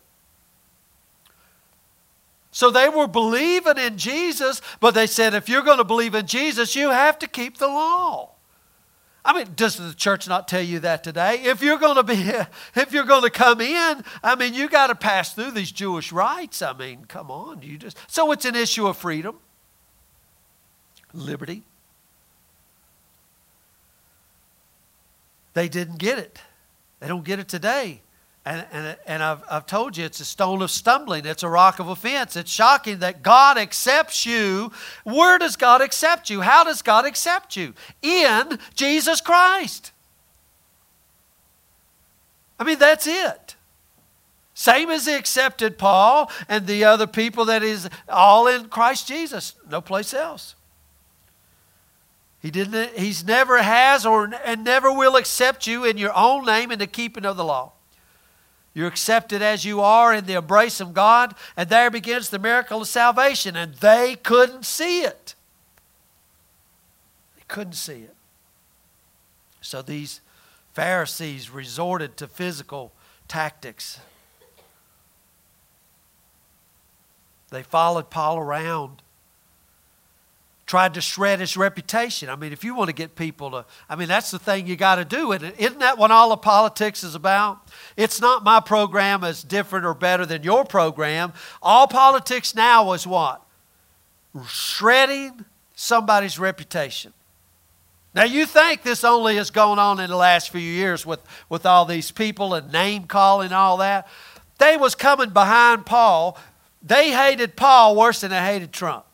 So 2.55 2.71
they 2.71 2.89
were 2.89 3.09
believing 3.09 3.79
in 3.79 3.99
Jesus, 3.99 4.63
but 4.79 4.95
they 4.95 5.09
said, 5.09 5.35
if 5.35 5.49
you're 5.49 5.65
going 5.65 5.79
to 5.79 5.85
believe 5.85 6.15
in 6.15 6.29
Jesus, 6.29 6.77
you 6.77 6.91
have 6.91 7.19
to 7.19 7.27
keep 7.27 7.59
the 7.59 7.67
law. 7.67 8.31
I 9.25 9.33
mean, 9.33 9.55
does 9.57 9.75
the 9.77 9.93
church 9.93 10.29
not 10.29 10.47
tell 10.47 10.63
you 10.63 10.79
that 10.79 11.03
today? 11.03 11.41
If 11.43 11.65
you're 11.65 11.79
going 11.79 11.97
to 11.97 12.05
be, 12.05 12.15
if 12.81 12.93
you're 12.93 13.07
going 13.07 13.25
to 13.25 13.31
come 13.31 13.61
in, 13.61 14.05
I 14.23 14.37
mean, 14.37 14.55
you 14.55 14.69
got 14.69 14.87
to 14.87 14.95
pass 14.95 15.35
through 15.35 15.51
these 15.51 15.73
Jewish 15.73 16.13
rites. 16.13 16.63
I 16.63 16.73
mean, 16.75 17.07
come 17.07 17.29
on, 17.29 17.61
you 17.61 17.77
just. 17.77 17.99
So 18.07 18.31
it's 18.31 18.45
an 18.45 18.55
issue 18.55 18.87
of 18.87 18.97
freedom, 18.97 19.41
liberty. 21.13 21.65
They 25.55 25.69
didn't 25.69 25.99
get 25.99 26.21
it. 26.21 26.39
They 27.01 27.09
don't 27.09 27.25
get 27.25 27.41
it 27.41 27.49
today. 27.49 28.04
And, 28.47 28.67
and, 28.73 28.97
and 29.07 29.23
I've, 29.23 29.43
I've 29.51 29.67
told 29.67 29.97
you 29.97 30.05
it's 30.05 30.21
a 30.21 30.25
stone 30.25 30.61
of 30.61 30.71
stumbling, 30.71 31.25
it's 31.25 31.43
a 31.43 31.49
rock 31.49 31.79
of 31.79 31.89
offense. 31.89 32.37
It's 32.37 32.51
shocking 32.51 32.99
that 32.99 33.23
God 33.23 33.57
accepts 33.57 34.27
you. 34.27 34.71
Where 35.05 35.39
does 35.39 35.57
God 35.57 35.81
accept 35.81 36.29
you? 36.29 36.43
How 36.43 36.63
does 36.63 36.83
God 36.83 37.07
accept 37.07 37.57
you? 37.57 37.73
In 38.03 38.59
Jesus 38.75 39.23
Christ. 39.23 39.93
I 42.59 42.65
mean, 42.65 42.79
that's 42.79 43.07
it. 43.07 43.57
Same 44.53 44.91
as 44.91 45.07
He 45.07 45.15
accepted 45.15 45.79
Paul 45.79 46.31
and 46.49 46.67
the 46.67 46.85
other 46.85 47.07
people 47.07 47.47
that 47.47 47.63
is 47.63 47.89
all 48.09 48.47
in 48.47 48.69
Christ 48.69 49.09
Jesus, 49.09 49.55
no 49.69 49.81
place 49.81 50.13
else. 50.13 50.55
He 52.41 52.51
didn't, 52.51 52.91
he's 52.99 53.25
never 53.25 53.63
has 53.63 54.05
or 54.05 54.31
and 54.45 54.65
never 54.65 54.93
will 54.93 55.17
accept 55.17 55.67
you 55.67 55.85
in 55.87 55.97
your 55.97 56.15
own 56.15 56.45
name 56.45 56.71
in 56.71 56.79
the 56.79 56.87
keeping 56.87 57.25
of 57.25 57.39
the 57.39 57.45
law. 57.45 57.73
You're 58.75 58.89
accepted 58.89 59.41
as 59.41 59.65
you 59.65 59.81
are 59.81 60.13
in 60.13 60.27
the 60.27 60.35
embrace 60.35 60.81
of 60.81 60.93
God, 60.93 61.37
and 61.57 61.69
there 61.69 61.91
begins 61.91 62.29
the 62.29 62.41
miracle 62.41 62.81
of 62.83 62.89
salvation. 62.89 63.55
And 63.55 63.75
they 63.75 64.17
couldn't 64.17 64.67
see 64.67 65.03
it. 65.03 65.37
They 67.37 67.45
couldn't 67.47 67.75
see 67.75 68.03
it. 68.03 68.17
So 69.61 69.81
these 69.81 70.21
Pharisees 70.73 71.51
resorted 71.51 72.17
to 72.17 72.27
physical 72.27 72.93
tactics. 73.29 74.01
They 77.51 77.63
followed 77.63 78.11
Paul 78.11 78.39
around 78.39 79.04
tried 80.67 80.95
to 80.95 81.01
shred 81.01 81.41
his 81.41 81.57
reputation. 81.57 82.31
I 82.31 82.37
mean, 82.37 82.53
if 82.53 82.65
you 82.65 82.75
want 82.75 82.89
to 82.89 82.95
get 82.95 83.17
people 83.17 83.51
to, 83.51 83.67
I 83.89 83.97
mean, 83.97 84.09
that's 84.09 84.31
the 84.31 84.39
thing 84.39 84.67
you 84.67 84.77
got 84.77 84.97
to 84.97 85.05
do. 85.05 85.33
Isn't 85.33 85.81
that 85.81 85.99
what 85.99 86.11
all 86.11 86.31
the 86.31 86.37
politics 86.37 87.05
is 87.05 87.15
about? 87.15 87.59
It's 87.97 88.21
not 88.21 88.45
my 88.45 88.61
program 88.61 89.25
is 89.25 89.43
different 89.43 89.85
or 89.85 89.95
better 89.95 90.25
than 90.25 90.43
your 90.43 90.65
program. 90.65 91.33
All 91.63 91.87
politics 91.87 92.55
now 92.55 92.93
is 92.93 93.07
what? 93.07 93.43
Shredding 94.47 95.45
somebody's 95.75 96.39
reputation. 96.39 97.13
Now, 98.15 98.25
you 98.25 98.47
think 98.47 98.83
this 98.83 99.03
only 99.03 99.37
has 99.37 99.51
gone 99.51 99.81
on 99.81 99.99
in 99.99 100.09
the 100.09 100.17
last 100.17 100.51
few 100.51 100.61
years 100.61 101.05
with, 101.05 101.21
with 101.49 101.67
all 101.67 101.85
these 101.85 102.13
people 102.13 102.55
and 102.55 102.73
name 102.73 103.05
calling 103.05 103.47
and 103.47 103.55
all 103.55 103.79
that. 103.79 104.07
They 104.59 104.77
was 104.77 104.95
coming 104.95 105.31
behind 105.31 105.85
Paul. 105.85 106.39
They 106.81 107.11
hated 107.11 107.57
Paul 107.57 107.97
worse 107.97 108.21
than 108.21 108.31
they 108.31 108.41
hated 108.41 108.73
Trump. 108.73 109.05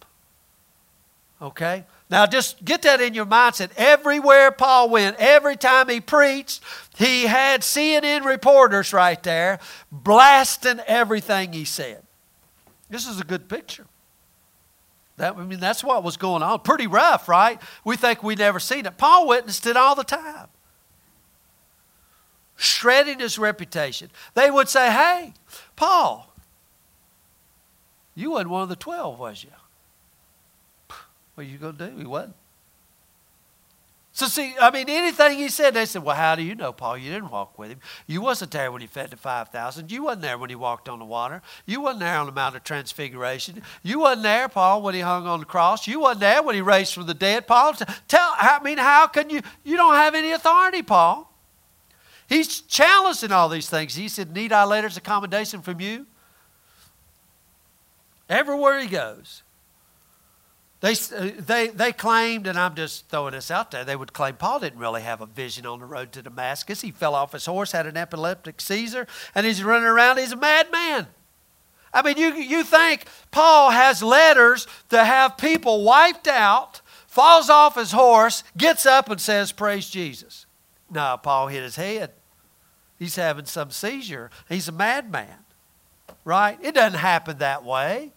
Okay? 1.41 1.85
Now 2.11 2.27
just 2.27 2.65
get 2.65 2.83
that 2.83 3.01
in 3.01 3.15
your 3.15 3.27
mindset. 3.27 3.71
Everywhere 3.77 4.51
Paul 4.51 4.91
went, 4.91 5.17
every 5.19 5.57
time 5.57 5.89
he 5.89 6.01
preached, 6.01 6.63
he 6.97 7.23
had 7.23 7.63
CNN 7.63 8.25
reporters 8.25 8.93
right 8.93 9.23
there 9.23 9.59
blasting 9.91 10.81
everything 10.87 11.53
he 11.53 11.65
said. 11.65 12.03
This 12.91 13.07
is 13.07 13.21
a 13.21 13.25
good 13.25 13.49
picture. 13.49 13.87
That, 15.17 15.37
I 15.37 15.45
mean, 15.45 15.61
that's 15.61 15.85
what 15.85 16.03
was 16.03 16.17
going 16.17 16.43
on. 16.43 16.61
Pretty 16.61 16.87
rough, 16.87 17.29
right? 17.29 17.61
We 17.85 17.97
think 17.97 18.23
we 18.23 18.35
never 18.35 18.59
seen 18.59 18.87
it. 18.87 18.99
Paul 18.99 19.29
witnessed 19.29 19.67
it 19.67 19.77
all 19.77 19.95
the 19.95 20.05
time. 20.05 20.49
Shredding 22.57 23.21
his 23.21 23.39
reputation. 23.39 24.11
They 24.35 24.51
would 24.51 24.69
say, 24.69 24.91
hey, 24.91 25.35
Paul, 25.77 26.35
you 28.15 28.33
wasn't 28.33 28.51
one 28.51 28.63
of 28.63 28.69
the 28.69 28.77
twelve, 28.77 29.19
was 29.19 29.45
you? 29.45 29.51
What 31.41 31.47
are 31.47 31.51
you 31.53 31.57
going 31.57 31.77
to 31.79 31.87
do? 31.89 31.97
He 31.97 32.05
wasn't. 32.05 32.35
So 34.13 34.27
see, 34.27 34.55
I 34.61 34.71
mean, 34.71 34.91
anything 34.91 35.39
he 35.39 35.49
said, 35.49 35.73
they 35.73 35.87
said, 35.87 36.03
well, 36.03 36.15
how 36.15 36.35
do 36.35 36.43
you 36.43 36.55
know, 36.55 36.71
Paul? 36.71 36.99
You 36.99 37.11
didn't 37.11 37.31
walk 37.31 37.59
with 37.59 37.71
him. 37.71 37.79
You 38.07 38.21
wasn't 38.21 38.51
there 38.51 38.71
when 38.71 38.83
he 38.83 38.87
fed 38.87 39.09
the 39.09 39.17
5,000. 39.17 39.91
You 39.91 40.03
wasn't 40.03 40.21
there 40.21 40.37
when 40.37 40.51
he 40.51 40.57
walked 40.57 40.87
on 40.87 40.99
the 40.99 41.07
water. 41.07 41.41
You 41.65 41.81
wasn't 41.81 42.01
there 42.01 42.19
on 42.19 42.27
the 42.27 42.33
Mount 42.33 42.57
of 42.57 42.65
Transfiguration. 42.65 43.63
You 43.83 44.01
wasn't 44.01 44.25
there, 44.25 44.51
Paul, 44.51 44.83
when 44.83 44.95
he 44.95 45.01
hung 45.01 45.27
on 45.27 45.41
the 45.41 45.47
cross. 45.47 45.87
You 45.87 46.01
wasn't 46.01 46.21
there 46.21 46.43
when 46.43 46.57
he 46.57 46.61
raised 46.61 46.93
from 46.93 47.07
the 47.07 47.15
dead. 47.15 47.47
Paul, 47.47 47.73
tell, 48.07 48.35
I 48.37 48.61
mean, 48.63 48.77
how 48.77 49.07
can 49.07 49.31
you, 49.31 49.41
you 49.65 49.79
don't 49.79 49.95
have 49.95 50.15
any 50.15 50.33
authority, 50.33 50.83
Paul. 50.83 51.33
He's 52.29 52.61
challenging 52.61 53.33
all 53.33 53.49
these 53.49 53.71
things. 53.71 53.95
He 53.95 54.09
said, 54.09 54.35
need 54.35 54.53
I 54.53 54.65
letters 54.65 54.99
of 54.99 55.05
commendation 55.05 55.63
from 55.63 55.81
you? 55.81 56.07
Everywhere 58.29 58.79
he 58.79 58.89
goes. 58.89 59.43
They, 60.81 60.93
uh, 60.93 61.31
they, 61.39 61.69
they 61.69 61.93
claimed, 61.93 62.47
and 62.47 62.59
I'm 62.59 62.75
just 62.75 63.09
throwing 63.09 63.33
this 63.33 63.51
out 63.51 63.71
there, 63.71 63.85
they 63.85 63.97
would 63.97 64.15
claim 64.15 64.37
Paul 64.37 64.61
didn't 64.61 64.79
really 64.79 65.03
have 65.03 65.21
a 65.21 65.27
vision 65.27 65.67
on 65.67 65.81
the 65.81 65.85
road 65.85 66.13
to 66.13 66.23
Damascus. 66.23 66.81
He 66.81 66.91
fell 66.91 67.15
off 67.15 67.33
his 67.33 67.45
horse, 67.45 67.73
had 67.73 67.87
an 67.87 67.99
epileptic 67.99 68.61
seizure, 68.61 69.07
and 69.35 69.45
he's 69.45 69.63
running 69.63 69.87
around. 69.87 70.19
He's 70.19 70.33
a 70.33 70.37
madman. 70.37 71.09
I 71.93 72.03
mean, 72.03 72.17
you, 72.17 72.35
you 72.35 72.65
think 72.65 73.05
Paul 73.31 73.71
has 73.71 74.03
letters 74.03 74.67
to 74.89 75.05
have 75.05 75.37
people 75.37 75.85
wiped 75.85 76.29
out, 76.29 76.81
falls 77.07 77.51
off 77.51 77.75
his 77.75 77.93
horse, 77.93 78.43
gets 78.57 78.87
up, 78.87 79.11
and 79.11 79.21
says, 79.21 79.53
Praise 79.53 79.91
Jesus. 79.91 80.47
No, 80.91 81.19
Paul 81.23 81.49
hit 81.49 81.63
his 81.63 81.77
head. 81.77 82.13
He's 82.99 83.17
having 83.17 83.47
some 83.47 83.71
seizure. 83.71 84.31
He's 84.49 84.69
a 84.69 84.73
madman, 84.73 85.45
right? 86.25 86.59
It 86.63 86.75
doesn't 86.75 86.99
happen 86.99 87.39
that 87.39 87.65
way. 87.65 88.13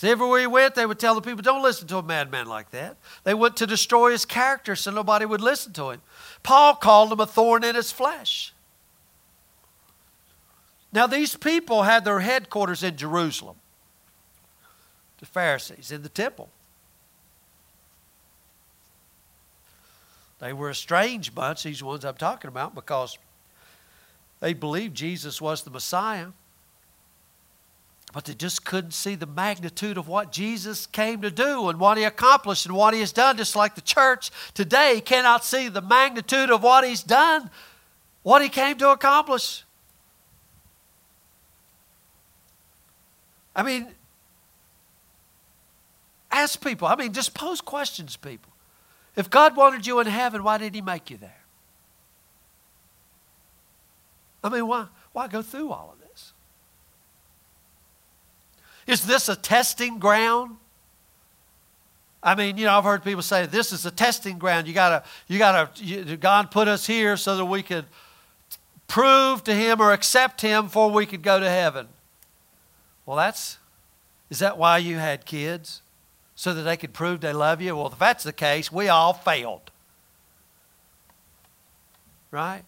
So 0.00 0.08
everywhere 0.08 0.40
he 0.40 0.46
went, 0.46 0.76
they 0.76 0.86
would 0.86 0.98
tell 0.98 1.14
the 1.14 1.20
people, 1.20 1.42
don't 1.42 1.62
listen 1.62 1.86
to 1.88 1.98
a 1.98 2.02
madman 2.02 2.46
like 2.46 2.70
that. 2.70 2.96
They 3.24 3.34
went 3.34 3.58
to 3.58 3.66
destroy 3.66 4.12
his 4.12 4.24
character 4.24 4.74
so 4.74 4.90
nobody 4.90 5.26
would 5.26 5.42
listen 5.42 5.74
to 5.74 5.90
him. 5.90 6.00
Paul 6.42 6.76
called 6.76 7.12
him 7.12 7.20
a 7.20 7.26
thorn 7.26 7.64
in 7.64 7.74
his 7.74 7.92
flesh. 7.92 8.54
Now, 10.90 11.06
these 11.06 11.36
people 11.36 11.82
had 11.82 12.06
their 12.06 12.20
headquarters 12.20 12.82
in 12.82 12.96
Jerusalem, 12.96 13.56
the 15.18 15.26
Pharisees, 15.26 15.92
in 15.92 16.02
the 16.02 16.08
temple. 16.08 16.48
They 20.38 20.54
were 20.54 20.70
a 20.70 20.74
strange 20.74 21.34
bunch, 21.34 21.64
these 21.64 21.82
ones 21.82 22.06
I'm 22.06 22.14
talking 22.14 22.48
about, 22.48 22.74
because 22.74 23.18
they 24.40 24.54
believed 24.54 24.96
Jesus 24.96 25.42
was 25.42 25.62
the 25.62 25.70
Messiah. 25.70 26.28
But 28.12 28.24
they 28.24 28.34
just 28.34 28.64
couldn't 28.64 28.90
see 28.90 29.14
the 29.14 29.26
magnitude 29.26 29.96
of 29.96 30.08
what 30.08 30.32
Jesus 30.32 30.86
came 30.86 31.22
to 31.22 31.30
do 31.30 31.68
and 31.68 31.78
what 31.78 31.96
he 31.96 32.04
accomplished 32.04 32.66
and 32.66 32.74
what 32.74 32.92
he 32.92 33.00
has 33.00 33.12
done, 33.12 33.36
just 33.36 33.54
like 33.54 33.76
the 33.76 33.80
church 33.80 34.30
today 34.52 35.00
cannot 35.00 35.44
see 35.44 35.68
the 35.68 35.80
magnitude 35.80 36.50
of 36.50 36.62
what 36.62 36.84
he's 36.84 37.04
done, 37.04 37.50
what 38.22 38.42
he 38.42 38.48
came 38.48 38.76
to 38.78 38.90
accomplish. 38.90 39.62
I 43.54 43.62
mean, 43.62 43.88
ask 46.32 46.60
people. 46.62 46.88
I 46.88 46.96
mean, 46.96 47.12
just 47.12 47.32
pose 47.32 47.60
questions, 47.60 48.16
people. 48.16 48.52
If 49.14 49.30
God 49.30 49.56
wanted 49.56 49.86
you 49.86 50.00
in 50.00 50.06
heaven, 50.08 50.42
why 50.42 50.58
did 50.58 50.74
he 50.74 50.80
make 50.80 51.10
you 51.10 51.16
there? 51.16 51.42
I 54.42 54.48
mean, 54.48 54.66
why, 54.66 54.86
why 55.12 55.28
go 55.28 55.42
through 55.42 55.70
all 55.70 55.90
of? 55.92 55.99
Is 58.90 59.04
this 59.06 59.28
a 59.28 59.36
testing 59.36 60.00
ground? 60.00 60.56
I 62.22 62.34
mean, 62.34 62.58
you 62.58 62.64
know, 62.64 62.76
I've 62.76 62.84
heard 62.84 63.04
people 63.04 63.22
say 63.22 63.46
this 63.46 63.70
is 63.72 63.86
a 63.86 63.90
testing 63.92 64.36
ground. 64.36 64.66
You 64.66 64.74
gotta, 64.74 65.04
you 65.28 65.38
gotta, 65.38 65.70
you, 65.82 66.16
God 66.16 66.50
put 66.50 66.66
us 66.66 66.88
here 66.88 67.16
so 67.16 67.36
that 67.36 67.44
we 67.44 67.62
could 67.62 67.84
prove 68.88 69.44
to 69.44 69.54
Him 69.54 69.80
or 69.80 69.92
accept 69.92 70.40
Him 70.40 70.64
before 70.64 70.90
we 70.90 71.06
could 71.06 71.22
go 71.22 71.38
to 71.38 71.48
heaven. 71.48 71.86
Well, 73.06 73.16
that's, 73.16 73.58
is 74.28 74.40
that 74.40 74.58
why 74.58 74.78
you 74.78 74.96
had 74.96 75.24
kids? 75.24 75.82
So 76.34 76.52
that 76.52 76.62
they 76.62 76.76
could 76.76 76.92
prove 76.92 77.20
they 77.20 77.32
love 77.32 77.62
you? 77.62 77.76
Well, 77.76 77.86
if 77.86 77.98
that's 77.98 78.24
the 78.24 78.32
case, 78.32 78.72
we 78.72 78.88
all 78.88 79.12
failed. 79.12 79.70
Right? 82.32 82.64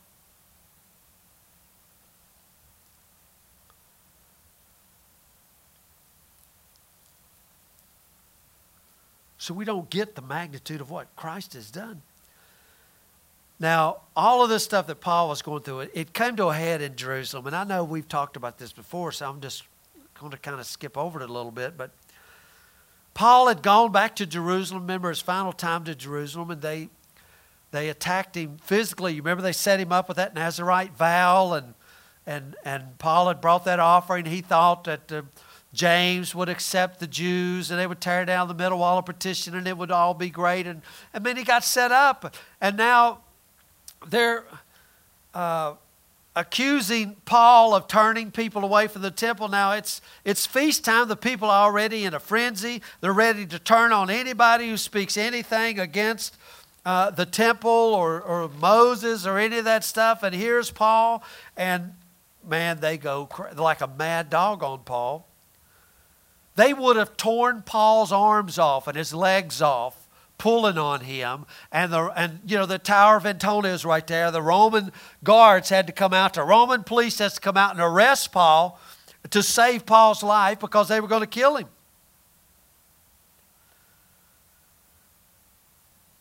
So 9.43 9.53
we 9.55 9.64
don't 9.64 9.90
get 9.90 10.14
the 10.14 10.22
magnitude 10.22 10.80
of 10.80 10.88
what 10.88 11.09
Christ 11.16 11.55
has 11.55 11.68
done. 11.68 12.01
Now, 13.59 14.03
all 14.14 14.45
of 14.45 14.49
this 14.49 14.62
stuff 14.62 14.86
that 14.86 15.01
Paul 15.01 15.30
was 15.30 15.43
going 15.43 15.64
through, 15.64 15.88
it, 15.93 16.12
came 16.12 16.36
to 16.36 16.47
a 16.47 16.55
head 16.55 16.80
in 16.80 16.95
Jerusalem. 16.95 17.49
And 17.49 17.57
I 17.57 17.64
know 17.64 17.82
we've 17.82 18.07
talked 18.07 18.36
about 18.36 18.59
this 18.59 18.72
before, 18.72 19.11
so 19.11 19.28
I'm 19.28 19.40
just 19.40 19.64
going 20.20 20.30
to 20.30 20.38
kind 20.38 20.61
of 20.61 20.64
skip 20.64 20.97
over 20.97 21.20
it 21.20 21.28
a 21.28 21.32
little 21.32 21.51
bit. 21.51 21.76
But 21.76 21.90
Paul 23.14 23.49
had 23.49 23.64
gone 23.64 23.90
back 23.90 24.14
to 24.16 24.26
Jerusalem, 24.26 24.82
remember 24.82 25.09
his 25.09 25.20
final 25.20 25.53
time 25.53 25.82
to 25.86 25.97
Jerusalem, 25.97 26.53
and 26.53 26.62
they 26.62 26.88
they 27.72 27.88
attacked 27.88 28.36
him 28.36 28.59
physically. 28.62 29.14
You 29.14 29.22
remember 29.22 29.43
they 29.43 29.51
set 29.51 29.80
him 29.80 29.90
up 29.90 30.07
with 30.07 30.18
that 30.18 30.36
Nazarite 30.36 30.97
vow, 30.97 31.55
and 31.55 31.74
and 32.28 32.55
and 32.64 32.97
Paul 32.99 33.26
had 33.26 33.40
brought 33.40 33.64
that 33.64 33.80
offering. 33.80 34.24
He 34.24 34.40
thought 34.40 34.84
that 34.84 35.11
uh, 35.11 35.22
James 35.72 36.34
would 36.34 36.48
accept 36.48 37.00
the 37.00 37.06
Jews 37.06 37.70
and 37.70 37.80
they 37.80 37.86
would 37.86 38.00
tear 38.00 38.24
down 38.24 38.48
the 38.48 38.54
middle 38.54 38.78
wall 38.78 38.98
of 38.98 39.06
partition 39.06 39.54
and 39.54 39.66
it 39.66 39.76
would 39.76 39.90
all 39.90 40.12
be 40.12 40.28
great. 40.28 40.66
And, 40.66 40.82
and 41.14 41.24
then 41.24 41.36
he 41.36 41.44
got 41.44 41.64
set 41.64 41.90
up. 41.90 42.34
And 42.60 42.76
now 42.76 43.20
they're 44.06 44.44
uh, 45.32 45.74
accusing 46.36 47.16
Paul 47.24 47.74
of 47.74 47.88
turning 47.88 48.30
people 48.30 48.64
away 48.64 48.86
from 48.86 49.00
the 49.00 49.10
temple. 49.10 49.48
Now 49.48 49.72
it's, 49.72 50.02
it's 50.24 50.46
feast 50.46 50.84
time. 50.84 51.08
The 51.08 51.16
people 51.16 51.48
are 51.48 51.64
already 51.64 52.04
in 52.04 52.12
a 52.12 52.20
frenzy. 52.20 52.82
They're 53.00 53.12
ready 53.12 53.46
to 53.46 53.58
turn 53.58 53.92
on 53.92 54.10
anybody 54.10 54.68
who 54.68 54.76
speaks 54.76 55.16
anything 55.16 55.78
against 55.78 56.36
uh, 56.84 57.10
the 57.10 57.26
temple 57.26 57.70
or, 57.70 58.20
or 58.20 58.48
Moses 58.48 59.26
or 59.26 59.38
any 59.38 59.58
of 59.58 59.64
that 59.64 59.84
stuff. 59.84 60.22
And 60.22 60.34
here's 60.34 60.70
Paul. 60.70 61.22
And 61.56 61.94
man, 62.46 62.80
they 62.80 62.98
go 62.98 63.28
like 63.56 63.80
a 63.80 63.86
mad 63.86 64.28
dog 64.28 64.62
on 64.62 64.80
Paul. 64.80 65.26
They 66.55 66.74
would 66.74 66.96
have 66.96 67.16
torn 67.16 67.62
Paul's 67.62 68.12
arms 68.12 68.59
off 68.59 68.86
and 68.86 68.96
his 68.96 69.14
legs 69.14 69.62
off, 69.62 70.07
pulling 70.36 70.76
on 70.76 71.00
him. 71.00 71.46
And, 71.70 71.92
the, 71.92 72.12
and 72.14 72.40
you 72.46 72.59
know, 72.59 72.66
the 72.66 72.78
Tower 72.78 73.16
of 73.16 73.26
Antonia 73.26 73.72
is 73.72 73.84
right 73.84 74.07
there. 74.07 74.30
The 74.30 74.42
Roman 74.42 74.92
guards 75.24 75.70
had 75.70 75.86
to 75.86 75.92
come 75.92 76.12
out, 76.12 76.34
the 76.34 76.44
Roman 76.44 76.84
police 76.84 77.18
has 77.18 77.34
to 77.34 77.40
come 77.40 77.57
out 77.57 77.72
and 77.72 77.80
arrest 77.80 78.32
Paul 78.32 78.78
to 79.30 79.42
save 79.42 79.86
Paul's 79.86 80.22
life 80.22 80.59
because 80.61 80.88
they 80.88 81.00
were 81.00 81.09
going 81.09 81.20
to 81.20 81.26
kill 81.26 81.57
him. 81.57 81.68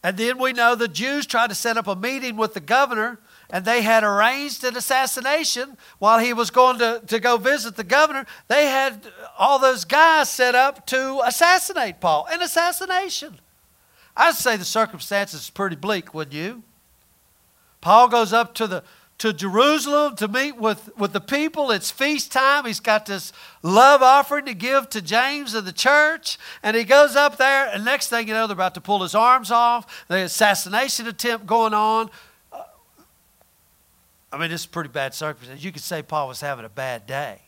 And 0.04 0.18
then 0.18 0.40
we 0.40 0.54
know 0.54 0.76
the 0.76 0.88
Jews 0.88 1.26
tried 1.26 1.50
to 1.50 1.56
set 1.56 1.78
up 1.78 1.88
a 1.88 1.96
meeting 1.96 2.36
with 2.36 2.54
the 2.54 2.60
governor 2.60 3.20
and 3.52 3.66
they 3.66 3.82
had 3.82 4.04
arranged 4.04 4.64
an 4.64 4.78
assassination 4.78 5.78
while 6.00 6.20
he 6.20 6.34
was 6.34 6.50
going 6.50 6.80
to, 6.80 7.02
to 7.08 7.20
go 7.20 7.38
visit 7.38 7.76
the 7.76 7.84
governor. 7.84 8.26
They 8.48 8.66
had 8.66 9.08
all 9.38 9.60
those 9.60 9.86
guys 9.86 10.30
set 10.30 10.56
up 10.56 10.86
to 10.88 11.22
assassinate 11.26 12.00
Paul. 12.00 12.28
An 12.32 12.42
assassination. 12.42 13.40
I'd 14.16 14.36
say 14.36 14.58
the 14.58 14.66
circumstances 14.66 15.50
are 15.50 15.52
pretty 15.52 15.76
bleak, 15.76 16.14
wouldn't 16.14 16.36
you? 16.36 16.64
Paul 17.82 18.08
goes 18.08 18.34
up 18.34 18.54
to 18.56 18.68
the 18.68 18.84
to 19.22 19.32
Jerusalem 19.32 20.16
to 20.16 20.28
meet 20.28 20.58
with, 20.58 20.90
with 20.98 21.14
the 21.14 21.22
people. 21.22 21.70
It's 21.70 21.92
feast 21.92 22.32
time. 22.32 22.66
He's 22.66 22.80
got 22.80 23.06
this 23.06 23.32
love 23.62 24.02
offering 24.02 24.46
to 24.46 24.56
give 24.56 24.90
to 24.90 25.00
James 25.00 25.54
and 25.54 25.68
the 25.68 25.72
church. 25.72 26.40
And 26.64 26.76
he 26.76 26.84
goes 26.84 27.16
up 27.16 27.38
there, 27.38 27.70
and 27.72 27.86
next 27.86 28.08
thing 28.08 28.28
you 28.28 28.34
know, 28.34 28.48
they're 28.48 28.56
about 28.56 28.74
to 28.74 28.82
pull 28.82 29.04
his 29.04 29.14
arms 29.14 29.52
off. 29.52 30.06
The 30.08 30.24
assassination 30.24 31.06
attempt 31.06 31.46
going 31.46 31.76
on. 31.76 32.10
I 34.32 34.38
mean, 34.38 34.52
it's 34.52 34.66
a 34.66 34.70
pretty 34.70 34.90
bad 34.90 35.14
circumstance. 35.14 35.64
You 35.64 35.72
could 35.72 35.82
say 35.82 36.02
Paul 36.02 36.28
was 36.28 36.42
having 36.42 36.66
a 36.66 36.70
bad 36.70 37.06
day. 37.06 37.42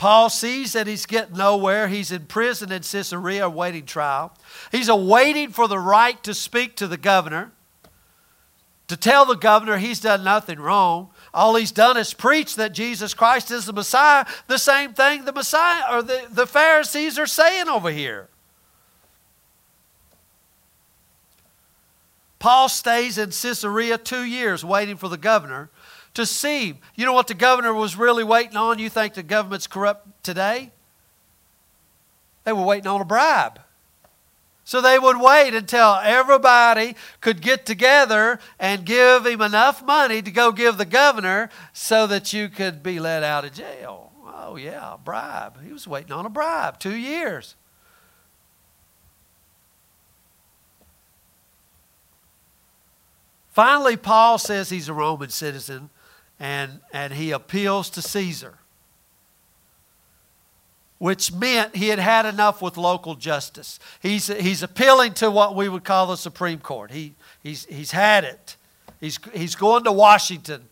Paul 0.00 0.30
sees 0.30 0.72
that 0.72 0.86
he's 0.86 1.04
getting 1.04 1.36
nowhere. 1.36 1.86
He's 1.86 2.10
in 2.10 2.24
prison 2.24 2.72
in 2.72 2.80
Caesarea 2.80 3.44
awaiting 3.44 3.84
trial. 3.84 4.32
He's 4.72 4.88
awaiting 4.88 5.50
for 5.50 5.68
the 5.68 5.78
right 5.78 6.22
to 6.24 6.32
speak 6.32 6.74
to 6.76 6.86
the 6.86 6.96
governor, 6.96 7.52
to 8.88 8.96
tell 8.96 9.26
the 9.26 9.36
governor 9.36 9.76
he's 9.76 10.00
done 10.00 10.24
nothing 10.24 10.58
wrong. 10.58 11.10
All 11.34 11.54
he's 11.54 11.70
done 11.70 11.98
is 11.98 12.14
preach 12.14 12.56
that 12.56 12.72
Jesus 12.72 13.12
Christ 13.12 13.50
is 13.50 13.66
the 13.66 13.74
Messiah, 13.74 14.24
the 14.46 14.56
same 14.56 14.94
thing 14.94 15.26
the 15.26 15.34
Messiah 15.34 15.82
or 15.92 16.02
the, 16.02 16.26
the 16.30 16.46
Pharisees 16.46 17.18
are 17.18 17.26
saying 17.26 17.68
over 17.68 17.90
here. 17.90 18.29
Paul 22.40 22.68
stays 22.68 23.18
in 23.18 23.30
Caesarea 23.30 23.98
two 23.98 24.24
years 24.24 24.64
waiting 24.64 24.96
for 24.96 25.08
the 25.08 25.18
governor 25.18 25.70
to 26.14 26.26
see. 26.26 26.74
You 26.96 27.06
know 27.06 27.12
what 27.12 27.28
the 27.28 27.34
governor 27.34 27.72
was 27.72 27.96
really 27.96 28.24
waiting 28.24 28.56
on? 28.56 28.80
You 28.80 28.88
think 28.88 29.14
the 29.14 29.22
government's 29.22 29.68
corrupt 29.68 30.24
today? 30.24 30.72
They 32.44 32.52
were 32.52 32.64
waiting 32.64 32.88
on 32.88 33.00
a 33.00 33.04
bribe. 33.04 33.60
So 34.64 34.80
they 34.80 34.98
would 34.98 35.20
wait 35.20 35.52
until 35.52 35.96
everybody 36.02 36.96
could 37.20 37.42
get 37.42 37.66
together 37.66 38.38
and 38.58 38.86
give 38.86 39.26
him 39.26 39.42
enough 39.42 39.84
money 39.84 40.22
to 40.22 40.30
go 40.30 40.50
give 40.50 40.78
the 40.78 40.84
governor 40.86 41.50
so 41.72 42.06
that 42.06 42.32
you 42.32 42.48
could 42.48 42.82
be 42.82 42.98
let 42.98 43.22
out 43.22 43.44
of 43.44 43.52
jail. 43.52 44.12
Oh, 44.24 44.56
yeah, 44.56 44.94
a 44.94 44.98
bribe. 44.98 45.62
He 45.62 45.72
was 45.72 45.86
waiting 45.86 46.12
on 46.12 46.24
a 46.24 46.30
bribe 46.30 46.78
two 46.78 46.94
years. 46.94 47.56
Finally, 53.60 53.98
Paul 53.98 54.38
says 54.38 54.70
he's 54.70 54.88
a 54.88 54.94
Roman 54.94 55.28
citizen 55.28 55.90
and, 56.38 56.80
and 56.94 57.12
he 57.12 57.30
appeals 57.30 57.90
to 57.90 58.00
Caesar, 58.00 58.54
which 60.96 61.30
meant 61.30 61.76
he 61.76 61.88
had 61.88 61.98
had 61.98 62.24
enough 62.24 62.62
with 62.62 62.78
local 62.78 63.16
justice. 63.16 63.78
He's, 64.00 64.28
he's 64.28 64.62
appealing 64.62 65.12
to 65.12 65.30
what 65.30 65.54
we 65.54 65.68
would 65.68 65.84
call 65.84 66.06
the 66.06 66.16
Supreme 66.16 66.58
Court. 66.58 66.90
He, 66.90 67.12
he's, 67.42 67.66
he's 67.66 67.90
had 67.90 68.24
it. 68.24 68.56
He's, 68.98 69.18
he's 69.34 69.54
going 69.56 69.84
to 69.84 69.92
Washington. 69.92 70.62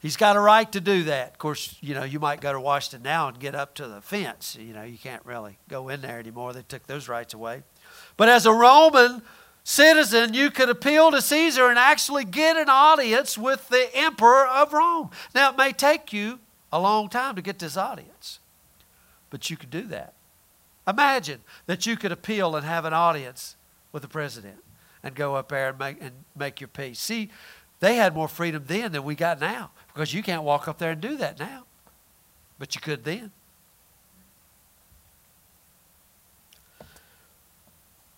He's 0.00 0.16
got 0.16 0.36
a 0.36 0.40
right 0.40 0.72
to 0.72 0.80
do 0.80 1.02
that. 1.02 1.32
Of 1.32 1.38
course, 1.38 1.76
you 1.82 1.94
know, 1.94 2.04
you 2.04 2.18
might 2.18 2.40
go 2.40 2.50
to 2.50 2.58
Washington 2.58 3.02
now 3.02 3.28
and 3.28 3.38
get 3.38 3.54
up 3.54 3.74
to 3.74 3.86
the 3.88 4.00
fence. 4.00 4.56
You 4.58 4.72
know, 4.72 4.84
you 4.84 4.96
can't 4.96 5.26
really 5.26 5.58
go 5.68 5.90
in 5.90 6.00
there 6.00 6.18
anymore. 6.18 6.54
They 6.54 6.62
took 6.62 6.86
those 6.86 7.10
rights 7.10 7.34
away. 7.34 7.62
But 8.16 8.30
as 8.30 8.46
a 8.46 8.52
Roman, 8.54 9.20
citizen, 9.66 10.32
you 10.32 10.48
could 10.50 10.68
appeal 10.68 11.10
to 11.10 11.20
Caesar 11.20 11.68
and 11.68 11.78
actually 11.78 12.24
get 12.24 12.56
an 12.56 12.68
audience 12.68 13.36
with 13.36 13.68
the 13.68 13.90
emperor 13.94 14.46
of 14.46 14.72
Rome. 14.72 15.10
Now, 15.34 15.50
it 15.50 15.58
may 15.58 15.72
take 15.72 16.12
you 16.12 16.38
a 16.72 16.80
long 16.80 17.08
time 17.08 17.34
to 17.34 17.42
get 17.42 17.58
this 17.58 17.76
audience, 17.76 18.38
but 19.28 19.50
you 19.50 19.56
could 19.56 19.70
do 19.70 19.82
that. 19.88 20.14
Imagine 20.86 21.40
that 21.66 21.84
you 21.84 21.96
could 21.96 22.12
appeal 22.12 22.54
and 22.54 22.64
have 22.64 22.84
an 22.84 22.92
audience 22.92 23.56
with 23.90 24.02
the 24.02 24.08
president 24.08 24.62
and 25.02 25.16
go 25.16 25.34
up 25.34 25.48
there 25.48 25.70
and 25.70 25.78
make, 25.78 25.96
and 26.00 26.12
make 26.36 26.60
your 26.60 26.68
peace. 26.68 27.00
See, 27.00 27.30
they 27.80 27.96
had 27.96 28.14
more 28.14 28.28
freedom 28.28 28.62
then 28.66 28.92
than 28.92 29.02
we 29.02 29.16
got 29.16 29.40
now 29.40 29.72
because 29.92 30.14
you 30.14 30.22
can't 30.22 30.44
walk 30.44 30.68
up 30.68 30.78
there 30.78 30.92
and 30.92 31.00
do 31.00 31.16
that 31.16 31.40
now, 31.40 31.64
but 32.58 32.76
you 32.76 32.80
could 32.80 33.02
then. 33.02 33.32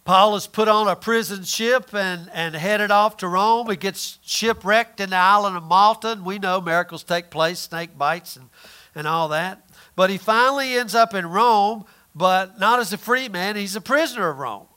Paul 0.08 0.36
is 0.36 0.46
put 0.46 0.68
on 0.68 0.88
a 0.88 0.96
prison 0.96 1.44
ship 1.44 1.92
and, 1.92 2.30
and 2.32 2.54
headed 2.54 2.90
off 2.90 3.18
to 3.18 3.28
Rome. 3.28 3.68
He 3.68 3.76
gets 3.76 4.18
shipwrecked 4.24 5.00
in 5.00 5.10
the 5.10 5.16
island 5.16 5.54
of 5.54 5.64
Malta. 5.64 6.12
And 6.12 6.24
we 6.24 6.38
know 6.38 6.62
miracles 6.62 7.04
take 7.04 7.28
place, 7.28 7.58
snake 7.58 7.98
bites 7.98 8.34
and, 8.34 8.48
and 8.94 9.06
all 9.06 9.28
that. 9.28 9.68
But 9.96 10.08
he 10.08 10.16
finally 10.16 10.78
ends 10.78 10.94
up 10.94 11.12
in 11.12 11.26
Rome, 11.26 11.84
but 12.14 12.58
not 12.58 12.80
as 12.80 12.90
a 12.90 12.96
free 12.96 13.28
man, 13.28 13.56
he's 13.56 13.76
a 13.76 13.82
prisoner 13.82 14.30
of 14.30 14.38
Rome. 14.38 14.68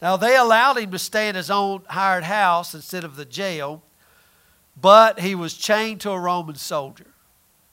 Now, 0.00 0.16
they 0.16 0.36
allowed 0.36 0.78
him 0.78 0.92
to 0.92 0.98
stay 1.00 1.28
in 1.28 1.34
his 1.34 1.50
own 1.50 1.82
hired 1.88 2.22
house 2.22 2.72
instead 2.72 3.02
of 3.02 3.16
the 3.16 3.24
jail, 3.24 3.82
but 4.80 5.18
he 5.18 5.34
was 5.34 5.54
chained 5.54 6.00
to 6.02 6.12
a 6.12 6.20
Roman 6.20 6.54
soldier. 6.54 7.06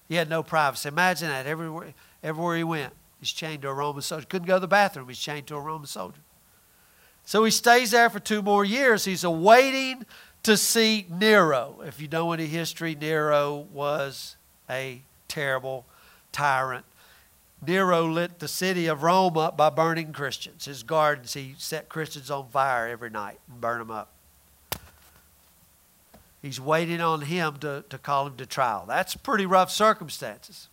He 0.09 0.15
had 0.15 0.27
no 0.27 0.41
privacy. 0.41 0.89
Imagine 0.89 1.27
that 1.27 1.45
everywhere, 1.45 1.93
everywhere 2.23 2.57
he 2.57 2.63
went, 2.63 2.93
he's 3.19 3.31
chained 3.31 3.61
to 3.61 3.69
a 3.69 3.73
Roman 3.75 4.01
soldier. 4.01 4.25
Couldn't 4.25 4.47
go 4.47 4.55
to 4.55 4.59
the 4.59 4.67
bathroom, 4.67 5.07
he's 5.07 5.19
chained 5.19 5.45
to 5.45 5.55
a 5.55 5.61
Roman 5.61 5.85
soldier. 5.85 6.17
So 7.31 7.45
he 7.45 7.51
stays 7.51 7.91
there 7.91 8.09
for 8.09 8.19
two 8.19 8.41
more 8.41 8.65
years. 8.65 9.05
He's 9.05 9.23
awaiting 9.23 10.05
to 10.43 10.57
see 10.57 11.05
Nero. 11.09 11.81
If 11.85 12.01
you 12.01 12.09
know 12.09 12.33
any 12.33 12.45
history, 12.45 12.93
Nero 12.93 13.67
was 13.71 14.35
a 14.69 15.01
terrible 15.29 15.85
tyrant. 16.33 16.83
Nero 17.65 18.05
lit 18.05 18.39
the 18.39 18.49
city 18.49 18.87
of 18.87 19.01
Rome 19.01 19.37
up 19.37 19.55
by 19.55 19.69
burning 19.69 20.11
Christians. 20.11 20.65
His 20.65 20.83
gardens, 20.83 21.31
he 21.33 21.55
set 21.57 21.87
Christians 21.87 22.29
on 22.29 22.49
fire 22.49 22.89
every 22.89 23.09
night 23.09 23.39
and 23.49 23.61
burned 23.61 23.79
them 23.79 23.91
up. 23.91 24.09
He's 26.41 26.59
waiting 26.59 26.99
on 26.99 27.21
him 27.21 27.59
to, 27.59 27.85
to 27.87 27.97
call 27.97 28.27
him 28.27 28.35
to 28.35 28.45
trial. 28.45 28.83
That's 28.89 29.15
pretty 29.15 29.45
rough 29.45 29.71
circumstances. 29.71 30.67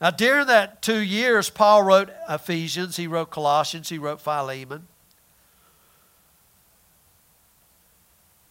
Now, 0.00 0.10
during 0.10 0.48
that 0.48 0.82
two 0.82 0.98
years, 0.98 1.48
Paul 1.48 1.84
wrote 1.84 2.10
Ephesians, 2.28 2.96
he 2.96 3.06
wrote 3.06 3.30
Colossians, 3.30 3.88
he 3.88 3.98
wrote 3.98 4.20
Philemon. 4.20 4.88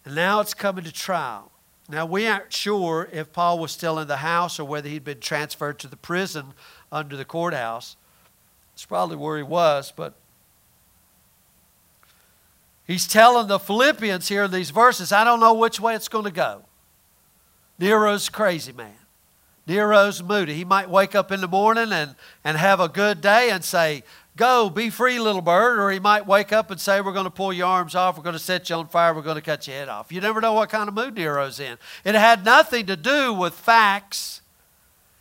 And 0.06 0.16
now 0.16 0.40
it's 0.40 0.54
coming 0.54 0.86
to 0.86 0.92
trial. 0.92 1.52
Now, 1.90 2.06
we 2.06 2.26
aren't 2.26 2.52
sure 2.52 3.10
if 3.12 3.32
Paul 3.32 3.60
was 3.60 3.72
still 3.72 4.00
in 4.00 4.08
the 4.08 4.18
house 4.18 4.60
or 4.60 4.66
whether 4.66 4.90
he'd 4.90 5.04
been 5.04 5.20
transferred 5.20 5.78
to 5.80 5.88
the 5.88 5.98
prison 5.98 6.54
under 6.92 7.16
the 7.16 7.26
courthouse. 7.26 7.96
It's 8.74 8.86
probably 8.86 9.18
where 9.18 9.38
he 9.38 9.44
was, 9.44 9.94
but 9.96 10.16
he's 12.88 13.08
telling 13.08 13.48
the 13.48 13.60
Philippians 13.60 14.28
here 14.28 14.46
in 14.46 14.52
these 14.52 14.72
verses, 14.72 15.12
I 15.12 15.24
don't 15.24 15.40
know 15.40 15.54
which 15.54 15.80
way 15.80 15.96
it's 15.96 16.08
going 16.08 16.26
to 16.26 16.32
go. 16.32 16.64
Nero's 17.78 18.30
crazy 18.30 18.72
man. 18.72 18.94
Nero's 19.68 20.22
moody. 20.22 20.54
He 20.54 20.66
might 20.66 20.90
wake 20.90 21.16
up 21.16 21.32
in 21.32 21.42
the 21.42 21.48
morning 21.48 21.92
and, 21.92 22.16
and 22.44 22.58
have 22.58 22.80
a 22.80 22.88
good 22.88 23.22
day 23.22 23.50
and 23.50 23.64
say, 23.64 24.04
Go, 24.36 24.70
be 24.70 24.90
free, 24.90 25.18
little 25.18 25.42
bird. 25.42 25.80
Or 25.80 25.90
he 25.92 26.00
might 26.00 26.28
wake 26.28 26.52
up 26.52 26.70
and 26.70 26.80
say, 26.80 27.00
We're 27.02 27.14
going 27.14 27.26
to 27.26 27.32
pull 27.32 27.54
your 27.54 27.68
arms 27.68 27.96
off, 27.96 28.18
we're 28.18 28.24
going 28.24 28.34
to 28.34 28.40
set 28.40 28.70
you 28.70 28.76
on 28.76 28.88
fire, 28.88 29.14
we're 29.14 29.22
going 29.22 29.36
to 29.36 29.42
cut 29.42 29.66
your 29.68 29.76
head 29.76 29.90
off. 29.90 30.12
You 30.12 30.22
never 30.22 30.42
know 30.42 30.54
what 30.54 30.70
kind 30.70 30.88
of 30.88 30.94
mood 30.94 31.16
Nero's 31.16 31.60
in. 31.60 31.78
It 32.04 32.16
had 32.16 32.44
nothing 32.44 32.86
to 32.88 32.96
do 32.96 33.34
with 33.34 33.54
facts, 33.54 34.42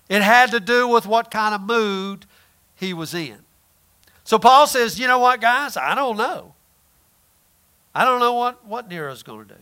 it 0.09 0.23
had 0.23 0.51
to 0.51 0.61
do 0.61 0.89
with 0.89 1.07
what 1.07 1.31
kind 1.31 1.55
of 1.55 1.61
mood 1.61 2.27
he 2.75 2.93
was 2.93 3.15
in. 3.15 3.39
So 4.25 4.39
Paul 4.39 4.67
says, 4.67 4.99
You 4.99 5.07
know 5.07 5.21
what, 5.21 5.41
guys? 5.41 5.77
I 5.77 5.95
don't 5.95 6.17
know. 6.17 6.55
I 7.95 8.05
don't 8.05 8.19
know 8.19 8.35
what, 8.35 8.67
what 8.67 8.89
Nero's 8.89 9.23
going 9.23 9.47
to 9.47 9.55
do. 9.55 9.61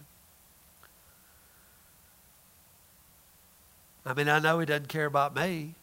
I 4.07 4.15
mean, 4.15 4.29
I 4.29 4.39
know 4.39 4.59
he 4.59 4.67
doesn't 4.67 4.89
care 4.89 5.05
about 5.07 5.37
me, 5.37 5.75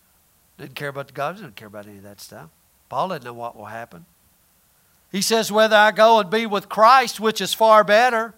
doesn't 0.57 0.73
care 0.73 0.89
about 0.89 1.07
the 1.07 1.13
God, 1.13 1.33
doesn't 1.33 1.55
care 1.55 1.67
about 1.67 1.85
any 1.85 1.97
of 1.97 2.03
that 2.03 2.19
stuff. 2.19 2.49
Paul 2.89 3.09
doesn't 3.09 3.23
know 3.23 3.33
what 3.33 3.55
will 3.55 3.65
happen. 3.65 4.05
He 5.11 5.21
says, 5.21 5.51
Whether 5.51 5.75
I 5.75 5.91
go 5.91 6.19
and 6.19 6.29
be 6.29 6.45
with 6.45 6.69
Christ, 6.69 7.19
which 7.19 7.39
is 7.39 7.53
far 7.53 7.83
better, 7.83 8.33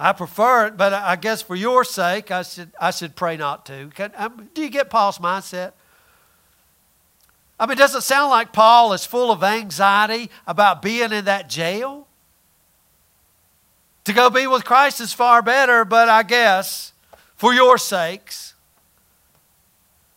I 0.00 0.12
prefer 0.12 0.68
it, 0.68 0.76
but 0.76 0.92
I 0.92 1.16
guess 1.16 1.42
for 1.42 1.56
your 1.56 1.82
sake, 1.82 2.30
I 2.30 2.42
should, 2.42 2.70
I 2.80 2.92
should 2.92 3.16
pray 3.16 3.36
not 3.36 3.66
to. 3.66 3.90
Um, 4.16 4.48
do 4.54 4.62
you 4.62 4.70
get 4.70 4.90
Paul's 4.90 5.18
mindset? 5.18 5.72
I 7.58 7.66
mean, 7.66 7.76
does 7.76 7.96
it 7.96 8.02
sound 8.02 8.30
like 8.30 8.52
Paul 8.52 8.92
is 8.92 9.04
full 9.04 9.32
of 9.32 9.42
anxiety 9.42 10.30
about 10.46 10.80
being 10.80 11.12
in 11.12 11.24
that 11.24 11.48
jail? 11.48 12.06
To 14.04 14.12
go 14.12 14.30
be 14.30 14.46
with 14.46 14.64
Christ 14.64 15.00
is 15.00 15.12
far 15.12 15.42
better, 15.42 15.84
but 15.84 16.08
I 16.08 16.22
guess 16.22 16.92
for 17.34 17.52
your 17.52 17.76
sakes, 17.76 18.54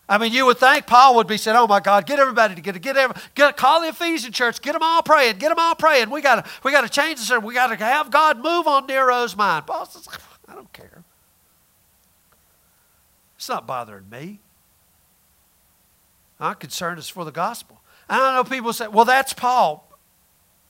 I 0.08 0.18
mean, 0.18 0.32
you 0.32 0.44
would 0.46 0.58
think 0.58 0.86
Paul 0.86 1.14
would 1.16 1.26
be 1.26 1.36
saying, 1.36 1.56
"Oh 1.56 1.66
my 1.66 1.80
God, 1.80 2.06
get 2.06 2.18
everybody 2.18 2.54
together, 2.54 2.78
get 2.78 2.96
every, 2.96 3.16
get 3.34 3.56
call 3.56 3.80
the 3.80 3.88
Ephesian 3.88 4.32
church, 4.32 4.60
get 4.60 4.72
them 4.72 4.82
all 4.82 5.02
praying, 5.02 5.38
get 5.38 5.48
them 5.48 5.58
all 5.58 5.74
praying. 5.74 6.10
We 6.10 6.20
got 6.20 6.44
to 6.44 6.50
we 6.62 6.72
got 6.72 6.82
to 6.82 6.88
change 6.88 7.20
the 7.20 7.26
this. 7.26 7.44
We 7.44 7.54
got 7.54 7.68
to 7.68 7.76
have 7.76 8.10
God 8.10 8.38
move 8.38 8.66
on 8.66 8.86
Nero's 8.86 9.36
mind." 9.36 9.66
Paul 9.66 9.86
says, 9.86 10.08
"I 10.48 10.54
don't 10.54 10.72
care. 10.72 11.04
It's 13.36 13.48
not 13.48 13.66
bothering 13.66 14.10
me. 14.10 14.40
I'm 16.38 16.56
concerned 16.56 16.98
is 16.98 17.08
for 17.08 17.24
the 17.24 17.32
gospel." 17.32 17.80
And 18.08 18.20
I 18.20 18.34
know 18.34 18.44
people 18.44 18.72
say, 18.72 18.88
"Well, 18.88 19.04
that's 19.04 19.32
Paul. 19.32 19.88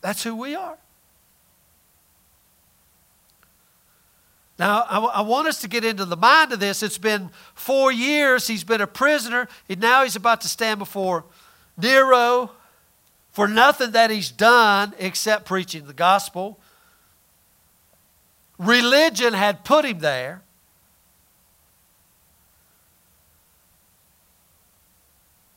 That's 0.02 0.22
who 0.22 0.36
we 0.36 0.54
are." 0.54 0.78
Now, 4.62 4.86
I, 4.88 4.98
I, 5.00 5.20
want 5.22 5.48
us 5.48 5.60
to 5.62 5.68
get 5.68 5.84
into 5.84 6.04
the 6.04 6.16
mind 6.16 6.52
of 6.52 6.60
this. 6.60 6.84
It's 6.84 6.96
been 6.96 7.30
four 7.52 7.90
years 7.90 8.46
he's 8.46 8.62
been 8.62 8.80
a 8.80 8.86
prisoner, 8.86 9.48
and 9.68 9.80
now 9.80 10.04
he's 10.04 10.14
about 10.14 10.40
to 10.42 10.48
stand 10.48 10.78
before 10.78 11.24
Nero 11.76 12.52
for 13.32 13.48
nothing 13.48 13.90
that 13.90 14.08
he's 14.08 14.30
done 14.30 14.94
except 15.00 15.46
preaching 15.46 15.88
the 15.88 15.92
gospel. 15.92 16.60
Religion 18.56 19.34
had 19.34 19.64
put 19.64 19.84
him 19.84 19.98
there. 19.98 20.42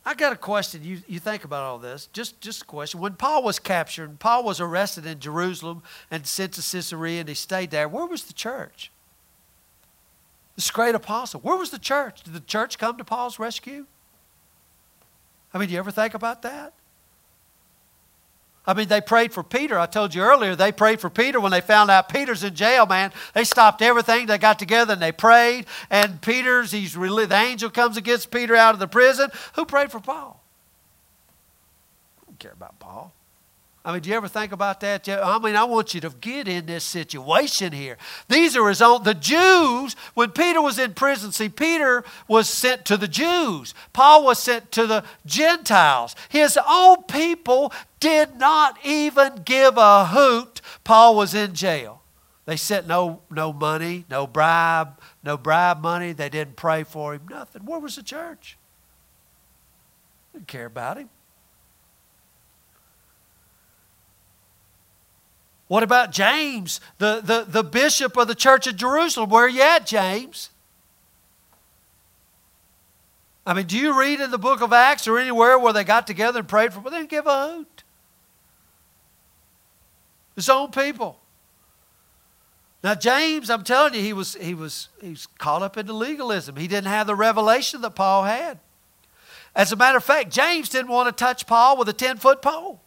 I 0.03 0.15
got 0.15 0.33
a 0.33 0.35
question. 0.35 0.83
You, 0.83 1.03
you 1.05 1.19
think 1.19 1.43
about 1.43 1.61
all 1.61 1.77
this. 1.77 2.07
Just, 2.11 2.41
just 2.41 2.63
a 2.63 2.65
question. 2.65 2.99
When 3.01 3.13
Paul 3.13 3.43
was 3.43 3.59
captured, 3.59 4.09
and 4.09 4.19
Paul 4.19 4.43
was 4.43 4.59
arrested 4.59 5.05
in 5.05 5.19
Jerusalem 5.19 5.83
and 6.09 6.25
sent 6.25 6.53
to 6.53 6.61
Caesarea, 6.63 7.19
and 7.19 7.29
he 7.29 7.35
stayed 7.35 7.69
there, 7.69 7.87
where 7.87 8.07
was 8.07 8.23
the 8.23 8.33
church? 8.33 8.89
This 10.55 10.71
great 10.71 10.95
apostle. 10.95 11.41
Where 11.41 11.57
was 11.57 11.69
the 11.69 11.79
church? 11.79 12.23
Did 12.23 12.33
the 12.33 12.39
church 12.39 12.77
come 12.77 12.97
to 12.97 13.03
Paul's 13.03 13.39
rescue? 13.39 13.85
I 15.53 15.57
mean, 15.57 15.67
do 15.67 15.73
you 15.73 15.79
ever 15.79 15.91
think 15.91 16.13
about 16.13 16.41
that? 16.43 16.73
I 18.67 18.73
mean, 18.73 18.87
they 18.87 18.99
prayed 18.99 19.31
for 19.31 19.43
Peter. 19.43 19.77
I 19.77 19.85
told 19.85 20.15
you 20.15 20.23
earlier, 20.23 20.55
they 20.55 20.71
prayed 20.71 20.99
for 20.99 21.09
Peter 21.09 21.39
when 21.39 21.51
they 21.51 21.61
found 21.61 21.91
out 21.91 22.09
Peter's 22.09 22.43
in 22.43 22.55
jail, 22.55 22.87
man. 22.87 23.11
They 23.33 23.43
stopped 23.43 23.81
everything. 23.81 24.25
They 24.25 24.39
got 24.39 24.57
together 24.57 24.93
and 24.93 25.01
they 25.01 25.11
prayed. 25.11 25.67
And 25.91 26.19
Peter's, 26.21 26.71
he's 26.71 26.97
really 26.97 27.25
the 27.25 27.35
angel 27.35 27.69
comes 27.69 27.95
and 27.95 28.05
gets 28.05 28.25
Peter 28.25 28.55
out 28.55 28.73
of 28.73 28.79
the 28.79 28.87
prison. 28.87 29.29
Who 29.53 29.65
prayed 29.65 29.91
for 29.91 29.99
Paul? 29.99 30.41
I 32.21 32.25
don't 32.25 32.39
care 32.39 32.53
about 32.53 32.79
Paul. 32.79 33.13
I 33.85 33.91
mean, 33.91 34.01
do 34.01 34.09
you 34.09 34.15
ever 34.15 34.27
think 34.27 34.51
about 34.51 34.79
that? 34.79 35.07
I 35.07 35.37
mean, 35.37 35.55
I 35.55 35.63
want 35.63 35.93
you 35.93 36.01
to 36.01 36.09
get 36.09 36.47
in 36.47 36.65
this 36.65 36.83
situation 36.83 37.71
here. 37.71 37.97
These 38.27 38.57
are 38.57 38.67
his 38.67 38.81
own, 38.81 39.03
the 39.03 39.13
Jews, 39.13 39.95
when 40.15 40.31
Peter 40.31 40.59
was 40.59 40.79
in 40.79 40.95
prison, 40.95 41.31
see, 41.31 41.49
Peter 41.49 42.03
was 42.27 42.49
sent 42.49 42.83
to 42.85 42.97
the 42.97 43.07
Jews. 43.07 43.75
Paul 43.93 44.25
was 44.25 44.39
sent 44.39 44.71
to 44.71 44.87
the 44.87 45.03
Gentiles. 45.27 46.15
His 46.29 46.57
own 46.67 47.03
people 47.03 47.71
did 47.99 48.37
not 48.37 48.83
even 48.83 49.43
give 49.45 49.77
a 49.77 50.07
hoot. 50.07 50.61
Paul 50.83 51.15
was 51.15 51.35
in 51.35 51.53
jail. 51.53 52.01
They 52.45 52.57
sent 52.57 52.87
no, 52.87 53.21
no 53.29 53.53
money, 53.53 54.05
no 54.09 54.25
bribe, 54.25 54.99
no 55.23 55.37
bribe 55.37 55.81
money. 55.81 56.11
They 56.11 56.29
didn't 56.29 56.55
pray 56.55 56.83
for 56.83 57.13
him, 57.13 57.27
nothing. 57.29 57.65
Where 57.65 57.79
was 57.79 57.97
the 57.97 58.03
church? 58.03 58.57
Didn't 60.33 60.47
care 60.47 60.65
about 60.65 60.97
him. 60.97 61.09
What 65.67 65.83
about 65.83 66.11
James, 66.11 66.79
the, 66.99 67.21
the, 67.21 67.45
the 67.47 67.63
bishop 67.63 68.17
of 68.17 68.27
the 68.27 68.35
church 68.35 68.67
of 68.67 68.75
Jerusalem? 68.75 69.29
Where 69.29 69.45
are 69.45 69.49
you 69.49 69.63
at, 69.63 69.87
James? 69.87 70.51
I 73.45 73.53
mean, 73.53 73.65
do 73.65 73.77
you 73.77 73.99
read 73.99 74.19
in 74.19 74.31
the 74.31 74.37
book 74.37 74.61
of 74.61 74.73
Acts 74.73 75.07
or 75.07 75.17
anywhere 75.19 75.57
where 75.57 75.73
they 75.73 75.83
got 75.83 76.07
together 76.07 76.39
and 76.39 76.47
prayed 76.47 76.73
for? 76.73 76.79
Well, 76.79 76.91
they 76.91 76.97
didn't 76.97 77.09
give 77.09 77.27
a 77.27 77.47
hoot. 77.47 77.83
His 80.35 80.49
own 80.49 80.71
people. 80.71 81.19
Now, 82.83 82.93
James, 82.93 83.49
I'm 83.49 83.63
telling 83.63 83.95
you, 83.95 84.01
he 84.01 84.13
was, 84.13 84.35
he 84.35 84.53
was, 84.53 84.89
he 85.01 85.09
was 85.11 85.27
caught 85.39 85.63
up 85.63 85.77
into 85.77 85.93
legalism. 85.93 86.55
He 86.55 86.67
didn't 86.67 86.87
have 86.87 87.07
the 87.07 87.15
revelation 87.15 87.81
that 87.81 87.95
Paul 87.95 88.23
had. 88.23 88.59
As 89.55 89.71
a 89.71 89.75
matter 89.75 89.97
of 89.97 90.03
fact, 90.03 90.31
James 90.31 90.69
didn't 90.69 90.89
want 90.89 91.07
to 91.07 91.23
touch 91.23 91.47
Paul 91.47 91.77
with 91.77 91.89
a 91.89 91.93
10 91.93 92.17
foot 92.17 92.41
pole. 92.41 92.81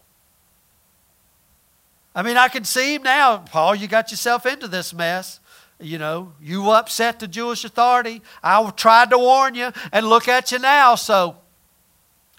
I 2.19 2.23
mean, 2.23 2.37
I 2.37 2.49
can 2.49 2.65
see 2.65 2.97
him 2.97 3.05
now. 3.05 3.37
Paul, 3.37 3.77
you 3.77 3.87
got 3.87 4.11
yourself 4.11 4.45
into 4.45 4.67
this 4.67 4.93
mess. 4.93 5.39
You 5.79 5.99
know, 5.99 6.33
you 6.43 6.69
upset 6.73 7.21
the 7.21 7.29
Jewish 7.29 7.65
authority. 7.65 8.23
I 8.43 8.69
tried 8.73 9.11
to 9.11 9.19
warn 9.19 9.55
you, 9.55 9.71
and 9.93 10.05
look 10.05 10.27
at 10.27 10.51
you 10.51 10.59
now. 10.59 10.97
So, 10.97 11.37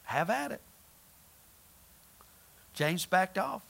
have 0.03 0.30
at 0.30 0.51
it. 0.51 0.59
James 2.73 3.05
backed 3.05 3.38
off. 3.38 3.61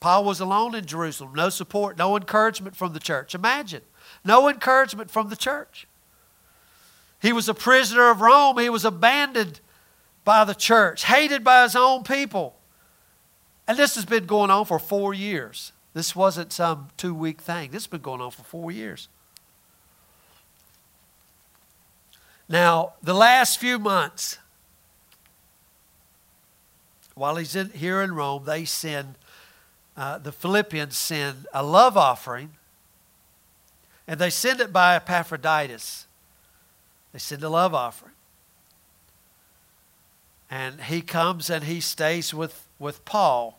Paul 0.00 0.24
was 0.24 0.40
alone 0.40 0.74
in 0.74 0.84
Jerusalem. 0.84 1.30
No 1.36 1.48
support, 1.48 1.96
no 1.96 2.16
encouragement 2.16 2.74
from 2.74 2.92
the 2.92 2.98
church. 2.98 3.32
Imagine. 3.32 3.82
No 4.24 4.48
encouragement 4.48 5.12
from 5.12 5.28
the 5.28 5.36
church. 5.36 5.86
He 7.20 7.32
was 7.32 7.48
a 7.48 7.54
prisoner 7.54 8.10
of 8.10 8.20
Rome. 8.20 8.58
He 8.58 8.68
was 8.68 8.84
abandoned 8.84 9.60
by 10.24 10.42
the 10.42 10.56
church, 10.56 11.04
hated 11.04 11.44
by 11.44 11.62
his 11.62 11.76
own 11.76 12.02
people. 12.02 12.56
And 13.72 13.78
this 13.78 13.94
has 13.94 14.04
been 14.04 14.26
going 14.26 14.50
on 14.50 14.66
for 14.66 14.78
four 14.78 15.14
years. 15.14 15.72
This 15.94 16.14
wasn't 16.14 16.52
some 16.52 16.90
two 16.98 17.14
week 17.14 17.40
thing. 17.40 17.70
This 17.70 17.84
has 17.84 17.86
been 17.86 18.02
going 18.02 18.20
on 18.20 18.30
for 18.30 18.42
four 18.42 18.70
years. 18.70 19.08
Now, 22.50 22.92
the 23.02 23.14
last 23.14 23.58
few 23.58 23.78
months, 23.78 24.36
while 27.14 27.36
he's 27.36 27.56
in, 27.56 27.70
here 27.70 28.02
in 28.02 28.14
Rome, 28.14 28.44
they 28.44 28.66
send, 28.66 29.14
uh, 29.96 30.18
the 30.18 30.32
Philippians 30.32 30.94
send 30.94 31.46
a 31.54 31.62
love 31.64 31.96
offering, 31.96 32.50
and 34.06 34.20
they 34.20 34.28
send 34.28 34.60
it 34.60 34.70
by 34.70 34.96
Epaphroditus. 34.96 36.06
They 37.14 37.18
send 37.18 37.42
a 37.42 37.48
love 37.48 37.72
offering. 37.72 38.12
And 40.50 40.78
he 40.82 41.00
comes 41.00 41.48
and 41.48 41.64
he 41.64 41.80
stays 41.80 42.34
with, 42.34 42.68
with 42.78 43.06
Paul. 43.06 43.58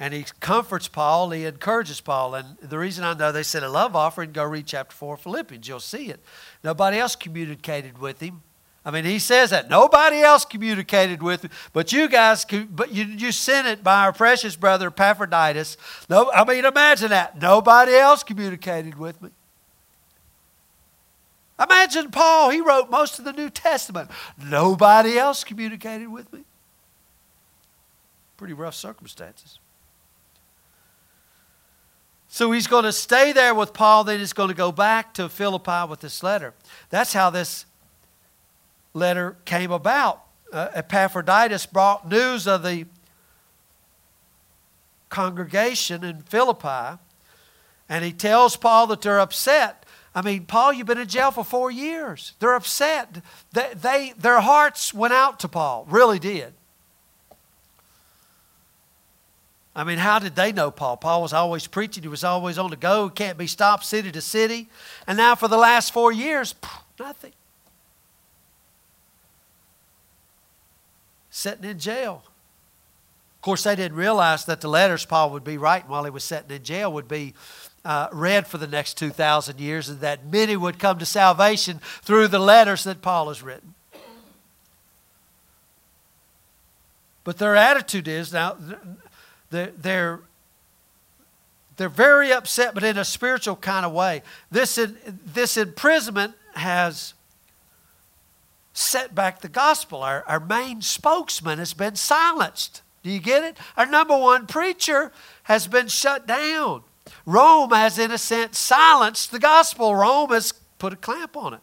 And 0.00 0.14
he 0.14 0.24
comforts 0.40 0.88
Paul, 0.88 1.28
he 1.30 1.44
encourages 1.44 2.00
Paul. 2.00 2.34
And 2.34 2.56
the 2.62 2.78
reason 2.78 3.04
I 3.04 3.12
know 3.12 3.30
they 3.30 3.42
said 3.42 3.62
a 3.62 3.68
love 3.68 3.94
offering, 3.94 4.32
go 4.32 4.44
read 4.44 4.66
chapter 4.66 4.96
4 4.96 5.14
of 5.14 5.20
Philippians. 5.20 5.68
You'll 5.68 5.78
see 5.78 6.08
it. 6.08 6.20
Nobody 6.64 6.98
else 6.98 7.14
communicated 7.14 7.98
with 7.98 8.20
him. 8.20 8.42
I 8.82 8.90
mean, 8.90 9.04
he 9.04 9.18
says 9.18 9.50
that 9.50 9.68
nobody 9.68 10.20
else 10.22 10.46
communicated 10.46 11.22
with 11.22 11.44
me, 11.44 11.50
but 11.74 11.92
you 11.92 12.08
guys, 12.08 12.46
but 12.70 12.94
you, 12.94 13.04
you 13.04 13.30
sent 13.30 13.66
it 13.66 13.84
by 13.84 14.04
our 14.04 14.12
precious 14.12 14.56
brother 14.56 14.86
Epaphroditus. 14.86 15.76
No, 16.08 16.30
I 16.32 16.46
mean, 16.46 16.64
imagine 16.64 17.10
that. 17.10 17.38
Nobody 17.38 17.92
else 17.92 18.22
communicated 18.22 18.98
with 18.98 19.20
me. 19.20 19.28
Imagine 21.62 22.10
Paul, 22.10 22.48
he 22.48 22.62
wrote 22.62 22.88
most 22.88 23.18
of 23.18 23.26
the 23.26 23.34
New 23.34 23.50
Testament. 23.50 24.10
Nobody 24.42 25.18
else 25.18 25.44
communicated 25.44 26.08
with 26.08 26.32
me. 26.32 26.40
Pretty 28.38 28.54
rough 28.54 28.74
circumstances. 28.74 29.58
So 32.32 32.52
he's 32.52 32.68
going 32.68 32.84
to 32.84 32.92
stay 32.92 33.32
there 33.32 33.56
with 33.56 33.74
Paul, 33.74 34.04
then 34.04 34.20
he's 34.20 34.32
going 34.32 34.50
to 34.50 34.54
go 34.54 34.70
back 34.70 35.14
to 35.14 35.28
Philippi 35.28 35.90
with 35.90 35.98
this 35.98 36.22
letter. 36.22 36.54
That's 36.88 37.12
how 37.12 37.28
this 37.28 37.66
letter 38.94 39.36
came 39.44 39.72
about. 39.72 40.22
Uh, 40.52 40.68
Epaphroditus 40.72 41.66
brought 41.66 42.08
news 42.08 42.46
of 42.46 42.62
the 42.62 42.86
congregation 45.08 46.04
in 46.04 46.22
Philippi, 46.22 47.00
and 47.88 48.04
he 48.04 48.12
tells 48.12 48.54
Paul 48.54 48.86
that 48.86 49.02
they're 49.02 49.18
upset. 49.18 49.84
I 50.14 50.22
mean, 50.22 50.46
Paul, 50.46 50.72
you've 50.72 50.86
been 50.86 50.98
in 50.98 51.08
jail 51.08 51.32
for 51.32 51.42
four 51.42 51.72
years. 51.72 52.34
They're 52.38 52.54
upset. 52.54 53.22
They, 53.52 53.72
they, 53.74 54.14
their 54.16 54.40
hearts 54.40 54.94
went 54.94 55.14
out 55.14 55.40
to 55.40 55.48
Paul, 55.48 55.84
really 55.90 56.20
did. 56.20 56.54
I 59.74 59.84
mean, 59.84 59.98
how 59.98 60.18
did 60.18 60.34
they 60.34 60.52
know 60.52 60.70
Paul? 60.70 60.96
Paul 60.96 61.22
was 61.22 61.32
always 61.32 61.66
preaching, 61.66 62.02
he 62.02 62.08
was 62.08 62.24
always 62.24 62.58
on 62.58 62.70
the 62.70 62.76
go, 62.76 63.08
can't 63.08 63.38
be 63.38 63.46
stopped 63.46 63.84
city 63.84 64.10
to 64.10 64.20
city. 64.20 64.68
And 65.06 65.16
now, 65.16 65.34
for 65.34 65.48
the 65.48 65.56
last 65.56 65.92
four 65.92 66.12
years, 66.12 66.54
nothing. 66.98 67.32
Sitting 71.30 71.64
in 71.64 71.78
jail. 71.78 72.24
Of 73.36 73.42
course, 73.42 73.62
they 73.62 73.76
didn't 73.76 73.96
realize 73.96 74.44
that 74.46 74.60
the 74.60 74.68
letters 74.68 75.06
Paul 75.06 75.30
would 75.30 75.44
be 75.44 75.56
writing 75.56 75.88
while 75.88 76.04
he 76.04 76.10
was 76.10 76.24
sitting 76.24 76.50
in 76.50 76.62
jail 76.62 76.92
would 76.92 77.08
be 77.08 77.32
uh, 77.84 78.08
read 78.12 78.46
for 78.46 78.58
the 78.58 78.66
next 78.66 78.98
2,000 78.98 79.58
years, 79.58 79.88
and 79.88 80.00
that 80.00 80.26
many 80.26 80.56
would 80.56 80.78
come 80.78 80.98
to 80.98 81.06
salvation 81.06 81.80
through 82.02 82.28
the 82.28 82.38
letters 82.38 82.84
that 82.84 83.00
Paul 83.00 83.28
has 83.28 83.42
written. 83.42 83.74
But 87.24 87.38
their 87.38 87.56
attitude 87.56 88.08
is 88.08 88.32
now, 88.32 88.56
they're, 89.50 89.72
they're, 89.76 90.20
they're 91.76 91.88
very 91.88 92.32
upset, 92.32 92.74
but 92.74 92.84
in 92.84 92.98
a 92.98 93.04
spiritual 93.04 93.56
kind 93.56 93.84
of 93.84 93.92
way. 93.92 94.22
This, 94.50 94.78
this 95.06 95.56
imprisonment 95.56 96.34
has 96.54 97.14
set 98.72 99.14
back 99.14 99.40
the 99.40 99.48
gospel. 99.48 100.02
Our, 100.02 100.24
our 100.26 100.40
main 100.40 100.82
spokesman 100.82 101.58
has 101.58 101.74
been 101.74 101.96
silenced. 101.96 102.82
Do 103.02 103.10
you 103.10 103.18
get 103.18 103.44
it? 103.44 103.56
Our 103.76 103.86
number 103.86 104.16
one 104.16 104.46
preacher 104.46 105.10
has 105.44 105.66
been 105.66 105.88
shut 105.88 106.26
down. 106.26 106.82
Rome 107.26 107.70
has, 107.70 107.98
in 107.98 108.10
a 108.10 108.18
sense, 108.18 108.58
silenced 108.58 109.32
the 109.32 109.38
gospel. 109.38 109.94
Rome 109.94 110.30
has 110.30 110.52
put 110.78 110.92
a 110.92 110.96
clamp 110.96 111.36
on 111.36 111.54
it. 111.54 111.60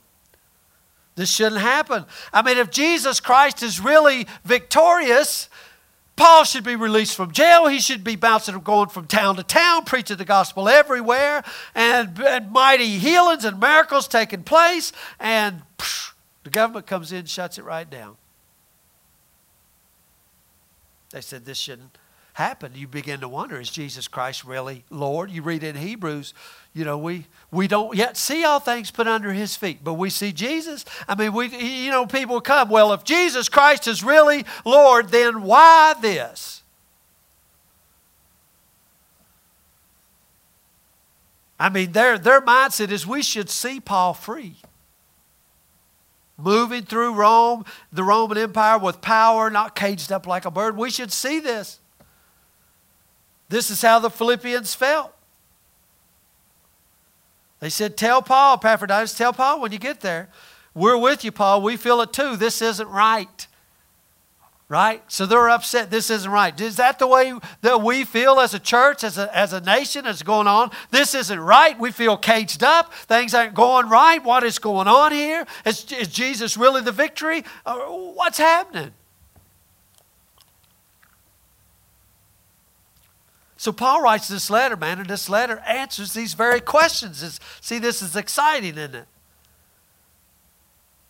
This 1.16 1.32
shouldn't 1.32 1.62
happen. 1.62 2.06
I 2.32 2.44
mean, 2.44 2.58
if 2.58 2.70
Jesus 2.70 3.20
Christ 3.20 3.64
is 3.64 3.80
really 3.80 4.28
victorious, 4.44 5.50
Paul 6.18 6.43
should 6.43 6.63
be 6.63 6.76
released 6.76 7.15
from 7.15 7.32
jail. 7.32 7.68
He 7.68 7.80
should 7.80 8.03
be 8.03 8.15
bouncing 8.15 8.59
going 8.59 8.89
from 8.89 9.05
town 9.05 9.38
to 9.38 9.43
town, 9.43 9.86
preaching 9.86 10.18
the 10.18 10.26
gospel 10.26 10.68
everywhere, 10.68 11.43
and, 11.74 12.20
and 12.20 12.51
mighty 12.51 12.97
healings 12.97 13.45
and 13.45 13.59
miracles 13.59 14.07
taking 14.07 14.43
place. 14.43 14.91
And 15.20 15.61
psh, 15.78 16.13
the 16.43 16.49
government 16.49 16.88
comes 16.88 17.11
in, 17.11 17.26
shuts 17.26 17.59
it 17.59 17.63
right 17.63 17.89
down. 17.89 18.18
They 21.11 21.22
said 21.22 21.45
this 21.45 21.59
shouldn't 21.59 21.97
happen. 22.34 22.72
You 22.76 22.88
begin 22.88 23.20
to 23.20 23.28
wonder: 23.28 23.59
Is 23.59 23.70
Jesus 23.70 24.07
Christ 24.07 24.43
really 24.43 24.84
Lord? 24.89 25.30
You 25.30 25.43
read 25.43 25.63
in 25.63 25.76
Hebrews, 25.76 26.34
you 26.78 26.86
know, 26.86 27.00
we, 27.00 27.26
we 27.50 27.68
don't 27.68 27.96
yet 27.96 28.16
see 28.16 28.46
all 28.46 28.60
things 28.60 28.92
put 28.92 29.08
under 29.08 29.34
his 29.34 29.56
feet, 29.56 29.80
but 29.84 29.96
we 29.96 30.12
see 30.12 30.32
Jesus. 30.32 30.86
I 31.08 31.16
mean, 31.16 31.34
we, 31.34 31.48
you 31.48 31.90
know, 31.90 32.06
people 32.06 32.40
come, 32.40 32.70
well, 32.70 32.94
if 32.94 33.04
Jesus 33.04 33.50
Christ 33.50 33.88
is 33.88 34.04
really 34.04 34.46
Lord, 34.64 35.10
then 35.10 35.42
why 35.42 35.96
this? 36.00 36.62
I 41.60 41.70
mean, 41.70 41.94
their, 41.94 42.20
their 42.20 42.42
mindset 42.42 42.92
is 42.92 43.08
we 43.08 43.24
should 43.24 43.50
see 43.50 43.80
Paul 43.80 44.14
free. 44.14 44.58
Moving 46.38 46.84
through 46.84 47.16
Rome, 47.16 47.66
the 47.92 48.04
Roman 48.04 48.38
Empire 48.38 48.78
with 48.78 49.02
power, 49.02 49.50
not 49.50 49.74
caged 49.74 50.12
up 50.12 50.28
like 50.28 50.46
a 50.46 50.52
bird. 50.52 50.78
We 50.78 50.92
should 50.92 51.12
see 51.12 51.40
this. 51.40 51.80
This 53.50 53.72
is 53.72 53.82
how 53.82 53.98
the 53.98 54.12
Philippians 54.12 54.76
felt. 54.76 55.16
They 57.60 57.70
said, 57.70 57.97
Tell 57.97 58.22
Paul, 58.22 58.55
Epaphroditus, 58.55 59.14
tell 59.14 59.34
Paul 59.34 59.62
when 59.62 59.72
you 59.72 59.80
get 59.80 60.01
there. 60.01 60.30
We're 60.74 60.97
with 60.97 61.24
you, 61.24 61.32
Paul. 61.32 61.64
We 61.64 61.76
feel 61.76 62.01
it 62.01 62.14
too. 62.14 62.38
This 62.38 62.62
isn't 62.62 62.88
right. 62.88 63.47
Right? 64.70 65.01
So 65.08 65.26
they're 65.26 65.49
upset. 65.49 65.89
This 65.89 66.10
isn't 66.10 66.30
right. 66.30 66.60
Is 66.60 66.76
that 66.76 66.99
the 66.99 67.08
way 67.08 67.34
that 67.62 67.82
we 67.82 68.03
feel 68.03 68.39
as 68.39 68.53
a 68.53 68.60
church, 68.60 69.03
as 69.03 69.18
a, 69.18 69.36
as 69.36 69.53
a 69.53 69.62
nation, 69.62 70.05
as 70.05 70.22
going 70.22 70.45
on? 70.45 70.72
This 70.91 71.16
isn't 71.16 71.39
right. 71.39 71.80
We 71.80 71.91
feel 71.91 72.18
caged 72.18 72.64
up. 72.64 72.93
Things 72.93 73.34
aren't 73.34 73.53
going 73.53 73.89
right. 73.89 74.22
What 74.24 74.43
is 74.43 74.60
going 74.60 74.88
on 74.88 75.14
here? 75.14 75.47
Is, 75.66 75.89
is 75.93 76.10
Jesus 76.10 76.58
really 76.58 76.82
the 76.82 76.91
victory? 76.91 77.43
Uh, 77.66 77.78
what's 77.78 78.38
happening? 78.38 78.91
So 83.58 83.72
Paul 83.72 84.01
writes 84.01 84.28
this 84.28 84.49
letter, 84.49 84.78
man, 84.78 84.99
and 84.99 85.10
this 85.10 85.30
letter 85.30 85.60
answers 85.68 86.14
these 86.14 86.36
very 86.36 86.62
questions. 86.62 87.24
It's, 87.24 87.39
see, 87.60 87.80
this 87.80 88.03
is 88.03 88.16
exciting, 88.16 88.78
isn't 88.78 88.95
it? 88.95 89.08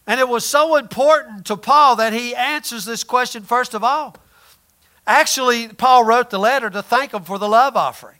And 0.08 0.22
it 0.22 0.30
was 0.30 0.46
so 0.46 0.78
important 0.78 1.46
to 1.48 1.58
Paul 1.58 1.98
that 1.98 2.14
he 2.14 2.34
answers 2.34 2.86
this 2.86 3.04
question 3.04 3.44
first 3.44 3.74
of 3.74 3.84
all. 3.84 4.16
Actually, 5.06 5.68
Paul 5.68 6.06
wrote 6.06 6.30
the 6.30 6.40
letter 6.40 6.70
to 6.70 6.82
thank 6.82 7.14
him 7.14 7.24
for 7.24 7.38
the 7.38 7.50
love 7.50 7.76
offering. 7.76 8.18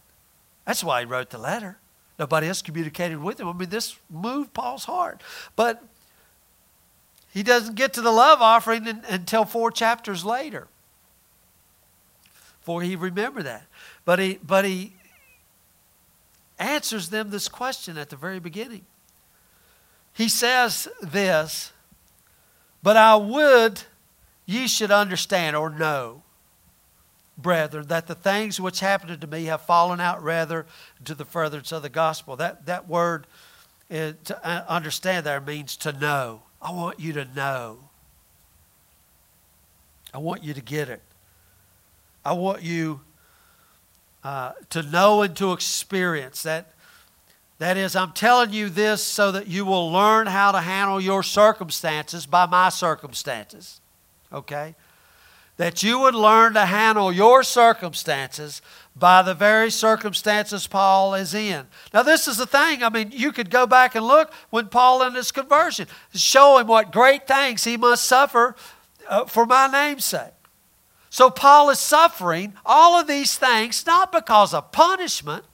That's 0.66 0.84
why 0.84 1.00
he 1.00 1.06
wrote 1.06 1.30
the 1.30 1.38
letter. 1.38 1.78
Nobody 2.20 2.48
else 2.48 2.62
communicated 2.62 3.20
with 3.20 3.40
him. 3.40 3.48
I 3.48 3.54
mean, 3.54 3.70
this 3.70 3.98
moved 4.10 4.54
Paul's 4.54 4.84
heart. 4.84 5.22
But 5.56 5.82
he 7.34 7.44
doesn't 7.44 7.76
get 7.76 7.94
to 7.94 8.02
the 8.02 8.12
love 8.12 8.42
offering 8.42 8.88
until 9.08 9.46
four 9.46 9.72
chapters 9.72 10.26
later. 10.26 10.68
For 12.62 12.82
he 12.82 12.98
remembered 12.98 13.46
that. 13.46 13.66
But 14.08 14.20
he, 14.20 14.40
but 14.42 14.64
he 14.64 14.94
answers 16.58 17.10
them 17.10 17.30
this 17.30 17.50
question 17.50 17.98
at 17.98 18.10
the 18.10 18.16
very 18.16 18.40
beginning. 18.40 18.86
He 20.14 20.30
says 20.30 20.88
this, 21.02 21.74
but 22.82 22.96
I 22.96 23.18
would 23.18 23.82
ye 24.46 24.70
should 24.70 24.92
understand 24.92 25.58
or 25.58 25.70
know, 25.70 26.24
brethren, 27.38 27.88
that 27.88 28.08
the 28.08 28.16
things 28.16 28.62
which 28.62 28.80
happened 28.80 29.20
to 29.20 29.28
me 29.28 29.44
have 29.44 29.64
fallen 29.64 30.00
out 30.00 30.24
rather 30.24 30.66
to 31.04 31.14
the 31.14 31.26
furtherance 31.26 31.74
of 31.74 31.82
the 31.82 31.90
gospel. 31.90 32.38
That, 32.38 32.66
that 32.66 32.88
word 32.88 33.28
uh, 33.92 34.14
to 34.24 34.40
uh, 34.42 34.64
understand 34.70 35.26
there 35.26 35.42
means 35.42 35.76
to 35.76 35.92
know. 35.92 36.44
I 36.62 36.72
want 36.72 37.02
you 37.02 37.12
to 37.12 37.26
know. 37.36 37.80
I 40.14 40.20
want 40.20 40.46
you 40.46 40.54
to 40.54 40.62
get 40.62 40.88
it. 40.88 41.02
I 42.24 42.32
want 42.32 42.64
you 42.64 43.02
uh, 44.28 44.52
to 44.70 44.84
know 44.84 45.22
and 45.22 45.38
to 45.38 45.54
experience. 45.54 46.44
That, 46.44 46.74
that 47.60 47.78
is, 47.78 47.96
I'm 47.96 48.12
telling 48.12 48.52
you 48.52 48.68
this 48.68 49.02
so 49.02 49.32
that 49.32 49.48
you 49.48 49.64
will 49.64 49.90
learn 49.90 50.28
how 50.28 50.52
to 50.52 50.60
handle 50.60 51.00
your 51.00 51.24
circumstances 51.24 52.26
by 52.26 52.46
my 52.46 52.68
circumstances. 52.68 53.80
Okay? 54.34 54.76
That 55.56 55.82
you 55.82 55.98
would 56.00 56.14
learn 56.14 56.56
to 56.56 56.66
handle 56.66 57.10
your 57.10 57.42
circumstances 57.42 58.62
by 58.98 59.22
the 59.22 59.34
very 59.34 59.72
circumstances 59.72 60.68
Paul 60.68 61.14
is 61.14 61.34
in. 61.34 61.66
Now, 61.94 62.04
this 62.04 62.28
is 62.28 62.36
the 62.36 62.46
thing. 62.46 62.84
I 62.84 62.90
mean, 62.90 63.12
you 63.14 63.32
could 63.32 63.50
go 63.50 63.66
back 63.66 63.96
and 63.96 64.06
look 64.06 64.34
when 64.50 64.68
Paul 64.68 65.04
in 65.04 65.14
his 65.16 65.32
conversion, 65.32 65.88
show 66.14 66.58
him 66.58 66.68
what 66.68 66.92
great 66.92 67.28
things 67.28 67.64
he 67.64 67.78
must 67.78 68.04
suffer 68.04 68.58
uh, 69.08 69.24
for 69.24 69.46
my 69.46 69.68
name's 69.68 70.04
sake. 70.04 70.37
So 71.18 71.32
Paul 71.32 71.72
is 71.72 71.80
suffering 71.80 72.54
all 72.64 73.00
of 73.00 73.08
these 73.08 73.40
things 73.40 73.84
not 73.88 74.12
because 74.12 74.54
of 74.54 74.72
punishment, 74.72 75.46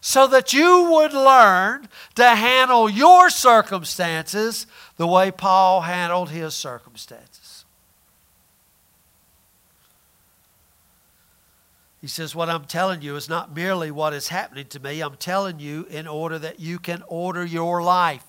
so 0.00 0.26
that 0.28 0.54
you 0.54 0.90
would 0.92 1.12
learn 1.12 1.90
to 2.14 2.30
handle 2.30 2.88
your 2.88 3.28
circumstances 3.28 4.66
the 4.96 5.06
way 5.06 5.30
Paul 5.30 5.82
handled 5.82 6.30
his 6.30 6.54
circumstances. 6.54 7.66
He 12.00 12.06
says, 12.06 12.34
What 12.34 12.48
I'm 12.48 12.64
telling 12.64 13.02
you 13.02 13.16
is 13.16 13.28
not 13.28 13.54
merely 13.54 13.90
what 13.90 14.14
is 14.14 14.28
happening 14.28 14.68
to 14.68 14.80
me. 14.80 15.02
I'm 15.02 15.16
telling 15.16 15.60
you 15.60 15.86
in 15.90 16.06
order 16.06 16.38
that 16.38 16.58
you 16.58 16.78
can 16.78 17.02
order 17.08 17.44
your 17.44 17.82
life, 17.82 18.24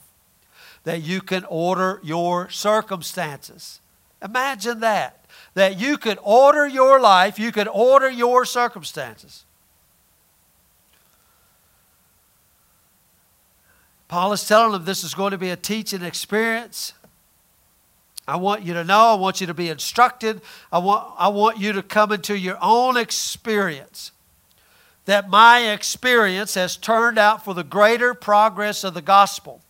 that 0.84 1.04
you 1.04 1.22
can 1.22 1.46
order 1.46 2.02
your 2.04 2.50
circumstances. 2.50 3.80
Imagine 4.22 4.82
that. 4.82 5.25
That 5.56 5.80
you 5.80 5.98
could 5.98 6.20
order 6.22 6.68
your 6.68 7.00
life, 7.00 7.40
you 7.40 7.52
could 7.52 7.68
order 7.68 8.10
your 8.10 8.46
circumstances. 8.46 9.46
Paul 14.08 14.34
is 14.34 14.48
telling 14.48 14.74
them 14.74 14.86
this 14.86 15.04
is 15.04 15.14
going 15.14 15.32
to 15.32 15.38
be 15.38 15.50
a 15.50 15.56
teaching 15.56 16.04
experience. 16.04 16.94
I 18.28 18.38
want 18.38 18.64
you 18.64 18.74
to 18.74 18.84
know, 18.84 19.12
I 19.12 19.16
want 19.16 19.42
you 19.42 19.48
to 19.48 19.54
be 19.54 19.70
instructed, 19.70 20.42
I 20.72 20.80
want, 20.80 21.14
I 21.18 21.28
want 21.28 21.60
you 21.60 21.74
to 21.74 21.84
come 21.84 22.12
into 22.12 22.38
your 22.38 22.58
own 22.62 22.98
experience. 22.98 24.12
That 25.06 25.30
my 25.30 25.72
experience 25.72 26.56
has 26.56 26.78
turned 26.78 27.20
out 27.20 27.46
for 27.46 27.54
the 27.54 27.64
greater 27.64 28.14
progress 28.14 28.84
of 28.84 28.96
the 28.96 29.02
gospel. 29.02 29.62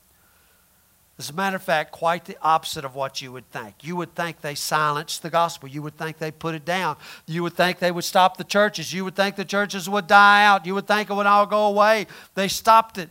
As 1.17 1.29
a 1.29 1.33
matter 1.33 1.55
of 1.55 1.63
fact, 1.63 1.91
quite 1.91 2.25
the 2.25 2.37
opposite 2.41 2.83
of 2.83 2.93
what 2.93 3.21
you 3.21 3.31
would 3.31 3.49
think. 3.49 3.75
You 3.81 3.95
would 3.95 4.15
think 4.15 4.41
they 4.41 4.53
silenced 4.53 5.23
the 5.23 5.29
gospel. 5.29 5.69
You 5.69 5.81
would 5.81 5.97
think 5.97 6.17
they 6.17 6.29
put 6.29 6.55
it 6.55 6.65
down. 6.65 6.97
You 7.25 7.41
would 7.43 7.53
think 7.53 7.79
they 7.79 7.91
would 7.91 8.03
stop 8.03 8.35
the 8.35 8.43
churches. 8.43 8.91
You 8.91 9.05
would 9.05 9.15
think 9.15 9.37
the 9.37 9.45
churches 9.45 9.89
would 9.89 10.07
die 10.07 10.45
out. 10.45 10.65
You 10.65 10.75
would 10.75 10.87
think 10.87 11.09
it 11.09 11.13
would 11.13 11.25
all 11.25 11.45
go 11.45 11.67
away. 11.67 12.07
They 12.33 12.49
stopped 12.49 12.97
it. 12.97 13.09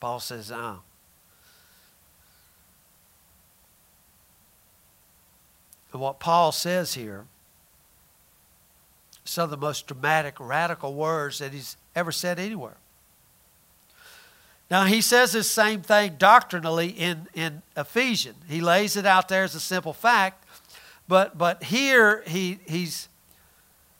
Paul 0.00 0.20
says, 0.20 0.52
oh, 0.52 0.80
And 5.94 6.00
what 6.00 6.18
Paul 6.18 6.50
says 6.50 6.94
here, 6.94 7.24
some 9.24 9.44
of 9.44 9.50
the 9.50 9.56
most 9.56 9.86
dramatic, 9.86 10.34
radical 10.40 10.92
words 10.92 11.38
that 11.38 11.52
he's 11.52 11.76
ever 11.94 12.10
said 12.10 12.40
anywhere. 12.40 12.76
Now, 14.70 14.84
he 14.84 15.00
says 15.00 15.32
the 15.32 15.42
same 15.42 15.82
thing 15.82 16.16
doctrinally 16.18 16.88
in, 16.88 17.28
in 17.34 17.62
Ephesians. 17.76 18.36
He 18.48 18.60
lays 18.60 18.96
it 18.96 19.06
out 19.06 19.28
there 19.28 19.44
as 19.44 19.54
a 19.54 19.60
simple 19.60 19.92
fact, 19.92 20.44
but, 21.06 21.36
but 21.36 21.64
here 21.64 22.22
he, 22.26 22.58
he's, 22.66 23.08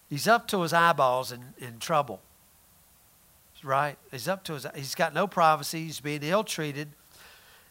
he's 0.08 0.26
up 0.26 0.48
to 0.48 0.62
his 0.62 0.72
eyeballs 0.72 1.32
in, 1.32 1.40
in 1.58 1.78
trouble. 1.78 2.20
Right? 3.62 3.96
He's 4.10 4.28
up 4.28 4.44
to 4.44 4.54
his, 4.54 4.66
he's 4.74 4.94
got 4.94 5.14
no 5.14 5.26
privacy, 5.26 5.84
he's 5.84 6.00
being 6.00 6.22
ill 6.22 6.44
treated. 6.44 6.88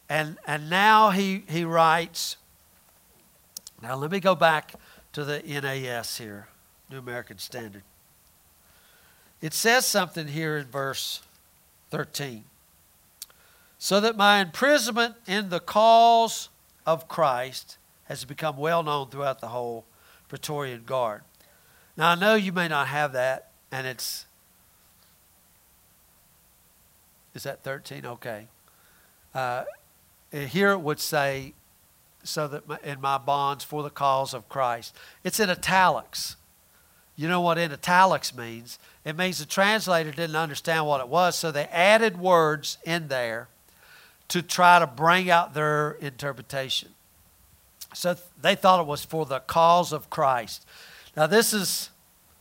And, 0.08 0.38
and 0.46 0.68
now 0.68 1.10
he, 1.10 1.44
he 1.48 1.64
writes, 1.64 2.36
now, 3.82 3.96
let 3.96 4.10
me 4.10 4.18
go 4.18 4.34
back 4.34 4.74
to 5.12 5.24
the 5.24 5.40
NAS 5.40 6.16
here, 6.16 6.48
New 6.90 6.98
American 6.98 7.38
Standard. 7.38 7.82
It 9.42 9.52
says 9.52 9.84
something 9.84 10.26
here 10.26 10.56
in 10.56 10.66
verse 10.66 11.20
13. 11.90 12.44
So 13.84 14.00
that 14.00 14.16
my 14.16 14.40
imprisonment 14.40 15.14
in 15.26 15.50
the 15.50 15.60
cause 15.60 16.48
of 16.86 17.06
Christ 17.06 17.76
has 18.04 18.24
become 18.24 18.56
well 18.56 18.82
known 18.82 19.10
throughout 19.10 19.42
the 19.42 19.48
whole 19.48 19.84
Praetorian 20.26 20.84
Guard. 20.84 21.20
Now, 21.94 22.12
I 22.12 22.14
know 22.14 22.34
you 22.34 22.50
may 22.50 22.66
not 22.66 22.88
have 22.88 23.12
that, 23.12 23.50
and 23.70 23.86
it's. 23.86 24.24
Is 27.34 27.42
that 27.42 27.62
13? 27.62 28.06
Okay. 28.06 28.46
Uh, 29.34 29.64
here 30.32 30.70
it 30.70 30.80
would 30.80 30.98
say 30.98 31.52
so 32.22 32.48
that 32.48 32.66
my, 32.66 32.78
in 32.82 33.02
my 33.02 33.18
bonds 33.18 33.64
for 33.64 33.82
the 33.82 33.90
cause 33.90 34.32
of 34.32 34.48
Christ. 34.48 34.96
It's 35.24 35.38
in 35.38 35.50
italics. 35.50 36.36
You 37.16 37.28
know 37.28 37.42
what 37.42 37.58
in 37.58 37.70
italics 37.70 38.34
means? 38.34 38.78
It 39.04 39.14
means 39.14 39.40
the 39.40 39.44
translator 39.44 40.10
didn't 40.10 40.36
understand 40.36 40.86
what 40.86 41.02
it 41.02 41.08
was, 41.08 41.36
so 41.36 41.52
they 41.52 41.64
added 41.64 42.18
words 42.18 42.78
in 42.86 43.08
there 43.08 43.48
to 44.28 44.42
try 44.42 44.78
to 44.78 44.86
bring 44.86 45.30
out 45.30 45.54
their 45.54 45.92
interpretation. 45.92 46.90
So 47.94 48.16
they 48.40 48.54
thought 48.54 48.80
it 48.80 48.86
was 48.86 49.04
for 49.04 49.24
the 49.26 49.40
cause 49.40 49.92
of 49.92 50.10
Christ. 50.10 50.66
Now, 51.16 51.26
this 51.26 51.52
is 51.52 51.90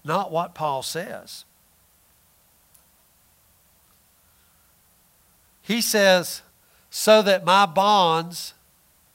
not 0.04 0.32
what 0.32 0.56
Paul 0.56 0.82
says. 0.82 1.46
He 5.62 5.80
says, 5.80 6.42
so 6.90 7.22
that 7.22 7.46
my 7.46 7.66
bonds 7.66 8.54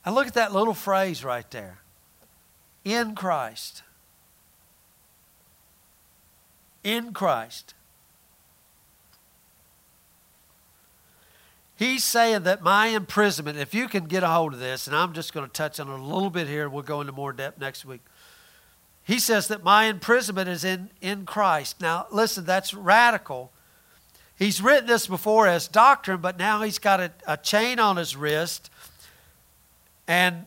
and 0.05 0.15
look 0.15 0.27
at 0.27 0.35
that 0.35 0.55
little 0.55 0.75
phrase 0.75 1.23
right 1.23 1.49
there 1.51 1.81
in 2.83 3.15
Christ. 3.15 3.83
In 6.83 7.13
Christ. 7.13 7.75
He's 11.79 12.03
saying 12.03 12.43
that 12.43 12.61
my 12.61 12.89
imprisonment, 12.89 13.57
if 13.57 13.73
you 13.73 13.87
can 13.87 14.07
get 14.07 14.25
a 14.25 14.27
hold 14.27 14.53
of 14.53 14.59
this, 14.59 14.89
and 14.89 14.97
I'm 14.97 15.13
just 15.13 15.33
going 15.33 15.47
to 15.47 15.53
touch 15.53 15.79
on 15.79 15.89
it 15.89 15.93
a 15.93 16.03
little 16.03 16.29
bit 16.29 16.49
here, 16.49 16.69
we'll 16.69 16.83
go 16.83 17.01
into 17.01 17.13
more 17.13 17.33
depth 17.33 17.61
next 17.61 17.85
week. 17.85 18.01
He 19.05 19.21
says 19.21 19.47
that 19.47 19.63
my 19.63 19.85
imprisonment 19.85 20.49
is 20.49 20.65
in, 20.65 20.91
in 21.01 21.25
Christ. 21.25 21.81
Now, 21.81 22.09
listen, 22.11 22.45
that's 22.45 22.75
radical. 22.75 23.53
He's 24.37 24.61
written 24.61 24.89
this 24.89 25.07
before 25.07 25.47
as 25.47 25.69
doctrine, 25.69 26.21
but 26.21 26.37
now 26.37 26.63
he's 26.63 26.81
got 26.81 26.99
a, 26.99 27.13
a 27.29 27.37
chain 27.37 27.79
on 27.79 27.97
his 27.97 28.17
wrist 28.17 28.71
and 30.09 30.47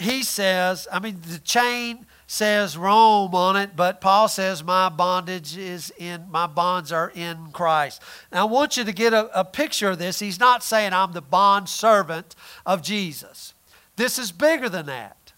he 0.00 0.24
says, 0.24 0.88
I 0.90 0.98
mean, 0.98 1.20
the 1.24 1.38
chain 1.38 2.04
says 2.28 2.76
Rome 2.76 3.34
on 3.34 3.56
it, 3.56 3.74
but 3.74 4.00
Paul 4.00 4.28
says, 4.28 4.62
My 4.62 4.88
bondage 4.88 5.56
is 5.56 5.92
in, 5.98 6.26
my 6.30 6.46
bonds 6.46 6.92
are 6.92 7.10
in 7.14 7.50
Christ. 7.52 8.00
Now, 8.30 8.42
I 8.42 8.50
want 8.50 8.76
you 8.76 8.84
to 8.84 8.92
get 8.92 9.12
a, 9.12 9.40
a 9.40 9.44
picture 9.44 9.88
of 9.88 9.98
this. 9.98 10.20
He's 10.20 10.38
not 10.38 10.62
saying 10.62 10.92
I'm 10.92 11.12
the 11.12 11.20
bond 11.20 11.68
servant 11.68 12.36
of 12.64 12.82
Jesus. 12.82 13.54
This 13.96 14.18
is 14.18 14.30
bigger 14.30 14.68
than 14.68 14.86
that. 14.86 15.32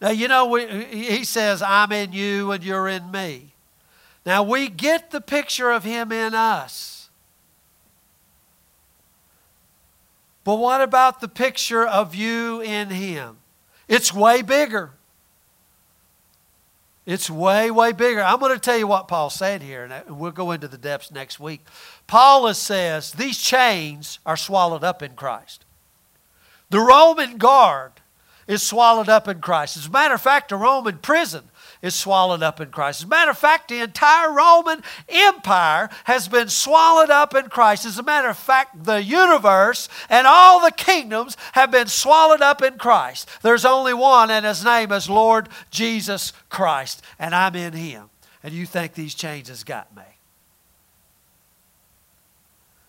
Now, 0.00 0.10
you 0.10 0.28
know, 0.28 0.54
he 0.54 1.24
says, 1.24 1.60
I'm 1.60 1.92
in 1.92 2.12
you 2.12 2.52
and 2.52 2.64
you're 2.64 2.88
in 2.88 3.10
me. 3.10 3.52
Now, 4.24 4.42
we 4.42 4.68
get 4.68 5.10
the 5.10 5.20
picture 5.20 5.70
of 5.70 5.84
him 5.84 6.10
in 6.10 6.34
us. 6.34 7.02
But 10.44 10.56
what 10.56 10.80
about 10.80 11.20
the 11.20 11.28
picture 11.28 11.86
of 11.86 12.14
you 12.14 12.60
in 12.60 12.90
Him? 12.90 13.38
It's 13.88 14.12
way 14.12 14.42
bigger. 14.42 14.90
It's 17.04 17.28
way, 17.28 17.70
way 17.70 17.92
bigger. 17.92 18.22
I'm 18.22 18.38
going 18.38 18.54
to 18.54 18.60
tell 18.60 18.78
you 18.78 18.86
what 18.86 19.08
Paul 19.08 19.28
said 19.28 19.60
here, 19.60 19.84
and 19.84 20.18
we'll 20.18 20.30
go 20.30 20.52
into 20.52 20.68
the 20.68 20.78
depths 20.78 21.10
next 21.10 21.40
week. 21.40 21.62
Paul 22.06 22.52
says 22.54 23.12
these 23.12 23.38
chains 23.38 24.20
are 24.24 24.36
swallowed 24.36 24.84
up 24.84 25.02
in 25.02 25.14
Christ. 25.14 25.64
The 26.70 26.80
Roman 26.80 27.38
guard 27.38 27.92
is 28.46 28.62
swallowed 28.62 29.08
up 29.08 29.26
in 29.26 29.40
Christ. 29.40 29.76
As 29.76 29.86
a 29.86 29.90
matter 29.90 30.14
of 30.14 30.22
fact, 30.22 30.52
a 30.52 30.56
Roman 30.56 30.98
prison 30.98 31.50
is 31.82 31.96
swallowed 31.96 32.42
up 32.42 32.60
in 32.60 32.70
Christ. 32.70 33.00
As 33.00 33.04
a 33.04 33.08
matter 33.08 33.32
of 33.32 33.38
fact, 33.38 33.68
the 33.68 33.80
entire 33.80 34.32
Roman 34.32 34.82
Empire 35.08 35.90
has 36.04 36.28
been 36.28 36.48
swallowed 36.48 37.10
up 37.10 37.34
in 37.34 37.48
Christ. 37.48 37.84
As 37.84 37.98
a 37.98 38.02
matter 38.04 38.28
of 38.28 38.38
fact, 38.38 38.84
the 38.84 39.02
universe 39.02 39.88
and 40.08 40.26
all 40.26 40.60
the 40.60 40.70
kingdoms 40.70 41.36
have 41.52 41.72
been 41.72 41.88
swallowed 41.88 42.40
up 42.40 42.62
in 42.62 42.78
Christ. 42.78 43.28
There's 43.42 43.64
only 43.64 43.92
one, 43.92 44.30
and 44.30 44.46
his 44.46 44.64
name 44.64 44.92
is 44.92 45.10
Lord 45.10 45.48
Jesus 45.70 46.32
Christ, 46.48 47.02
and 47.18 47.34
I'm 47.34 47.56
in 47.56 47.72
him. 47.72 48.10
And 48.44 48.54
you 48.54 48.64
think 48.64 48.94
these 48.94 49.14
changes 49.14 49.64
got 49.64 49.94
me. 49.94 50.02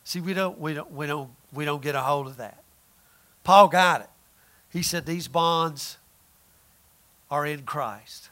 See, 0.03 0.19
we 0.19 0.33
don't, 0.33 0.59
we 0.59 0.73
don't, 0.75 0.91
we 0.91 1.07
don't, 1.07 1.31
we 1.51 1.65
don't 1.65 1.81
get 1.81 1.95
a 1.95 2.01
hold 2.01 2.27
of 2.27 2.37
that. 2.37 2.63
Paul 3.43 3.67
got 3.67 4.01
it. 4.01 4.09
He 4.69 4.83
said 4.83 5.05
these 5.05 5.27
bonds 5.27 5.97
are 7.31 7.45
in 7.45 7.63
Christ. 7.63 8.29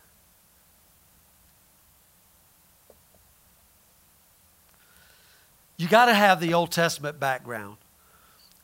You 5.82 5.88
got 5.88 6.06
to 6.06 6.14
have 6.14 6.40
the 6.40 6.54
Old 6.54 6.72
Testament 6.72 7.20
background. 7.20 7.78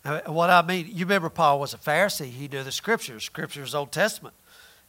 Uh, 0.06 0.20
what 0.28 0.52
I 0.52 0.62
mean, 0.62 0.86
you 0.92 1.04
remember 1.04 1.30
Paul 1.30 1.60
was 1.60 1.74
a 1.74 1.78
Pharisee. 1.78 2.30
He 2.30 2.48
knew 2.48 2.64
the 2.64 2.72
Scriptures. 2.72 3.24
Scripture 3.24 3.64
is 3.64 3.74
Old 3.74 3.92
Testament. 3.92 4.36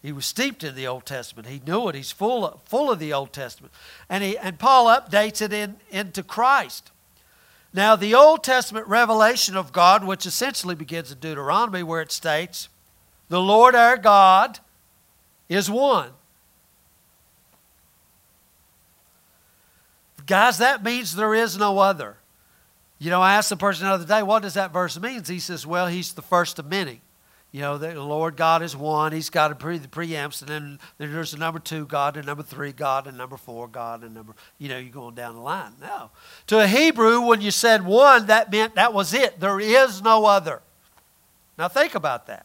He 0.03 0.12
was 0.12 0.26
steeped 0.26 0.62
in 0.62 0.74
the 0.74 0.87
Old 0.87 1.07
Testament. 1.07 1.49
He 1.49 1.62
knew 1.66 1.89
it. 1.89 1.95
He's 1.95 2.12
full 2.12 2.47
of, 2.47 2.61
full 2.64 2.91
of 2.91 2.99
the 2.99 3.14
Old 3.14 3.33
Testament. 3.33 3.72
And, 4.11 4.22
he, 4.22 4.37
and 4.37 4.59
Paul 4.59 4.89
updates 4.89 5.41
it 5.41 5.55
in, 5.55 5.76
into 5.91 6.22
Christ. 6.22 6.93
Now, 7.72 7.97
the 7.97 8.14
Old 8.14 8.45
Testament 8.45 8.87
revelation 8.89 9.57
of 9.57 9.72
God, 9.72 10.05
which 10.05 10.26
essentially 10.26 10.74
begins 10.74 11.11
in 11.11 11.20
Deuteronomy, 11.20 11.83
where 11.83 12.03
it 12.03 12.12
states, 12.12 12.68
The 13.31 13.41
Lord 13.41 13.74
our 13.74 13.97
God 13.97 14.59
is 15.49 15.70
one. 15.70 16.11
Guys, 20.26 20.59
that 20.59 20.85
means 20.85 21.16
there 21.16 21.35
is 21.35 21.57
no 21.57 21.79
other. 21.79 22.18
You 22.99 23.11
know, 23.11 23.22
I 23.22 23.34
asked 23.34 23.49
the 23.49 23.57
person 23.57 23.86
the 23.86 23.92
other 23.92 24.05
day, 24.05 24.22
what 24.22 24.42
does 24.42 24.55
that 24.55 24.72
verse 24.72 24.99
mean? 24.99 25.22
He 25.24 25.38
says, 25.38 25.66
well, 25.66 25.86
he's 25.86 26.14
the 26.14 26.22
first 26.22 26.59
of 26.59 26.66
many. 26.66 27.01
You 27.51 27.62
know, 27.62 27.78
the 27.78 27.94
Lord 28.03 28.36
God 28.36 28.62
is 28.62 28.76
one. 28.76 29.12
He's 29.12 29.30
got 29.30 29.51
a 29.51 29.55
pre, 29.55 29.78
the 29.78 29.88
and 29.88 30.32
then, 30.44 30.78
then 30.99 31.12
there's 31.12 31.32
a 31.32 31.38
number 31.38 31.59
two 31.59 31.86
God, 31.86 32.18
and 32.18 32.26
number 32.26 32.42
three 32.42 32.72
God, 32.72 33.07
and 33.07 33.16
number 33.16 33.38
four 33.38 33.66
God, 33.68 34.03
and 34.03 34.14
number, 34.14 34.34
you 34.59 34.68
know, 34.68 34.76
you're 34.76 34.92
going 34.92 35.14
down 35.14 35.34
the 35.34 35.40
line. 35.40 35.72
No. 35.80 36.11
To 36.49 36.59
a 36.59 36.66
Hebrew, 36.66 37.22
when 37.22 37.40
you 37.40 37.51
said 37.51 37.86
one, 37.86 38.26
that 38.26 38.53
meant 38.53 38.74
that 38.74 38.92
was 38.92 39.14
it. 39.14 39.40
There 39.40 39.61
is 39.61 40.03
no 40.03 40.26
other. 40.26 40.61
Now 41.57 41.68
think 41.68 41.94
about 41.94 42.26
that. 42.26 42.44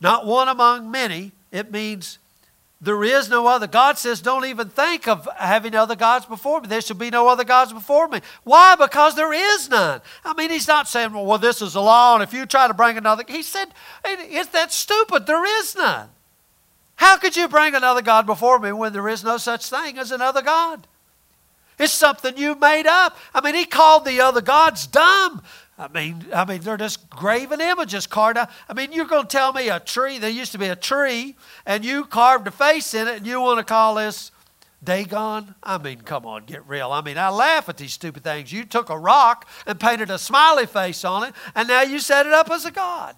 Not 0.00 0.24
one 0.24 0.46
among 0.46 0.88
many. 0.88 1.32
It 1.50 1.72
means 1.72 2.18
there 2.80 3.02
is 3.04 3.30
no 3.30 3.46
other. 3.46 3.66
God 3.66 3.96
says, 3.96 4.20
don't 4.20 4.44
even 4.44 4.68
think 4.68 5.08
of 5.08 5.26
having 5.36 5.74
other 5.74 5.96
gods 5.96 6.26
before 6.26 6.60
me. 6.60 6.68
There 6.68 6.82
should 6.82 6.98
be 6.98 7.10
no 7.10 7.26
other 7.28 7.44
gods 7.44 7.72
before 7.72 8.06
me. 8.06 8.20
Why? 8.44 8.74
Because 8.76 9.14
there 9.14 9.32
is 9.32 9.70
none. 9.70 10.02
I 10.24 10.34
mean, 10.34 10.50
he's 10.50 10.68
not 10.68 10.86
saying, 10.86 11.12
well, 11.14 11.24
well 11.24 11.38
this 11.38 11.62
is 11.62 11.74
a 11.74 11.80
law, 11.80 12.14
and 12.14 12.22
if 12.22 12.34
you 12.34 12.44
try 12.44 12.68
to 12.68 12.74
bring 12.74 12.98
another, 12.98 13.24
he 13.26 13.42
said, 13.42 13.68
is 14.04 14.48
that 14.48 14.72
stupid? 14.72 15.26
There 15.26 15.44
is 15.60 15.74
none. 15.74 16.10
How 16.96 17.16
could 17.16 17.36
you 17.36 17.48
bring 17.48 17.74
another 17.74 18.02
God 18.02 18.26
before 18.26 18.58
me 18.58 18.72
when 18.72 18.92
there 18.92 19.08
is 19.08 19.24
no 19.24 19.36
such 19.36 19.68
thing 19.68 19.98
as 19.98 20.12
another 20.12 20.42
God? 20.42 20.86
It's 21.78 21.92
something 21.92 22.38
you 22.38 22.54
made 22.54 22.86
up. 22.86 23.16
I 23.34 23.42
mean, 23.42 23.54
he 23.54 23.66
called 23.66 24.06
the 24.06 24.20
other 24.20 24.40
gods 24.40 24.86
dumb. 24.86 25.42
I 25.78 25.88
mean, 25.88 26.24
I 26.34 26.44
mean, 26.46 26.62
they're 26.62 26.78
just 26.78 27.10
graven 27.10 27.60
images 27.60 28.06
carved. 28.06 28.38
I 28.38 28.72
mean, 28.74 28.92
you're 28.92 29.06
going 29.06 29.26
to 29.26 29.28
tell 29.28 29.52
me 29.52 29.68
a 29.68 29.78
tree, 29.78 30.18
there 30.18 30.30
used 30.30 30.52
to 30.52 30.58
be 30.58 30.68
a 30.68 30.76
tree, 30.76 31.36
and 31.66 31.84
you 31.84 32.04
carved 32.04 32.46
a 32.46 32.50
face 32.50 32.94
in 32.94 33.06
it, 33.08 33.18
and 33.18 33.26
you 33.26 33.40
want 33.40 33.58
to 33.58 33.64
call 33.64 33.96
this 33.96 34.32
Dagon? 34.84 35.54
I 35.62 35.78
mean, 35.78 36.00
come 36.02 36.26
on, 36.26 36.44
get 36.44 36.66
real. 36.66 36.92
I 36.92 37.00
mean, 37.00 37.18
I 37.18 37.28
laugh 37.30 37.68
at 37.68 37.76
these 37.76 37.92
stupid 37.92 38.22
things. 38.22 38.52
You 38.52 38.64
took 38.64 38.88
a 38.88 38.98
rock 38.98 39.48
and 39.66 39.80
painted 39.80 40.10
a 40.10 40.18
smiley 40.18 40.66
face 40.66 41.04
on 41.04 41.24
it, 41.24 41.34
and 41.54 41.68
now 41.68 41.82
you 41.82 41.98
set 41.98 42.26
it 42.26 42.32
up 42.32 42.50
as 42.50 42.64
a 42.64 42.70
god. 42.70 43.16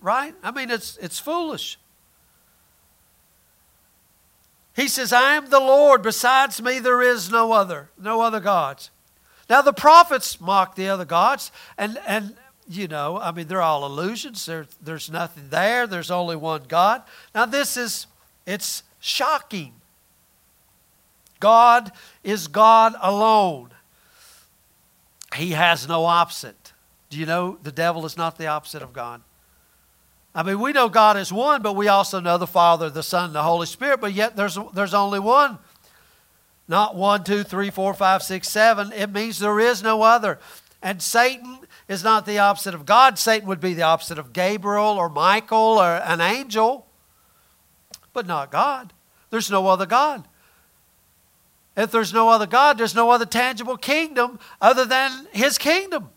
Right? 0.00 0.34
I 0.42 0.50
mean, 0.50 0.70
it's, 0.70 0.96
it's 0.98 1.18
foolish. 1.18 1.78
He 4.78 4.86
says, 4.86 5.12
I 5.12 5.34
am 5.34 5.50
the 5.50 5.58
Lord. 5.58 6.02
Besides 6.02 6.62
me, 6.62 6.78
there 6.78 7.02
is 7.02 7.32
no 7.32 7.50
other, 7.50 7.90
no 8.00 8.20
other 8.20 8.38
gods. 8.38 8.92
Now, 9.50 9.60
the 9.60 9.72
prophets 9.72 10.40
mock 10.40 10.76
the 10.76 10.88
other 10.88 11.04
gods, 11.04 11.50
and, 11.76 11.98
and 12.06 12.36
you 12.68 12.86
know, 12.86 13.18
I 13.18 13.32
mean, 13.32 13.48
they're 13.48 13.60
all 13.60 13.84
illusions. 13.84 14.46
There, 14.46 14.68
there's 14.80 15.10
nothing 15.10 15.48
there. 15.50 15.88
There's 15.88 16.12
only 16.12 16.36
one 16.36 16.62
God. 16.68 17.02
Now, 17.34 17.44
this 17.44 17.76
is, 17.76 18.06
it's 18.46 18.84
shocking. 19.00 19.72
God 21.40 21.90
is 22.22 22.46
God 22.46 22.94
alone. 23.02 23.70
He 25.34 25.50
has 25.50 25.88
no 25.88 26.04
opposite. 26.04 26.72
Do 27.10 27.18
you 27.18 27.26
know 27.26 27.58
the 27.64 27.72
devil 27.72 28.06
is 28.06 28.16
not 28.16 28.38
the 28.38 28.46
opposite 28.46 28.82
of 28.82 28.92
God? 28.92 29.22
I 30.38 30.44
mean, 30.44 30.60
we 30.60 30.72
know 30.72 30.88
God 30.88 31.16
is 31.16 31.32
one, 31.32 31.62
but 31.62 31.74
we 31.74 31.88
also 31.88 32.20
know 32.20 32.38
the 32.38 32.46
Father, 32.46 32.88
the 32.88 33.02
Son, 33.02 33.24
and 33.24 33.34
the 33.34 33.42
Holy 33.42 33.66
Spirit, 33.66 34.00
but 34.00 34.12
yet 34.12 34.36
there's, 34.36 34.56
there's 34.72 34.94
only 34.94 35.18
one. 35.18 35.58
Not 36.68 36.94
one, 36.94 37.24
two, 37.24 37.42
three, 37.42 37.70
four, 37.70 37.92
five, 37.92 38.22
six, 38.22 38.48
seven. 38.48 38.92
It 38.92 39.10
means 39.10 39.40
there 39.40 39.58
is 39.58 39.82
no 39.82 40.02
other. 40.02 40.38
And 40.80 41.02
Satan 41.02 41.58
is 41.88 42.04
not 42.04 42.24
the 42.24 42.38
opposite 42.38 42.76
of 42.76 42.86
God. 42.86 43.18
Satan 43.18 43.48
would 43.48 43.58
be 43.58 43.74
the 43.74 43.82
opposite 43.82 44.16
of 44.16 44.32
Gabriel 44.32 44.96
or 44.96 45.08
Michael 45.08 45.58
or 45.58 45.96
an 45.96 46.20
angel, 46.20 46.86
but 48.12 48.24
not 48.24 48.52
God. 48.52 48.92
There's 49.30 49.50
no 49.50 49.66
other 49.66 49.86
God. 49.86 50.28
If 51.76 51.90
there's 51.90 52.14
no 52.14 52.28
other 52.28 52.46
God, 52.46 52.78
there's 52.78 52.94
no 52.94 53.10
other 53.10 53.26
tangible 53.26 53.76
kingdom 53.76 54.38
other 54.60 54.84
than 54.84 55.26
his 55.32 55.58
kingdom. 55.58 56.10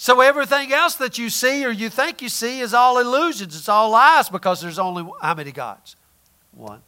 So 0.00 0.22
everything 0.22 0.72
else 0.72 0.94
that 0.94 1.18
you 1.18 1.28
see 1.28 1.62
or 1.62 1.70
you 1.70 1.90
think 1.90 2.22
you 2.22 2.30
see 2.30 2.60
is 2.60 2.72
all 2.72 2.96
illusions. 2.96 3.54
It's 3.54 3.68
all 3.68 3.90
lies 3.90 4.30
because 4.30 4.62
there's 4.62 4.78
only 4.78 5.06
how 5.20 5.34
many 5.34 5.52
gods? 5.52 5.94
One. 6.52 6.80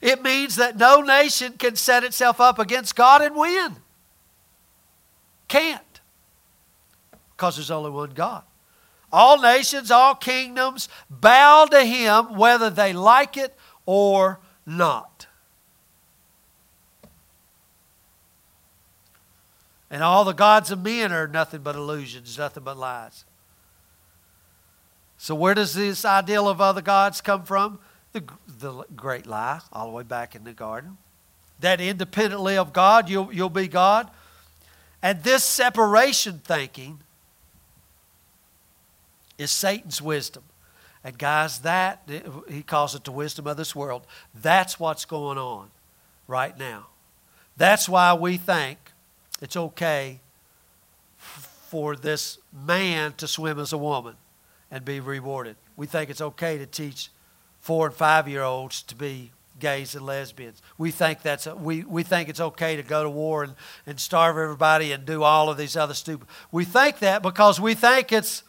It 0.00 0.22
means 0.22 0.56
that 0.56 0.78
no 0.78 1.02
nation 1.02 1.52
can 1.58 1.76
set 1.76 2.04
itself 2.04 2.40
up 2.40 2.58
against 2.58 2.96
God 2.96 3.20
and 3.20 3.36
win. 3.36 3.76
Can't. 5.46 6.00
Because 7.36 7.56
there's 7.56 7.70
only 7.70 7.90
one 7.90 8.12
God. 8.14 8.42
All 9.12 9.38
nations, 9.38 9.90
all 9.90 10.14
kingdoms 10.14 10.88
bow 11.10 11.66
to 11.66 11.84
Him 11.84 12.34
whether 12.34 12.70
they 12.70 12.94
like 12.94 13.36
it 13.36 13.54
or 13.84 14.40
not. 14.64 15.15
And 19.96 20.04
all 20.04 20.26
the 20.26 20.34
gods 20.34 20.70
of 20.70 20.82
men 20.82 21.10
are 21.10 21.26
nothing 21.26 21.62
but 21.62 21.74
illusions, 21.74 22.36
nothing 22.36 22.62
but 22.62 22.76
lies. 22.76 23.24
So, 25.16 25.34
where 25.34 25.54
does 25.54 25.72
this 25.72 26.04
ideal 26.04 26.50
of 26.50 26.60
other 26.60 26.82
gods 26.82 27.22
come 27.22 27.44
from? 27.44 27.78
The, 28.12 28.22
the 28.46 28.84
great 28.94 29.26
lie, 29.26 29.60
all 29.72 29.86
the 29.86 29.92
way 29.92 30.02
back 30.02 30.34
in 30.34 30.44
the 30.44 30.52
garden. 30.52 30.98
That 31.60 31.80
independently 31.80 32.58
of 32.58 32.74
God, 32.74 33.08
you'll, 33.08 33.32
you'll 33.32 33.48
be 33.48 33.68
God. 33.68 34.10
And 35.00 35.22
this 35.22 35.42
separation 35.42 36.42
thinking 36.44 36.98
is 39.38 39.50
Satan's 39.50 40.02
wisdom. 40.02 40.42
And, 41.02 41.16
guys, 41.16 41.60
that, 41.60 42.06
he 42.50 42.62
calls 42.62 42.94
it 42.94 43.04
the 43.04 43.12
wisdom 43.12 43.46
of 43.46 43.56
this 43.56 43.74
world. 43.74 44.06
That's 44.34 44.78
what's 44.78 45.06
going 45.06 45.38
on 45.38 45.70
right 46.28 46.58
now. 46.58 46.88
That's 47.56 47.88
why 47.88 48.12
we 48.12 48.36
think 48.36 48.85
it's 49.40 49.56
okay 49.56 50.20
for 51.18 51.96
this 51.96 52.38
man 52.52 53.12
to 53.14 53.26
swim 53.26 53.58
as 53.58 53.72
a 53.72 53.78
woman 53.78 54.14
and 54.70 54.84
be 54.84 55.00
rewarded. 55.00 55.56
We 55.76 55.86
think 55.86 56.10
it's 56.10 56.20
okay 56.20 56.58
to 56.58 56.66
teach 56.66 57.10
four 57.60 57.86
and 57.86 57.94
five 57.94 58.28
year 58.28 58.42
olds 58.42 58.82
to 58.84 58.94
be 58.94 59.32
gays 59.58 59.94
and 59.94 60.04
lesbians. 60.04 60.62
We 60.78 60.90
think 60.90 61.22
that's 61.22 61.46
we, 61.46 61.82
we 61.82 62.02
think 62.02 62.28
it's 62.28 62.40
okay 62.40 62.76
to 62.76 62.82
go 62.82 63.02
to 63.02 63.10
war 63.10 63.44
and, 63.44 63.54
and 63.86 63.98
starve 63.98 64.36
everybody 64.36 64.92
and 64.92 65.04
do 65.04 65.22
all 65.22 65.48
of 65.48 65.56
these 65.56 65.76
other 65.76 65.94
stupid. 65.94 66.28
We 66.52 66.64
think 66.64 66.98
that 67.00 67.22
because 67.22 67.60
we 67.60 67.74
think 67.74 68.12
it's 68.12 68.42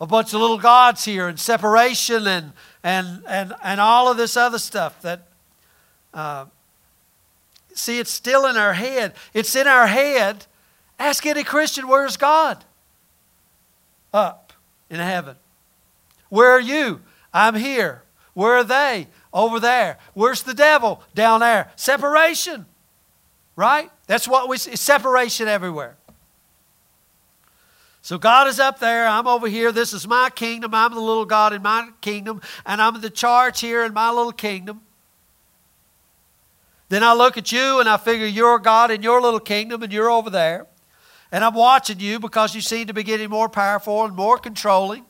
a 0.00 0.06
bunch 0.06 0.32
of 0.32 0.40
little 0.40 0.58
gods 0.58 1.04
here 1.04 1.28
and 1.28 1.38
separation 1.38 2.26
and 2.26 2.52
and 2.82 3.22
and 3.28 3.52
and 3.62 3.80
all 3.80 4.10
of 4.10 4.16
this 4.16 4.36
other 4.36 4.58
stuff 4.58 5.00
that 5.02 5.28
uh, 6.14 6.46
See, 7.80 7.98
it's 7.98 8.10
still 8.10 8.44
in 8.46 8.56
our 8.58 8.74
head. 8.74 9.14
It's 9.32 9.56
in 9.56 9.66
our 9.66 9.86
head. 9.86 10.46
Ask 10.98 11.24
any 11.24 11.42
Christian, 11.42 11.88
where's 11.88 12.18
God? 12.18 12.64
Up 14.12 14.52
in 14.90 15.00
heaven. 15.00 15.36
Where 16.28 16.50
are 16.50 16.60
you? 16.60 17.00
I'm 17.32 17.54
here. 17.54 18.02
Where 18.34 18.56
are 18.56 18.64
they? 18.64 19.08
Over 19.32 19.58
there. 19.58 19.98
Where's 20.12 20.42
the 20.42 20.52
devil? 20.52 21.02
Down 21.14 21.40
there. 21.40 21.72
Separation. 21.76 22.66
Right? 23.56 23.90
That's 24.06 24.28
what 24.28 24.48
we 24.48 24.58
see. 24.58 24.76
Separation 24.76 25.48
everywhere. 25.48 25.96
So 28.02 28.18
God 28.18 28.46
is 28.46 28.60
up 28.60 28.78
there, 28.78 29.06
I'm 29.06 29.26
over 29.26 29.46
here. 29.46 29.72
This 29.72 29.92
is 29.92 30.06
my 30.06 30.30
kingdom. 30.30 30.74
I'm 30.74 30.92
the 30.94 31.00
little 31.00 31.26
God 31.26 31.52
in 31.52 31.62
my 31.62 31.90
kingdom, 32.00 32.40
and 32.64 32.80
I'm 32.80 33.00
the 33.00 33.10
charge 33.10 33.60
here 33.60 33.84
in 33.84 33.92
my 33.92 34.10
little 34.10 34.32
kingdom. 34.32 34.80
Then 36.90 37.04
I 37.04 37.14
look 37.14 37.38
at 37.38 37.52
you 37.52 37.78
and 37.78 37.88
I 37.88 37.96
figure 37.96 38.26
you're 38.26 38.58
God 38.58 38.90
in 38.90 39.00
your 39.00 39.22
little 39.22 39.38
kingdom 39.38 39.84
and 39.84 39.92
you're 39.92 40.10
over 40.10 40.28
there. 40.28 40.66
And 41.30 41.44
I'm 41.44 41.54
watching 41.54 42.00
you 42.00 42.18
because 42.18 42.52
you 42.52 42.60
seem 42.60 42.88
to 42.88 42.92
be 42.92 43.04
getting 43.04 43.30
more 43.30 43.48
powerful 43.48 44.04
and 44.04 44.14
more 44.14 44.38
controlling. 44.38 45.04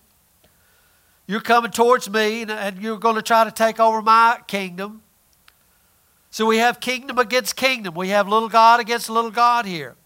You're 1.26 1.41
coming 1.41 1.70
towards 1.70 2.11
me 2.11 2.43
and 2.43 2.83
you're 2.83 2.99
going 2.99 3.14
to 3.14 3.22
try 3.22 3.45
to 3.45 3.51
take 3.51 3.81
over 3.81 4.03
my 4.03 4.41
kingdom. 4.47 5.01
So 6.31 6.45
we 6.45 6.59
have 6.59 6.81
kingdom 6.81 7.18
against 7.18 7.57
kingdom. 7.57 7.95
We 7.95 8.11
have 8.11 8.28
little 8.28 8.51
God 8.51 8.81
against 8.81 9.09
little 9.09 9.31
God 9.31 9.64
here. 9.64 9.97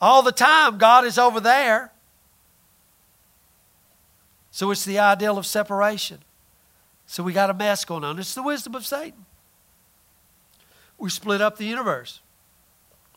All 0.00 0.20
the 0.20 0.32
time, 0.32 0.78
God 0.78 1.04
is 1.04 1.16
over 1.16 1.38
there. 1.38 1.92
So 4.50 4.72
it's 4.72 4.84
the 4.84 4.98
ideal 4.98 5.38
of 5.38 5.46
separation. 5.46 6.18
So 7.06 7.22
we 7.22 7.32
got 7.32 7.50
a 7.50 7.54
mess 7.54 7.84
going 7.84 8.02
on. 8.02 8.18
It's 8.18 8.34
the 8.34 8.42
wisdom 8.42 8.74
of 8.74 8.84
Satan 8.84 9.26
we 11.02 11.10
split 11.10 11.40
up 11.40 11.58
the 11.58 11.64
universe. 11.64 12.20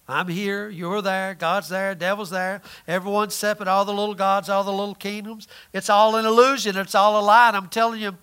I'm 0.08 0.28
here, 0.28 0.70
you're 0.70 1.04
there, 1.04 1.36
God's 1.36 1.70
there, 1.70 1.94
devil's 1.94 2.32
there, 2.32 2.64
everyone's 2.88 3.36
separate, 3.36 3.68
all 3.68 3.86
the 3.86 3.94
little 3.94 4.16
gods, 4.16 4.50
all 4.50 4.64
the 4.64 4.72
little 4.72 4.96
kingdoms. 4.96 5.48
It's 5.72 5.88
all 5.88 6.16
an 6.16 6.26
illusion, 6.26 6.78
it's 6.78 6.96
all 6.96 7.20
a 7.20 7.24
lie. 7.24 7.50
And 7.50 7.58
I'm 7.58 7.70
telling 7.70 8.02
you, 8.02 8.18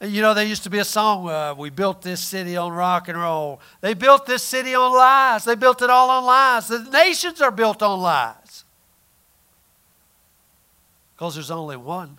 you 0.00 0.22
know, 0.22 0.32
there 0.32 0.46
used 0.46 0.62
to 0.62 0.70
be 0.70 0.78
a 0.78 0.84
song, 0.84 1.28
uh, 1.28 1.54
We 1.56 1.68
built 1.68 2.00
this 2.00 2.20
city 2.20 2.56
on 2.56 2.72
rock 2.72 3.08
and 3.08 3.20
roll. 3.20 3.60
They 3.82 3.92
built 3.92 4.24
this 4.24 4.42
city 4.42 4.74
on 4.74 4.92
lies. 4.92 5.44
They 5.44 5.56
built 5.56 5.82
it 5.82 5.90
all 5.90 6.08
on 6.08 6.24
lies. 6.24 6.68
The 6.68 6.78
nations 6.90 7.42
are 7.42 7.50
built 7.50 7.82
on 7.82 8.00
lies. 8.00 8.64
Because 11.14 11.34
there's 11.34 11.50
only 11.50 11.76
one. 11.76 12.18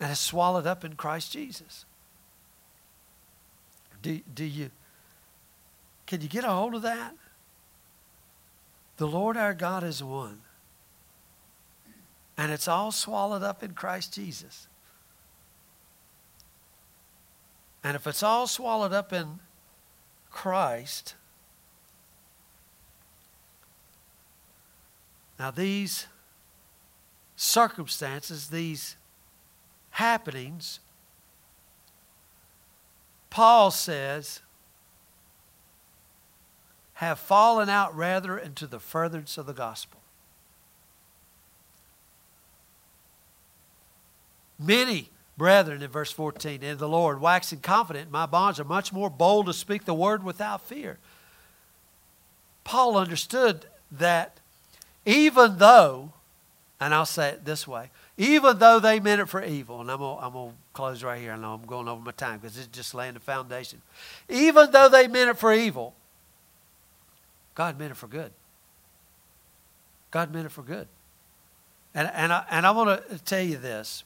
And 0.00 0.10
it's 0.10 0.20
swallowed 0.20 0.66
up 0.66 0.86
in 0.86 0.94
Christ 0.94 1.32
Jesus. 1.32 1.84
Do, 4.08 4.20
do, 4.32 4.44
you, 4.46 4.70
Can 6.06 6.22
you 6.22 6.28
get 6.28 6.42
a 6.42 6.48
hold 6.48 6.74
of 6.74 6.80
that? 6.80 7.14
The 8.96 9.06
Lord 9.06 9.36
our 9.36 9.52
God 9.52 9.84
is 9.84 10.02
one. 10.02 10.40
And 12.38 12.50
it's 12.50 12.66
all 12.66 12.90
swallowed 12.90 13.42
up 13.42 13.62
in 13.62 13.72
Christ 13.72 14.14
Jesus. 14.14 14.66
And 17.84 17.96
if 17.96 18.06
it's 18.06 18.22
all 18.22 18.46
swallowed 18.46 18.94
up 18.94 19.12
in 19.12 19.40
Christ, 20.30 21.14
now 25.38 25.50
these 25.50 26.06
circumstances, 27.36 28.48
these 28.48 28.96
happenings, 29.90 30.80
Paul 33.30 33.70
says, 33.70 34.40
have 36.94 37.18
fallen 37.18 37.68
out 37.68 37.94
rather 37.96 38.36
into 38.36 38.66
the 38.66 38.80
furtherance 38.80 39.38
of 39.38 39.46
the 39.46 39.52
gospel. 39.52 40.00
Many 44.58 45.10
brethren, 45.36 45.82
in 45.82 45.90
verse 45.90 46.10
14, 46.10 46.62
in 46.64 46.78
the 46.78 46.88
Lord, 46.88 47.20
waxing 47.20 47.60
confident, 47.60 48.10
my 48.10 48.26
bonds 48.26 48.58
are 48.58 48.64
much 48.64 48.92
more 48.92 49.08
bold 49.08 49.46
to 49.46 49.52
speak 49.52 49.84
the 49.84 49.94
word 49.94 50.24
without 50.24 50.66
fear. 50.66 50.98
Paul 52.64 52.96
understood 52.96 53.66
that 53.92 54.40
even 55.06 55.58
though, 55.58 56.12
and 56.80 56.92
I'll 56.92 57.06
say 57.06 57.28
it 57.28 57.44
this 57.44 57.68
way, 57.68 57.90
even 58.18 58.58
though 58.58 58.80
they 58.80 58.98
meant 58.98 59.20
it 59.20 59.26
for 59.26 59.42
evil, 59.42 59.80
and 59.80 59.88
I'm 59.88 59.98
going 59.98 60.18
I'm 60.20 60.32
to 60.32 60.50
close 60.72 61.04
right 61.04 61.20
here. 61.20 61.32
I 61.32 61.36
know 61.36 61.54
I'm 61.54 61.64
going 61.64 61.86
over 61.86 62.02
my 62.02 62.10
time 62.10 62.40
because 62.40 62.58
it's 62.58 62.66
just 62.66 62.92
laying 62.92 63.14
the 63.14 63.20
foundation. 63.20 63.80
Even 64.28 64.72
though 64.72 64.88
they 64.88 65.06
meant 65.06 65.30
it 65.30 65.38
for 65.38 65.52
evil, 65.52 65.94
God 67.54 67.78
meant 67.78 67.92
it 67.92 67.94
for 67.94 68.08
good. 68.08 68.32
God 70.10 70.34
meant 70.34 70.46
it 70.46 70.52
for 70.52 70.62
good. 70.62 70.88
And, 71.94 72.10
and, 72.12 72.32
I, 72.32 72.44
and 72.50 72.66
I 72.66 72.72
want 72.72 73.08
to 73.08 73.18
tell 73.24 73.40
you 73.40 73.56
this 73.56 74.02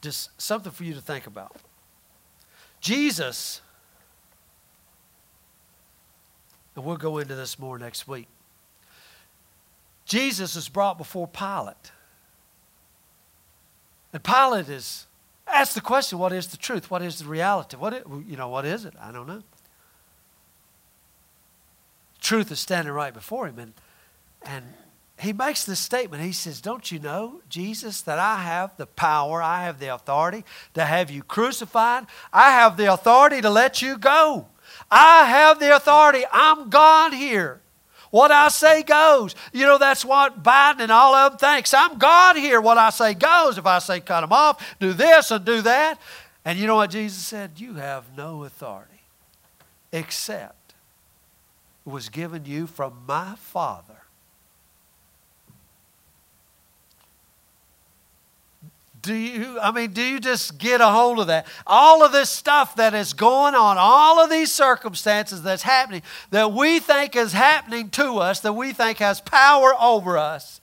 just 0.00 0.30
something 0.40 0.72
for 0.72 0.84
you 0.84 0.94
to 0.94 1.00
think 1.02 1.26
about. 1.26 1.54
Jesus, 2.80 3.60
and 6.74 6.84
we'll 6.84 6.96
go 6.96 7.18
into 7.18 7.34
this 7.34 7.58
more 7.58 7.78
next 7.78 8.08
week. 8.08 8.28
Jesus 10.06 10.56
is 10.56 10.70
brought 10.70 10.96
before 10.96 11.28
Pilate. 11.28 11.92
And 14.14 14.22
Pilate 14.22 14.68
is 14.68 15.06
asked 15.46 15.74
the 15.74 15.80
question, 15.80 16.18
what 16.18 16.32
is 16.32 16.46
the 16.46 16.56
truth? 16.56 16.88
What 16.88 17.02
is 17.02 17.18
the 17.18 17.26
reality? 17.26 17.76
What 17.76 17.92
is, 17.92 18.02
you 18.28 18.36
know, 18.36 18.48
what 18.48 18.64
is 18.64 18.84
it? 18.84 18.94
I 18.98 19.10
don't 19.10 19.26
know. 19.26 19.42
Truth 22.20 22.52
is 22.52 22.60
standing 22.60 22.94
right 22.94 23.12
before 23.12 23.48
him. 23.48 23.58
And, 23.58 23.74
and 24.42 24.64
he 25.18 25.32
makes 25.32 25.64
this 25.64 25.80
statement. 25.80 26.22
He 26.22 26.30
says, 26.30 26.60
Don't 26.60 26.92
you 26.92 27.00
know, 27.00 27.40
Jesus, 27.48 28.02
that 28.02 28.20
I 28.20 28.36
have 28.36 28.76
the 28.76 28.86
power, 28.86 29.42
I 29.42 29.64
have 29.64 29.80
the 29.80 29.92
authority 29.92 30.44
to 30.74 30.84
have 30.84 31.10
you 31.10 31.24
crucified? 31.24 32.06
I 32.32 32.52
have 32.52 32.76
the 32.76 32.92
authority 32.92 33.40
to 33.40 33.50
let 33.50 33.82
you 33.82 33.98
go. 33.98 34.46
I 34.92 35.26
have 35.26 35.58
the 35.58 35.74
authority. 35.74 36.22
I'm 36.32 36.70
God 36.70 37.12
here. 37.12 37.60
What 38.14 38.30
I 38.30 38.46
say 38.46 38.84
goes. 38.84 39.34
You 39.52 39.66
know, 39.66 39.76
that's 39.76 40.04
what 40.04 40.40
Biden 40.40 40.82
and 40.82 40.92
all 40.92 41.16
of 41.16 41.32
them 41.32 41.38
thinks. 41.38 41.74
I'm 41.74 41.98
God 41.98 42.36
here. 42.36 42.60
What 42.60 42.78
I 42.78 42.90
say 42.90 43.12
goes. 43.12 43.58
If 43.58 43.66
I 43.66 43.80
say 43.80 43.98
cut 43.98 44.20
them 44.20 44.32
off, 44.32 44.76
do 44.78 44.92
this 44.92 45.32
and 45.32 45.44
do 45.44 45.62
that. 45.62 45.98
And 46.44 46.56
you 46.56 46.68
know 46.68 46.76
what 46.76 46.90
Jesus 46.90 47.18
said? 47.18 47.58
You 47.58 47.74
have 47.74 48.16
no 48.16 48.44
authority 48.44 49.02
except 49.90 50.74
it 51.84 51.90
was 51.90 52.08
given 52.08 52.44
you 52.44 52.68
from 52.68 53.02
my 53.04 53.34
Father 53.34 53.93
Do 59.04 59.12
you, 59.14 59.60
I 59.60 59.70
mean, 59.70 59.92
do 59.92 60.00
you 60.00 60.18
just 60.18 60.56
get 60.56 60.80
a 60.80 60.86
hold 60.86 61.20
of 61.20 61.26
that? 61.26 61.46
All 61.66 62.02
of 62.02 62.12
this 62.12 62.30
stuff 62.30 62.74
that 62.76 62.94
is 62.94 63.12
going 63.12 63.54
on, 63.54 63.76
all 63.78 64.24
of 64.24 64.30
these 64.30 64.50
circumstances 64.50 65.42
that's 65.42 65.62
happening, 65.62 66.00
that 66.30 66.52
we 66.52 66.80
think 66.80 67.14
is 67.14 67.34
happening 67.34 67.90
to 67.90 68.16
us, 68.16 68.40
that 68.40 68.54
we 68.54 68.72
think 68.72 68.98
has 68.98 69.20
power 69.20 69.74
over 69.78 70.16
us, 70.16 70.62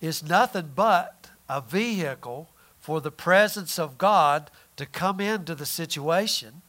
is 0.00 0.22
nothing 0.22 0.70
but 0.76 1.30
a 1.48 1.60
vehicle 1.60 2.48
for 2.78 3.00
the 3.00 3.10
presence 3.10 3.76
of 3.76 3.98
God 3.98 4.52
to 4.76 4.86
come 4.86 5.18
into 5.18 5.56
the 5.56 5.66
situation 5.66 6.62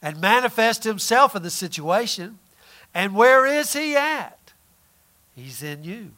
and 0.00 0.20
manifest 0.20 0.84
Himself 0.84 1.34
in 1.34 1.42
the 1.42 1.50
situation. 1.50 2.38
And 2.94 3.16
where 3.16 3.44
is 3.44 3.72
He 3.72 3.96
at? 3.96 4.52
He's 5.34 5.60
in 5.60 5.82
you. 5.82 6.12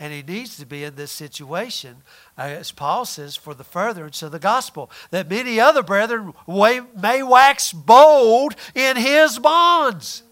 And 0.00 0.14
he 0.14 0.22
needs 0.22 0.56
to 0.56 0.64
be 0.64 0.82
in 0.82 0.94
this 0.94 1.12
situation, 1.12 1.98
uh, 2.38 2.40
as 2.40 2.72
Paul 2.72 3.04
says, 3.04 3.36
for 3.36 3.52
the 3.52 3.64
furtherance 3.64 4.22
of 4.22 4.32
the 4.32 4.38
gospel, 4.38 4.90
that 5.10 5.28
many 5.28 5.60
other 5.60 5.82
brethren 5.82 6.32
may 6.48 7.22
wax 7.22 7.74
bold 7.74 8.56
in 8.74 8.96
his 8.96 9.38
bonds. 9.38 10.22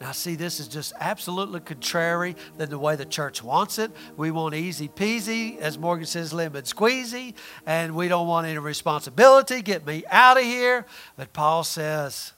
Now, 0.00 0.10
see, 0.10 0.34
this 0.34 0.58
is 0.58 0.66
just 0.66 0.92
absolutely 1.00 1.60
contrary 1.60 2.34
than 2.58 2.68
the 2.68 2.80
way 2.80 2.96
the 2.96 3.06
church 3.06 3.44
wants 3.44 3.78
it. 3.78 3.92
We 4.16 4.32
want 4.32 4.56
easy 4.56 4.88
peasy, 4.88 5.56
as 5.58 5.78
Morgan 5.78 6.04
says, 6.04 6.32
lemon 6.32 6.64
squeezy, 6.64 7.34
and 7.64 7.94
we 7.94 8.08
don't 8.08 8.26
want 8.26 8.48
any 8.48 8.58
responsibility. 8.58 9.62
Get 9.62 9.86
me 9.86 10.02
out 10.10 10.36
of 10.36 10.42
here. 10.42 10.84
But 11.16 11.32
Paul 11.32 11.62
says, 11.62 12.32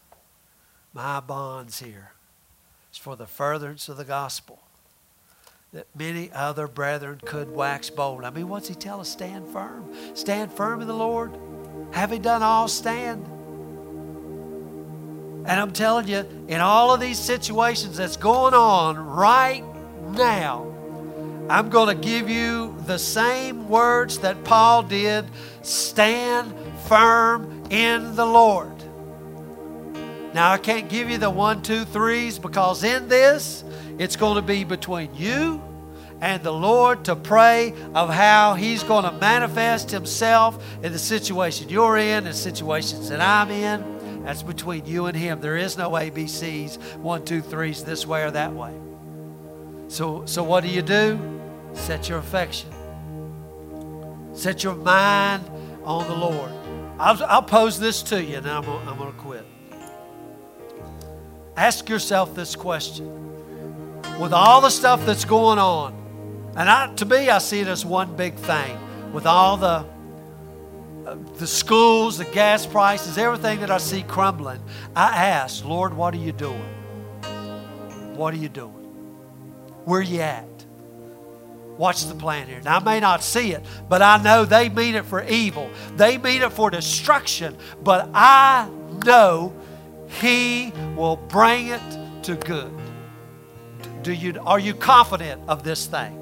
My 0.92 1.18
bonds 1.18 1.80
here 1.80 2.12
is 2.92 2.98
for 2.98 3.16
the 3.16 3.26
furtherance 3.26 3.88
of 3.88 3.96
the 3.96 4.04
gospel 4.04 4.60
that 5.72 5.86
many 5.94 6.30
other 6.32 6.66
brethren 6.66 7.20
could 7.24 7.50
wax 7.50 7.90
bold. 7.90 8.24
I 8.24 8.30
mean, 8.30 8.48
what's 8.48 8.68
he 8.68 8.74
tell 8.74 9.00
us? 9.00 9.08
Stand 9.08 9.46
firm. 9.48 9.92
Stand 10.14 10.50
firm 10.50 10.80
in 10.80 10.88
the 10.88 10.94
Lord. 10.94 11.36
Having 11.92 12.22
done 12.22 12.42
all, 12.42 12.68
stand. 12.68 13.26
And 15.46 15.60
I'm 15.60 15.72
telling 15.72 16.08
you, 16.08 16.26
in 16.48 16.60
all 16.60 16.92
of 16.94 17.00
these 17.00 17.18
situations 17.18 17.98
that's 17.98 18.16
going 18.16 18.54
on 18.54 18.96
right 18.98 19.64
now, 20.12 20.74
I'm 21.50 21.70
going 21.70 21.94
to 21.96 22.02
give 22.02 22.28
you 22.28 22.74
the 22.86 22.98
same 22.98 23.68
words 23.68 24.18
that 24.18 24.44
Paul 24.44 24.82
did 24.82 25.26
stand 25.62 26.54
firm 26.86 27.64
in 27.70 28.14
the 28.16 28.26
Lord. 28.26 28.77
Now, 30.34 30.52
I 30.52 30.58
can't 30.58 30.88
give 30.88 31.10
you 31.10 31.18
the 31.18 31.30
one, 31.30 31.62
two, 31.62 31.84
threes 31.84 32.38
because 32.38 32.84
in 32.84 33.08
this, 33.08 33.64
it's 33.98 34.16
going 34.16 34.36
to 34.36 34.42
be 34.42 34.64
between 34.64 35.14
you 35.14 35.62
and 36.20 36.42
the 36.42 36.52
Lord 36.52 37.04
to 37.06 37.16
pray 37.16 37.74
of 37.94 38.10
how 38.10 38.54
He's 38.54 38.82
going 38.82 39.04
to 39.04 39.12
manifest 39.12 39.90
Himself 39.90 40.62
in 40.82 40.92
the 40.92 40.98
situation 40.98 41.68
you're 41.68 41.96
in 41.96 42.26
and 42.26 42.34
situations 42.34 43.08
that 43.08 43.20
I'm 43.20 43.50
in. 43.50 44.24
That's 44.24 44.42
between 44.42 44.84
you 44.84 45.06
and 45.06 45.16
Him. 45.16 45.40
There 45.40 45.56
is 45.56 45.78
no 45.78 45.90
ABCs, 45.90 46.96
one, 46.96 47.24
two, 47.24 47.40
threes, 47.40 47.84
this 47.84 48.06
way 48.06 48.24
or 48.24 48.30
that 48.32 48.52
way. 48.52 48.74
So, 49.88 50.26
so 50.26 50.42
what 50.42 50.64
do 50.64 50.70
you 50.70 50.82
do? 50.82 51.18
Set 51.72 52.08
your 52.08 52.18
affection, 52.18 52.70
set 54.34 54.64
your 54.64 54.74
mind 54.74 55.48
on 55.84 56.06
the 56.08 56.14
Lord. 56.14 56.50
I'll, 56.98 57.24
I'll 57.24 57.42
pose 57.42 57.78
this 57.78 58.02
to 58.04 58.22
you, 58.22 58.38
and 58.38 58.46
I'm, 58.46 58.64
going 58.64 59.07
to. 59.07 59.07
Ask 61.58 61.88
yourself 61.88 62.36
this 62.36 62.54
question 62.54 63.08
with 64.20 64.32
all 64.32 64.60
the 64.60 64.70
stuff 64.70 65.04
that's 65.04 65.24
going 65.24 65.58
on. 65.58 66.52
And 66.56 66.70
I, 66.70 66.94
to 66.94 67.04
me, 67.04 67.28
I 67.28 67.38
see 67.38 67.58
it 67.58 67.66
as 67.66 67.84
one 67.84 68.14
big 68.14 68.36
thing 68.36 68.78
with 69.12 69.26
all 69.26 69.56
the 69.56 69.84
uh, 71.04 71.16
the 71.38 71.48
schools, 71.48 72.18
the 72.18 72.26
gas 72.26 72.64
prices, 72.64 73.18
everything 73.18 73.58
that 73.58 73.72
I 73.72 73.78
see 73.78 74.04
crumbling. 74.04 74.60
I 74.94 75.26
ask, 75.26 75.64
Lord, 75.64 75.94
what 75.94 76.14
are 76.14 76.18
you 76.18 76.30
doing? 76.30 76.62
What 78.14 78.34
are 78.34 78.36
you 78.36 78.48
doing? 78.48 78.74
Where 79.84 79.98
are 79.98 80.04
you 80.04 80.20
at? 80.20 80.44
What's 81.76 82.04
the 82.04 82.14
plan 82.14 82.46
here? 82.46 82.60
Now, 82.60 82.76
I 82.76 82.84
may 82.84 83.00
not 83.00 83.24
see 83.24 83.50
it, 83.50 83.64
but 83.88 84.00
I 84.00 84.22
know 84.22 84.44
they 84.44 84.68
mean 84.68 84.94
it 84.94 85.06
for 85.06 85.24
evil. 85.24 85.68
They 85.96 86.18
mean 86.18 86.42
it 86.42 86.52
for 86.52 86.70
destruction, 86.70 87.56
but 87.82 88.10
I 88.14 88.70
know 89.04 89.54
He 90.08 90.72
will 90.96 91.16
bring 91.16 91.68
it 91.68 91.82
to 92.24 92.34
good. 92.34 92.72
Do 94.02 94.12
you, 94.12 94.40
are 94.44 94.58
you 94.58 94.74
confident 94.74 95.42
of 95.48 95.62
this 95.62 95.86
thing? 95.86 96.14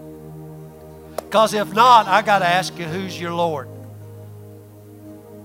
Because 1.17 1.55
if 1.55 1.73
not, 1.73 2.07
I 2.07 2.23
got 2.23 2.41
to 2.41 2.47
ask 2.47 2.77
you, 2.79 2.85
who's 2.85 3.21
your 3.21 3.33
Lord? 3.33 3.69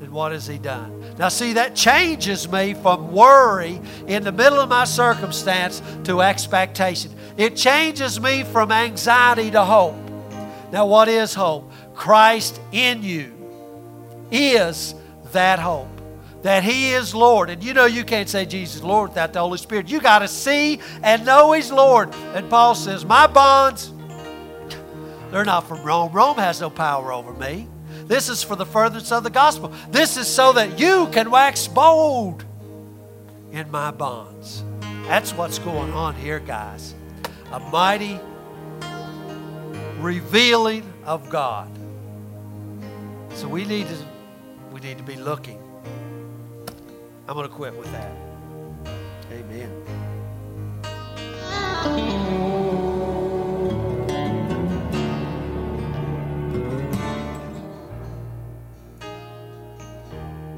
And 0.02 0.12
what 0.12 0.32
has 0.32 0.48
He 0.48 0.58
done? 0.58 1.16
Now, 1.18 1.30
see, 1.30 1.54
that 1.54 1.76
changes 1.76 2.52
me 2.52 2.74
from 2.74 3.12
worry 3.12 3.80
in 4.08 4.24
the 4.24 4.32
middle 4.32 4.60
of 4.60 4.70
my 4.70 4.86
circumstance 4.86 5.82
to 6.06 6.22
expectation. 6.22 7.16
It 7.38 7.56
changes 7.56 8.20
me 8.20 8.44
from 8.44 8.72
anxiety 8.72 9.52
to 9.52 9.64
hope. 9.64 9.96
Now, 10.72 10.88
what 10.88 11.08
is 11.08 11.34
hope? 11.34 11.72
Christ 11.94 12.60
in 12.72 13.04
you, 13.04 13.34
is 14.32 14.96
that 15.32 15.60
hope 15.60 16.01
that 16.44 16.64
He 16.64 16.92
is 16.92 17.14
Lord. 17.14 17.50
And 17.50 17.64
you 17.64 17.74
know 17.74 17.86
you 17.86 18.04
can't 18.04 18.30
say 18.30 18.46
Jesus 18.46 18.82
Lord 18.84 19.10
without 19.10 19.34
the 19.34 19.40
Holy 19.40 19.58
Spirit. 19.58 19.90
You 19.90 20.02
got 20.02 20.20
to 20.20 20.28
see 20.28 20.80
and 21.04 21.26
know 21.26 21.52
He's 21.52 21.72
Lord. 21.72 22.14
And 22.34 22.50
Paul 22.50 22.76
says, 22.76 23.06
My 23.06 23.28
bonds, 23.28 23.92
they're 25.32 25.46
not 25.46 25.68
from 25.68 25.84
Rome. 25.84 26.12
Rome 26.12 26.38
has 26.38 26.62
no 26.62 26.70
power 26.70 27.12
over 27.14 27.34
me. 27.34 27.68
This 28.06 28.28
is 28.30 28.44
for 28.44 28.56
the 28.56 28.66
furtherance 28.66 29.12
of 29.12 29.24
the 29.24 29.30
gospel. 29.30 29.72
This 29.90 30.18
is 30.18 30.28
so 30.28 30.54
that 30.54 30.80
you 30.80 31.08
can 31.12 31.32
wax 31.32 31.68
bold 31.68 32.44
in 33.52 33.70
my 33.72 33.92
bonds. 33.92 34.64
That's 35.08 35.34
what's 35.34 35.60
going 35.60 35.94
on 35.94 36.16
here, 36.16 36.40
guys. 36.40 36.94
A 37.52 37.60
mighty 37.60 38.20
revealing 40.00 40.92
of 41.06 41.30
God. 41.30 41.70
So 43.34 43.48
we 43.48 43.66
need 43.66 43.88
to 43.88 43.96
we 44.72 44.80
need 44.80 44.98
to 44.98 45.04
be 45.04 45.16
looking. 45.16 45.61
I'm 47.32 47.38
going 47.38 47.48
to 47.48 47.56
quit 47.56 47.74
with 47.78 47.90
that. 47.94 48.12
Amen. 49.32 49.72